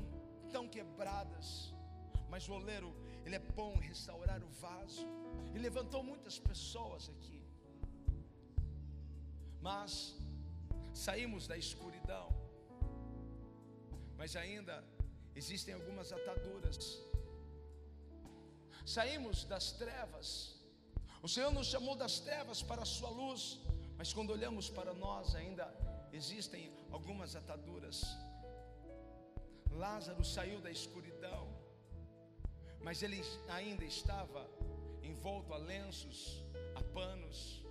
tão 0.56 0.66
quebradas, 0.78 1.74
mas 2.32 2.48
o 2.50 2.54
oleiro 2.60 2.90
ele 3.26 3.36
é 3.40 3.44
bom 3.60 3.74
restaurar 3.90 4.42
o 4.50 4.52
vaso. 4.66 5.06
E 5.54 5.58
levantou 5.68 6.02
muitas 6.12 6.36
pessoas 6.50 7.04
aqui. 7.14 7.40
Mas 9.68 9.92
saímos 11.06 11.46
da 11.52 11.58
escuridão. 11.66 12.28
Mas 14.20 14.36
ainda 14.44 14.76
existem 15.42 15.74
algumas 15.80 16.10
ataduras. 16.18 16.78
Saímos 18.96 19.44
das 19.54 19.66
trevas. 19.84 20.28
O 21.26 21.30
Senhor 21.34 21.52
nos 21.58 21.68
chamou 21.74 21.96
das 22.04 22.16
trevas 22.28 22.62
para 22.70 22.82
a 22.86 22.92
sua 22.98 23.12
luz, 23.22 23.42
mas 24.00 24.12
quando 24.16 24.32
olhamos 24.38 24.68
para 24.78 24.94
nós 25.06 25.36
ainda 25.42 25.66
existem 26.20 26.64
algumas 26.96 27.36
ataduras. 27.42 27.98
Lázaro 29.84 30.24
saiu 30.36 30.60
da 30.66 30.72
escuridão 30.80 31.41
mas 32.84 33.02
ele 33.04 33.22
ainda 33.50 33.86
estava 33.86 34.50
envolto 35.04 35.54
a 35.54 35.58
lenços, 35.58 36.44
a 36.76 36.82
panos. 36.96 37.64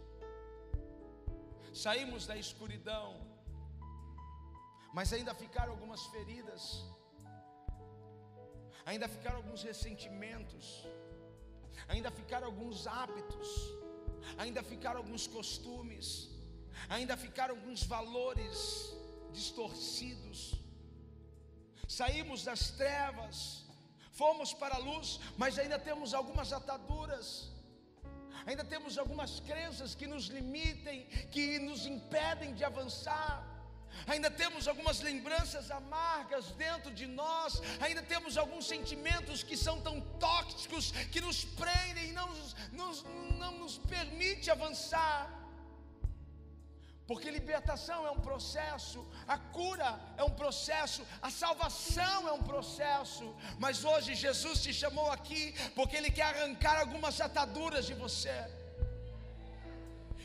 Saímos 1.73 2.27
da 2.27 2.37
escuridão, 2.37 3.09
mas 4.93 5.13
ainda 5.13 5.35
ficaram 5.35 5.73
algumas 5.73 6.05
feridas, 6.07 6.85
ainda 8.85 9.09
ficaram 9.09 9.39
alguns 9.39 9.63
ressentimentos, 9.63 10.85
ainda 11.89 12.11
ficaram 12.11 12.47
alguns 12.47 12.87
hábitos, 12.87 13.49
ainda 14.37 14.63
ficaram 14.63 14.99
alguns 14.99 15.27
costumes, 15.27 16.29
ainda 16.89 17.17
ficaram 17.17 17.55
alguns 17.57 17.85
valores 17.85 18.93
distorcidos. 19.33 20.55
Saímos 21.87 22.45
das 22.45 22.71
trevas, 22.73 23.65
fomos 24.13 24.53
para 24.53 24.77
a 24.77 24.79
luz, 24.79 25.21
mas 25.37 25.59
ainda 25.59 25.79
temos 25.79 26.15
algumas 26.15 26.53
ataduras, 26.53 27.51
ainda 28.47 28.65
temos 28.65 28.99
algumas 28.99 29.41
crenças 29.41 29.95
que 29.95 30.07
nos 30.07 30.27
limitem, 30.27 31.07
que 31.31 31.59
nos 31.59 31.87
impedem 31.87 32.55
de 32.55 32.65
avançar. 32.65 33.47
Ainda 34.07 34.31
temos 34.31 34.69
algumas 34.69 35.01
lembranças 35.01 35.71
amargas 35.71 36.53
dentro 36.53 36.93
de 36.93 37.07
nós, 37.07 37.61
ainda 37.81 38.03
temos 38.03 38.39
alguns 38.39 38.67
sentimentos 38.67 39.43
que 39.43 39.57
são 39.57 39.81
tão 39.81 40.01
tóxicos 40.19 40.93
que 41.11 41.21
nos 41.21 41.45
prendem 41.45 42.11
e 42.11 42.13
não, 42.13 42.29
nos, 42.73 43.05
não 43.37 43.59
nos 43.59 43.79
permite 43.79 44.51
avançar. 44.51 45.40
Porque 47.11 47.29
libertação 47.29 48.07
é 48.07 48.11
um 48.13 48.21
processo, 48.21 49.05
a 49.27 49.37
cura 49.37 49.99
é 50.17 50.23
um 50.23 50.31
processo, 50.31 51.05
a 51.21 51.29
salvação 51.29 52.29
é 52.29 52.33
um 52.33 52.45
processo. 52.51 53.35
Mas 53.59 53.85
hoje 53.85 54.15
Jesus 54.15 54.63
te 54.63 54.73
chamou 54.73 55.11
aqui 55.11 55.53
porque 55.75 55.97
Ele 55.97 56.13
quer 56.13 56.29
arrancar 56.33 56.79
algumas 56.79 57.21
ataduras 57.21 57.85
de 57.85 57.95
você. 57.95 58.39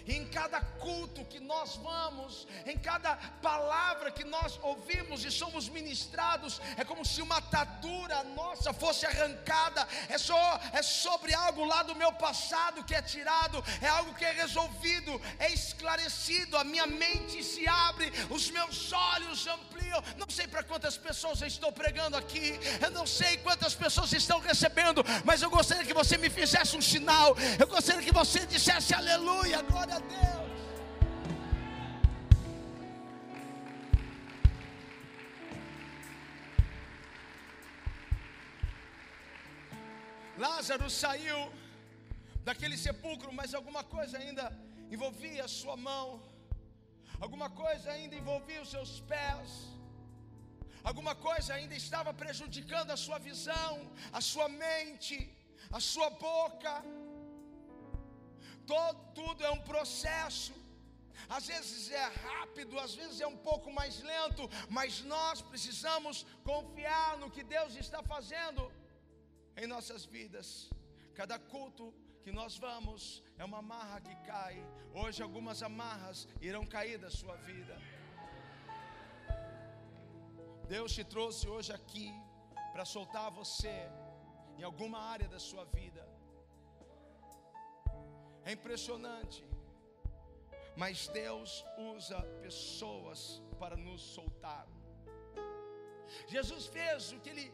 Em 0.08 0.26
cada 0.28 0.62
culto 0.62 1.26
que 1.26 1.40
nós 1.40 1.76
vamos, 1.78 2.48
em 2.66 2.78
cada 2.78 3.16
palavra 3.42 4.12
que 4.12 4.24
nós 4.24 4.60
ouvimos 4.62 5.26
e 5.26 5.32
somos 5.32 5.68
ministrados, 5.68 6.62
é 6.78 6.84
como 6.84 7.04
se 7.04 7.22
uma 7.22 7.38
atadura 7.38 8.24
nossa 8.36 8.74
fosse 8.74 9.06
arrancada. 9.06 9.88
É 10.10 10.18
só 10.18 10.60
é 10.74 10.82
sobre 10.82 11.34
algo 11.34 11.66
lá 11.66 11.84
do 11.84 11.96
meu 11.96 12.12
passado 12.14 12.84
que 12.84 12.94
é 12.94 13.02
tirado, 13.02 13.64
é 13.82 13.88
algo 13.88 14.14
que 14.14 14.26
é 14.26 14.32
resolvido, 14.32 15.20
é 15.40 15.52
esclarecido. 15.52 16.58
A 16.58 16.64
minha 16.64 16.86
mente 16.86 17.44
se 17.44 17.68
abre, 17.68 18.12
os 18.30 18.50
meus 18.52 18.94
olhos 18.94 19.48
ampliam. 19.48 20.04
Não 20.18 20.30
sei 20.30 20.48
para 20.48 20.64
quantas 20.64 20.98
pessoas 20.98 21.42
eu 21.42 21.48
estou 21.48 21.72
pregando 21.72 22.16
aqui, 22.16 22.60
eu 22.82 22.92
não 22.92 23.08
sei 23.08 23.38
quantas 23.38 23.74
pessoas 23.74 24.14
estão 24.14 24.40
recebendo, 24.40 25.04
mas 25.24 25.42
eu 25.42 25.50
gostaria 25.50 25.84
que 25.84 25.94
você 25.94 26.18
me 26.18 26.30
fizesse 26.30 26.78
um 26.78 26.82
sinal. 26.82 27.36
Eu 27.60 27.68
gostaria 27.68 28.02
que 28.02 28.12
você 28.12 28.46
dissesse 28.46 28.94
aleluia, 28.94 29.62
glória 29.64 29.95
a 29.96 30.00
Deus. 30.00 30.56
Lázaro 40.38 40.90
saiu 40.90 41.40
daquele 42.48 42.78
sepulcro, 42.86 43.32
mas 43.40 43.54
alguma 43.60 43.84
coisa 43.96 44.18
ainda 44.18 44.46
envolvia 44.96 45.46
a 45.46 45.54
sua 45.60 45.78
mão, 45.78 46.08
alguma 47.26 47.50
coisa 47.64 47.88
ainda 47.96 48.16
envolvia 48.22 48.62
os 48.66 48.72
seus 48.76 48.92
pés, 49.12 49.50
alguma 50.90 51.16
coisa 51.28 51.54
ainda 51.58 51.76
estava 51.84 52.14
prejudicando 52.24 52.92
a 52.92 53.00
sua 53.06 53.20
visão, 53.30 53.74
a 54.12 54.22
sua 54.32 54.50
mente, 54.66 55.18
a 55.72 55.80
sua 55.80 56.10
boca. 56.10 56.74
Todo, 58.66 59.00
tudo 59.14 59.44
é 59.44 59.52
um 59.52 59.62
processo. 59.62 60.54
Às 61.30 61.48
vezes 61.48 61.90
é 61.90 62.06
rápido, 62.28 62.80
às 62.80 62.94
vezes 62.94 63.20
é 63.22 63.28
um 63.28 63.38
pouco 63.38 63.72
mais 63.72 64.02
lento, 64.02 64.44
mas 64.70 65.02
nós 65.02 65.42
precisamos 65.42 66.26
confiar 66.44 67.18
no 67.18 67.32
que 67.32 67.44
Deus 67.44 67.76
está 67.76 68.02
fazendo 68.04 68.72
em 69.58 69.66
nossas 69.66 70.06
vidas. 70.06 70.70
Cada 71.14 71.40
culto 71.40 71.94
que 72.24 72.32
nós 72.32 72.58
vamos 72.58 73.24
é 73.38 73.46
uma 73.46 73.60
amarra 73.60 74.02
que 74.02 74.16
cai. 74.32 74.56
Hoje 74.94 75.22
algumas 75.24 75.62
amarras 75.64 76.28
irão 76.42 76.66
cair 76.66 76.98
da 76.98 77.10
sua 77.10 77.36
vida. 77.38 77.76
Deus 80.68 80.92
te 80.94 81.04
trouxe 81.04 81.48
hoje 81.48 81.72
aqui 81.72 82.12
para 82.74 82.86
soltar 82.86 83.30
você 83.32 83.76
em 84.58 84.64
alguma 84.64 85.00
área 85.00 85.28
da 85.28 85.40
sua 85.40 85.66
vida. 85.66 86.15
É 88.46 88.52
impressionante. 88.52 89.44
Mas 90.76 91.08
Deus 91.08 91.66
usa 91.96 92.22
pessoas 92.42 93.42
para 93.60 93.76
nos 93.76 94.02
soltar. 94.02 94.68
Jesus 96.28 96.66
fez 96.68 97.12
o 97.12 97.20
que 97.20 97.30
ele 97.30 97.54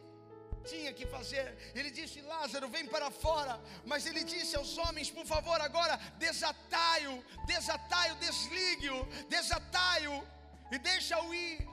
tinha 0.64 0.92
que 0.92 1.06
fazer. 1.06 1.46
Ele 1.74 1.90
disse: 1.90 2.20
Lázaro, 2.20 2.68
vem 2.68 2.86
para 2.86 3.10
fora. 3.10 3.60
Mas 3.84 4.06
ele 4.06 4.24
disse 4.24 4.54
aos 4.56 4.76
homens: 4.78 5.10
Por 5.10 5.26
favor, 5.26 5.60
agora 5.60 5.96
desatai-o, 6.18 7.24
desatai-o, 7.46 8.16
desligue-o, 8.16 9.04
desatai-o 9.28 10.26
e 10.70 10.78
deixa-o 10.78 11.34
ir. 11.34 11.71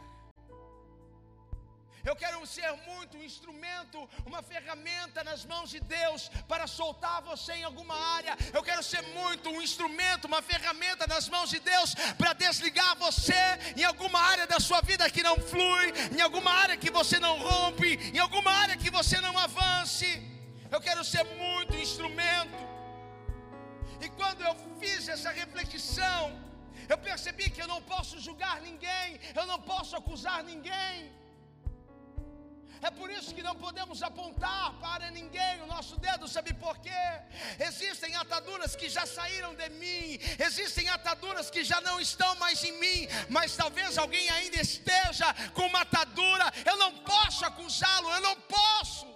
Eu 2.03 2.15
quero 2.15 2.45
ser 2.45 2.71
muito 2.87 3.17
um 3.17 3.23
instrumento, 3.23 4.09
uma 4.25 4.41
ferramenta 4.41 5.23
nas 5.23 5.45
mãos 5.45 5.69
de 5.69 5.79
Deus 5.79 6.29
para 6.47 6.65
soltar 6.67 7.21
você 7.21 7.53
em 7.53 7.63
alguma 7.63 7.95
área. 8.15 8.37
Eu 8.53 8.63
quero 8.63 8.81
ser 8.83 9.01
muito 9.19 9.49
um 9.49 9.61
instrumento, 9.61 10.25
uma 10.25 10.41
ferramenta 10.41 11.05
nas 11.07 11.27
mãos 11.27 11.49
de 11.49 11.59
Deus 11.59 11.93
para 12.17 12.33
desligar 12.33 12.95
você 12.97 13.33
em 13.75 13.83
alguma 13.83 14.19
área 14.19 14.47
da 14.47 14.59
sua 14.59 14.81
vida 14.81 15.09
que 15.09 15.23
não 15.23 15.37
flui, 15.37 15.93
em 16.15 16.21
alguma 16.21 16.51
área 16.51 16.77
que 16.77 16.89
você 16.89 17.19
não 17.19 17.37
rompe, 17.37 17.95
em 18.13 18.19
alguma 18.19 18.51
área 18.51 18.77
que 18.77 18.89
você 18.89 19.19
não 19.19 19.37
avance. 19.37 20.09
Eu 20.71 20.79
quero 20.79 21.03
ser 21.03 21.23
muito 21.23 21.75
instrumento. 21.75 22.69
E 24.01 24.07
quando 24.09 24.41
eu 24.41 24.55
fiz 24.79 25.07
essa 25.09 25.31
reflexão, 25.31 26.49
eu 26.87 26.97
percebi 26.97 27.49
que 27.49 27.61
eu 27.61 27.67
não 27.67 27.81
posso 27.81 28.19
julgar 28.19 28.61
ninguém, 28.61 29.19
eu 29.35 29.45
não 29.45 29.59
posso 29.61 29.95
acusar 29.95 30.43
ninguém. 30.43 31.18
É 32.81 32.89
por 32.89 33.09
isso 33.09 33.33
que 33.35 33.43
não 33.43 33.55
podemos 33.55 34.01
apontar 34.01 34.73
para 34.79 35.11
ninguém 35.11 35.61
o 35.61 35.67
nosso 35.67 35.99
dedo, 35.99 36.27
sabe 36.27 36.53
por 36.53 36.77
quê? 36.79 37.03
Existem 37.59 38.15
ataduras 38.15 38.75
que 38.75 38.87
já 38.89 39.05
saíram 39.05 39.53
de 39.53 39.69
mim, 39.69 40.17
existem 40.39 40.87
ataduras 40.89 41.49
que 41.49 41.63
já 41.63 41.81
não 41.81 41.99
estão 41.99 42.35
mais 42.35 42.63
em 42.63 42.71
mim, 42.79 43.07
mas 43.27 43.55
talvez 43.55 43.97
alguém 43.97 44.29
ainda 44.29 44.61
esteja 44.61 45.33
com 45.53 45.65
uma 45.67 45.81
atadura, 45.81 46.51
eu 46.65 46.77
não 46.77 46.91
posso 46.99 47.45
acusá-lo, 47.45 48.09
eu 48.11 48.21
não 48.21 48.35
posso. 48.41 49.07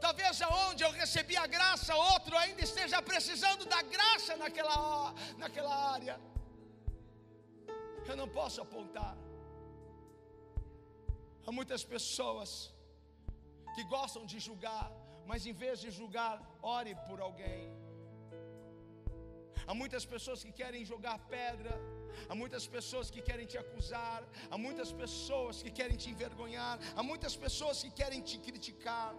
Talvez 0.00 0.40
aonde 0.42 0.84
eu 0.84 0.90
recebi 0.92 1.36
a 1.36 1.46
graça, 1.46 1.94
outro 1.94 2.36
ainda 2.36 2.62
esteja 2.62 3.00
precisando 3.02 3.64
da 3.64 3.80
graça 3.82 4.36
naquela, 4.36 5.14
naquela 5.38 5.92
área. 5.92 6.20
Eu 8.06 8.16
não 8.16 8.28
posso 8.28 8.60
apontar. 8.60 9.16
Há 11.46 11.52
muitas 11.58 11.82
pessoas 11.94 12.50
que 13.74 13.82
gostam 13.96 14.24
de 14.32 14.38
julgar, 14.46 14.90
mas 15.30 15.46
em 15.50 15.54
vez 15.62 15.78
de 15.84 15.90
julgar, 15.98 16.36
ore 16.76 16.94
por 17.06 17.20
alguém. 17.26 17.64
Há 19.66 19.74
muitas 19.80 20.04
pessoas 20.12 20.40
que 20.44 20.52
querem 20.60 20.82
jogar 20.92 21.16
pedra, 21.36 21.74
há 22.28 22.34
muitas 22.42 22.64
pessoas 22.74 23.10
que 23.14 23.22
querem 23.28 23.46
te 23.52 23.56
acusar, 23.64 24.20
há 24.50 24.58
muitas 24.66 24.90
pessoas 25.02 25.62
que 25.62 25.70
querem 25.78 25.96
te 26.02 26.10
envergonhar, 26.14 26.78
há 26.96 27.02
muitas 27.10 27.34
pessoas 27.44 27.82
que 27.82 27.90
querem 28.00 28.20
te 28.20 28.38
criticar 28.46 29.14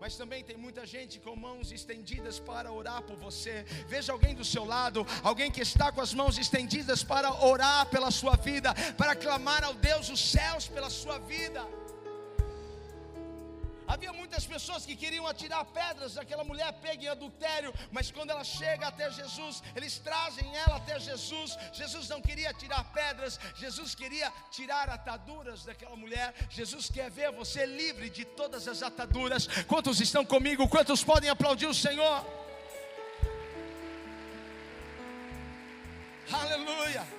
mas 0.00 0.16
também 0.16 0.44
tem 0.44 0.56
muita 0.56 0.86
gente 0.86 1.18
com 1.18 1.34
mãos 1.34 1.72
estendidas 1.72 2.38
para 2.38 2.72
orar 2.72 3.02
por 3.02 3.16
você. 3.16 3.64
Veja 3.88 4.12
alguém 4.12 4.34
do 4.34 4.44
seu 4.44 4.64
lado, 4.64 5.06
alguém 5.22 5.50
que 5.50 5.60
está 5.60 5.90
com 5.90 6.00
as 6.00 6.14
mãos 6.14 6.38
estendidas 6.38 7.02
para 7.02 7.44
orar 7.44 7.86
pela 7.86 8.10
sua 8.10 8.36
vida, 8.36 8.74
para 8.96 9.16
clamar 9.16 9.64
ao 9.64 9.74
Deus 9.74 10.08
dos 10.08 10.20
céus 10.20 10.68
pela 10.68 10.90
sua 10.90 11.18
vida. 11.18 11.66
Havia 13.88 14.12
muitas 14.12 14.44
pessoas 14.44 14.84
que 14.84 14.94
queriam 14.94 15.26
atirar 15.26 15.64
pedras 15.64 16.14
daquela 16.14 16.44
mulher 16.44 16.70
pega 16.74 17.04
em 17.04 17.08
adultério, 17.08 17.72
mas 17.90 18.10
quando 18.10 18.30
ela 18.30 18.44
chega 18.44 18.86
até 18.86 19.10
Jesus, 19.10 19.62
eles 19.74 19.98
trazem 19.98 20.54
ela 20.54 20.76
até 20.76 21.00
Jesus. 21.00 21.56
Jesus 21.72 22.06
não 22.10 22.20
queria 22.20 22.52
tirar 22.52 22.84
pedras, 22.92 23.40
Jesus 23.56 23.94
queria 23.94 24.30
tirar 24.50 24.90
ataduras 24.90 25.64
daquela 25.64 25.96
mulher. 25.96 26.34
Jesus 26.50 26.90
quer 26.90 27.10
ver 27.10 27.32
você 27.32 27.64
livre 27.64 28.10
de 28.10 28.26
todas 28.26 28.68
as 28.68 28.82
ataduras. 28.82 29.48
Quantos 29.66 30.00
estão 30.00 30.22
comigo? 30.22 30.68
Quantos 30.68 31.02
podem 31.02 31.30
aplaudir 31.30 31.66
o 31.66 31.74
Senhor? 31.74 32.26
Aleluia 36.30 37.17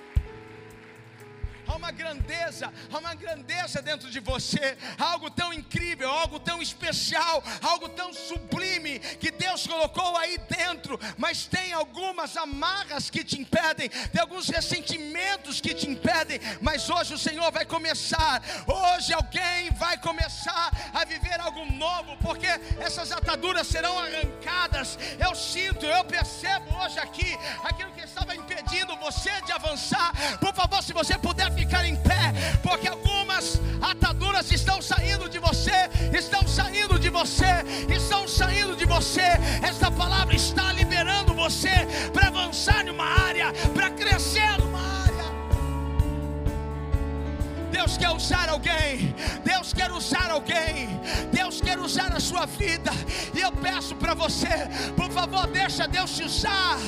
há 1.70 1.76
uma 1.76 1.90
grandeza, 1.92 2.72
há 2.92 2.98
uma 2.98 3.14
grandeza 3.14 3.80
dentro 3.80 4.10
de 4.10 4.18
você, 4.18 4.76
algo 4.98 5.30
tão 5.30 5.52
incrível, 5.52 6.10
algo 6.10 6.40
tão 6.40 6.60
especial, 6.60 7.42
algo 7.62 7.88
tão 7.90 8.12
sublime 8.12 8.98
que 8.98 9.30
Deus 9.30 9.66
colocou 9.66 10.16
aí 10.16 10.36
dentro, 10.48 10.98
mas 11.16 11.46
tem 11.46 11.72
algumas 11.72 12.36
amarras 12.36 13.08
que 13.08 13.22
te 13.22 13.40
impedem, 13.40 13.88
tem 13.88 14.20
alguns 14.20 14.48
ressentimentos 14.48 15.60
que 15.60 15.72
te 15.72 15.88
impedem, 15.88 16.40
mas 16.60 16.90
hoje 16.90 17.14
o 17.14 17.18
Senhor 17.18 17.50
vai 17.52 17.64
começar, 17.64 18.42
hoje 18.66 19.12
alguém 19.12 19.70
vai 19.72 19.96
começar 19.98 20.70
a 20.92 21.04
viver 21.04 21.40
algo 21.40 21.64
novo, 21.72 22.16
porque 22.20 22.48
essas 22.80 23.12
ataduras 23.12 23.66
serão 23.66 23.96
arrancadas. 23.98 24.98
Eu 25.18 25.34
sinto, 25.34 25.86
eu 25.86 26.04
percebo 26.04 26.74
hoje 26.76 26.98
aqui 26.98 27.38
aquilo 27.62 27.92
que 27.92 28.00
estava 28.00 28.34
impedindo 28.34 28.96
você 28.96 29.40
de 29.42 29.52
avançar. 29.52 30.12
Por 30.38 30.54
favor, 30.54 30.82
se 30.82 30.92
você 30.92 31.16
puder 31.18 31.50
ficar 31.60 31.84
em 31.84 31.96
pé, 31.96 32.32
porque 32.62 32.88
algumas 32.88 33.60
ataduras 33.82 34.50
estão 34.50 34.80
saindo 34.80 35.28
de 35.28 35.38
você, 35.38 35.78
estão 36.16 36.46
saindo 36.48 36.98
de 36.98 37.10
você, 37.10 37.52
estão 37.94 38.26
saindo 38.26 38.74
de 38.74 38.86
você. 38.86 39.28
Esta 39.62 39.90
palavra 39.90 40.34
está 40.34 40.72
liberando 40.72 41.34
você 41.34 41.74
para 42.14 42.28
avançar 42.28 42.82
numa 42.84 43.04
área, 43.28 43.52
para 43.74 43.90
crescer 43.90 44.58
numa 44.58 44.80
área. 44.80 45.00
Deus 47.70 47.96
quer 47.98 48.10
usar 48.10 48.48
alguém, 48.48 49.14
Deus 49.44 49.72
quer 49.74 49.90
usar 49.92 50.30
alguém, 50.30 50.88
Deus 51.30 51.60
quer 51.60 51.78
usar 51.78 52.10
a 52.12 52.20
sua 52.20 52.46
vida. 52.46 52.92
E 53.34 53.40
eu 53.40 53.52
peço 53.52 53.94
para 53.96 54.14
você, 54.14 54.54
por 54.96 55.10
favor, 55.10 55.46
deixa 55.46 55.86
Deus 55.86 56.10
te 56.16 56.24
usar 56.24 56.78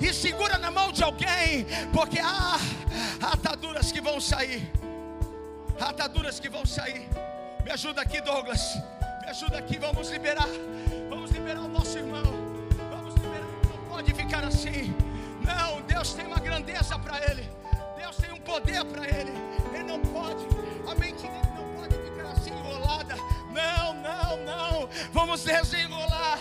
e 0.00 0.12
segura 0.14 0.56
na 0.56 0.70
mão 0.70 0.92
de 0.92 1.02
alguém, 1.02 1.66
porque 1.92 2.20
há 2.20 2.58
que 3.92 4.00
vão 4.00 4.20
sair. 4.20 4.70
Ataduras 5.80 6.38
que 6.38 6.48
vão 6.48 6.64
sair. 6.66 7.08
Me 7.64 7.70
ajuda 7.70 8.02
aqui, 8.02 8.20
Douglas. 8.20 8.76
Me 9.22 9.28
ajuda 9.28 9.58
aqui, 9.58 9.78
vamos 9.78 10.10
liberar. 10.10 10.48
Vamos 11.08 11.30
liberar 11.30 11.60
o 11.60 11.68
nosso 11.68 11.98
irmão. 11.98 12.22
Vamos 12.90 13.14
liberar. 13.14 13.46
Não 13.64 13.88
pode 13.88 14.12
ficar 14.14 14.44
assim. 14.44 14.94
Não, 15.40 15.80
Deus 15.82 16.12
tem 16.14 16.26
uma 16.26 16.38
grandeza 16.38 16.98
para 16.98 17.18
ele. 17.30 17.48
Deus 17.96 18.16
tem 18.16 18.32
um 18.32 18.40
poder 18.40 18.84
para 18.84 19.06
ele. 19.06 19.32
Ele 19.72 19.84
não 19.84 20.00
pode, 20.00 20.46
a 20.90 20.94
mente 20.94 21.22
dele 21.22 21.50
não 21.56 21.80
pode 21.80 21.94
ficar 21.94 22.30
assim 22.32 22.50
enrolada. 22.50 23.16
Não, 23.52 23.94
não, 23.94 24.36
não. 24.44 24.88
Vamos 25.12 25.44
desenrolar. 25.44 26.38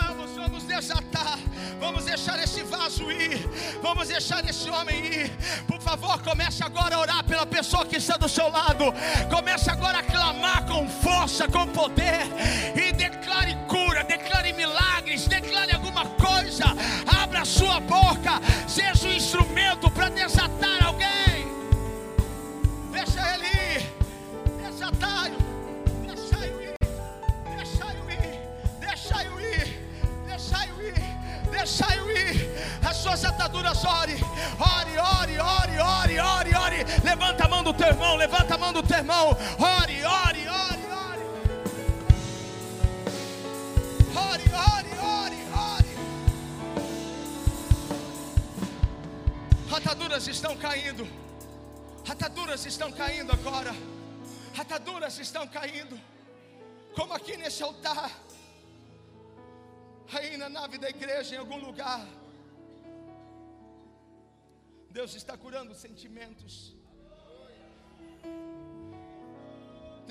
Vamos, 0.00 0.30
vamos 0.34 0.64
desatar. 0.64 1.38
Vamos 1.78 2.04
deixar 2.04 2.38
esse 2.42 2.62
vaso 2.62 3.10
ir. 3.10 3.48
Vamos 3.82 4.08
deixar 4.08 4.44
esse 4.48 4.68
homem 4.70 5.04
ir. 5.04 5.30
Por 5.66 5.80
favor, 5.80 6.20
comece 6.22 6.62
agora 6.62 6.96
a 6.96 7.00
orar 7.00 7.24
pela 7.24 7.46
pessoa 7.46 7.84
que 7.84 7.96
está 7.96 8.16
do 8.16 8.28
seu 8.28 8.48
lado. 8.48 8.84
Comece 9.30 9.70
agora 9.70 9.98
a 9.98 10.02
clamar 10.02 10.66
com 10.66 10.88
força, 10.88 11.46
com 11.48 11.66
poder. 11.66 12.22
E 12.74 12.92
declare 12.92 13.56
cura, 13.68 14.02
declare 14.04 14.52
milagres, 14.52 15.26
declare 15.26 15.72
alguma 15.72 16.06
coisa. 16.06 16.64
Abra 17.22 17.44
sua 17.44 17.80
boca. 17.80 18.40
Seja 18.66 19.06
um 19.06 19.12
instrumento 19.12 19.90
para 19.90 20.08
desatar 20.08 20.84
alguém. 20.84 21.46
Deixa 22.90 23.34
ele 23.34 23.46
ir. 23.46 23.92
Desatar. 24.62 25.39
Ir. 31.60 31.66
Deixa 31.66 31.96
eu 31.96 32.10
ir. 32.10 32.50
As 32.86 32.96
suas 32.96 33.24
ataduras, 33.24 33.84
ore. 33.84 34.14
Ore, 34.58 34.98
ore, 34.98 35.38
ore, 35.38 35.78
ore, 35.78 36.18
ore, 36.20 36.54
ore. 36.54 36.84
Levanta 37.04 37.44
a 37.44 37.48
mão 37.48 37.62
do 37.62 37.72
teu 37.74 37.88
irmão. 37.88 38.16
Levanta 38.16 38.54
a 38.54 38.58
mão 38.58 38.72
do 38.72 38.82
teu 38.82 38.98
irmão. 38.98 39.28
Ore, 39.28 40.04
ore, 40.04 40.48
ore, 40.48 40.86
ore. 40.86 41.24
Ore, 44.16 44.44
ore, 44.52 44.92
ore, 44.98 45.38
ore. 45.54 45.96
Ataduras 49.76 50.26
estão 50.28 50.56
caindo. 50.56 51.06
Ataduras 52.08 52.66
estão 52.66 52.90
caindo 52.90 53.32
agora. 53.32 53.74
Ataduras 54.58 55.18
estão 55.18 55.46
caindo. 55.46 55.98
Como 56.94 57.12
aqui 57.14 57.36
nesse 57.36 57.62
altar. 57.62 58.10
Aí 60.16 60.36
na 60.36 60.48
nave 60.48 60.76
da 60.84 60.88
igreja, 60.96 61.34
em 61.34 61.38
algum 61.38 61.58
lugar. 61.68 62.00
Deus 64.98 65.14
está 65.20 65.34
curando 65.44 65.72
sentimentos. 65.74 66.54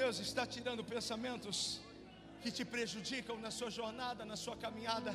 Deus 0.01 0.17
está 0.27 0.45
tirando 0.55 0.83
pensamentos 0.93 1.57
que 2.41 2.51
te 2.57 2.63
prejudicam 2.73 3.37
na 3.45 3.51
sua 3.51 3.69
jornada, 3.69 4.23
na 4.31 4.37
sua 4.43 4.55
caminhada. 4.55 5.13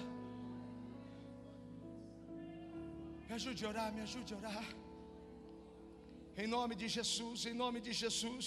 Me 3.27 3.35
ajude 3.39 3.65
a 3.65 3.69
orar, 3.69 3.91
me 3.97 4.03
ajude 4.03 4.35
a 4.35 4.37
orar. 4.37 4.67
Em 6.37 6.47
nome 6.47 6.75
de 6.75 6.89
Jesus, 6.97 7.47
em 7.47 7.55
nome 7.55 7.81
de 7.81 7.93
Jesus. 8.03 8.45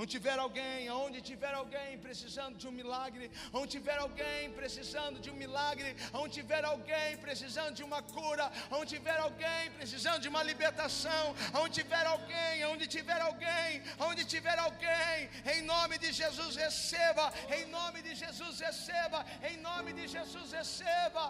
Onde 0.00 0.10
tiver 0.16 0.38
alguém, 0.38 0.88
onde 1.04 1.20
tiver 1.28 1.54
alguém 1.60 1.98
precisando 2.06 2.56
de 2.62 2.66
um 2.68 2.74
milagre, 2.80 3.24
onde 3.52 3.70
tiver 3.76 3.98
alguém 4.04 4.52
precisando 4.58 5.16
de 5.24 5.28
um 5.32 5.38
milagre, 5.44 5.90
onde 6.20 6.34
tiver 6.38 6.64
alguém 6.72 7.16
precisando 7.24 7.74
de 7.78 7.84
uma 7.88 8.00
cura, 8.00 8.46
onde 8.78 8.94
tiver 8.94 9.18
alguém 9.26 9.64
precisando 9.78 10.20
de 10.24 10.30
uma 10.32 10.44
libertação, 10.50 11.24
onde 11.62 11.74
tiver 11.80 12.06
alguém, 12.14 12.64
onde 12.72 12.86
tiver 12.96 13.20
alguém, 13.20 13.82
onde 14.08 14.24
tiver 14.34 14.58
alguém, 14.68 15.28
em 15.54 15.62
nome 15.74 15.98
de 15.98 16.12
Jesus 16.12 16.54
receba, 16.64 17.26
em 17.58 17.66
nome 17.78 18.00
de 18.00 18.14
Jesus 18.14 18.60
receba, 18.60 19.26
em 19.50 19.56
nome 19.68 19.92
de 19.92 20.06
Jesus 20.16 20.52
receba. 20.52 21.26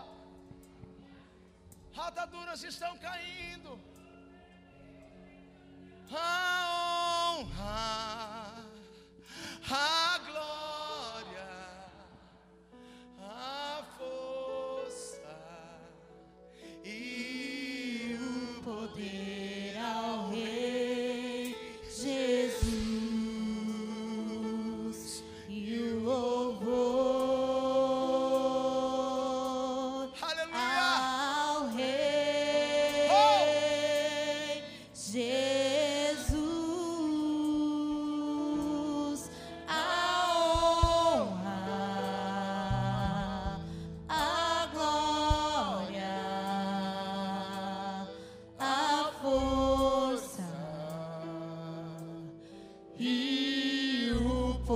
Ataduras 2.07 2.63
estão 2.63 2.97
caindo. 2.99 3.73
A 6.11 7.39
honra, 7.39 8.48
a 9.71 10.19
glória, 10.27 11.49
a 13.21 13.68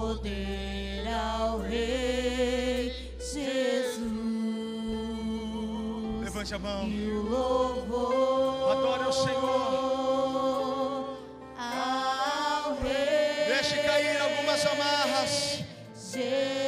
poder 0.03 1.07
ao 1.07 1.61
Rei 1.61 3.15
Jesus. 3.21 4.01
Levante 6.25 6.55
a 6.55 6.59
mão. 6.59 6.89
E 6.89 7.09
o 7.09 7.23
louvor. 7.23 8.73
Adora 8.73 9.09
o 9.09 9.13
Senhor. 9.13 9.39
Ao 11.57 12.75
Rei. 12.83 13.47
Deixe 13.47 13.77
cair 13.77 14.21
algumas 14.21 14.67
amarras. 14.67 15.63
Jesus. 15.95 16.62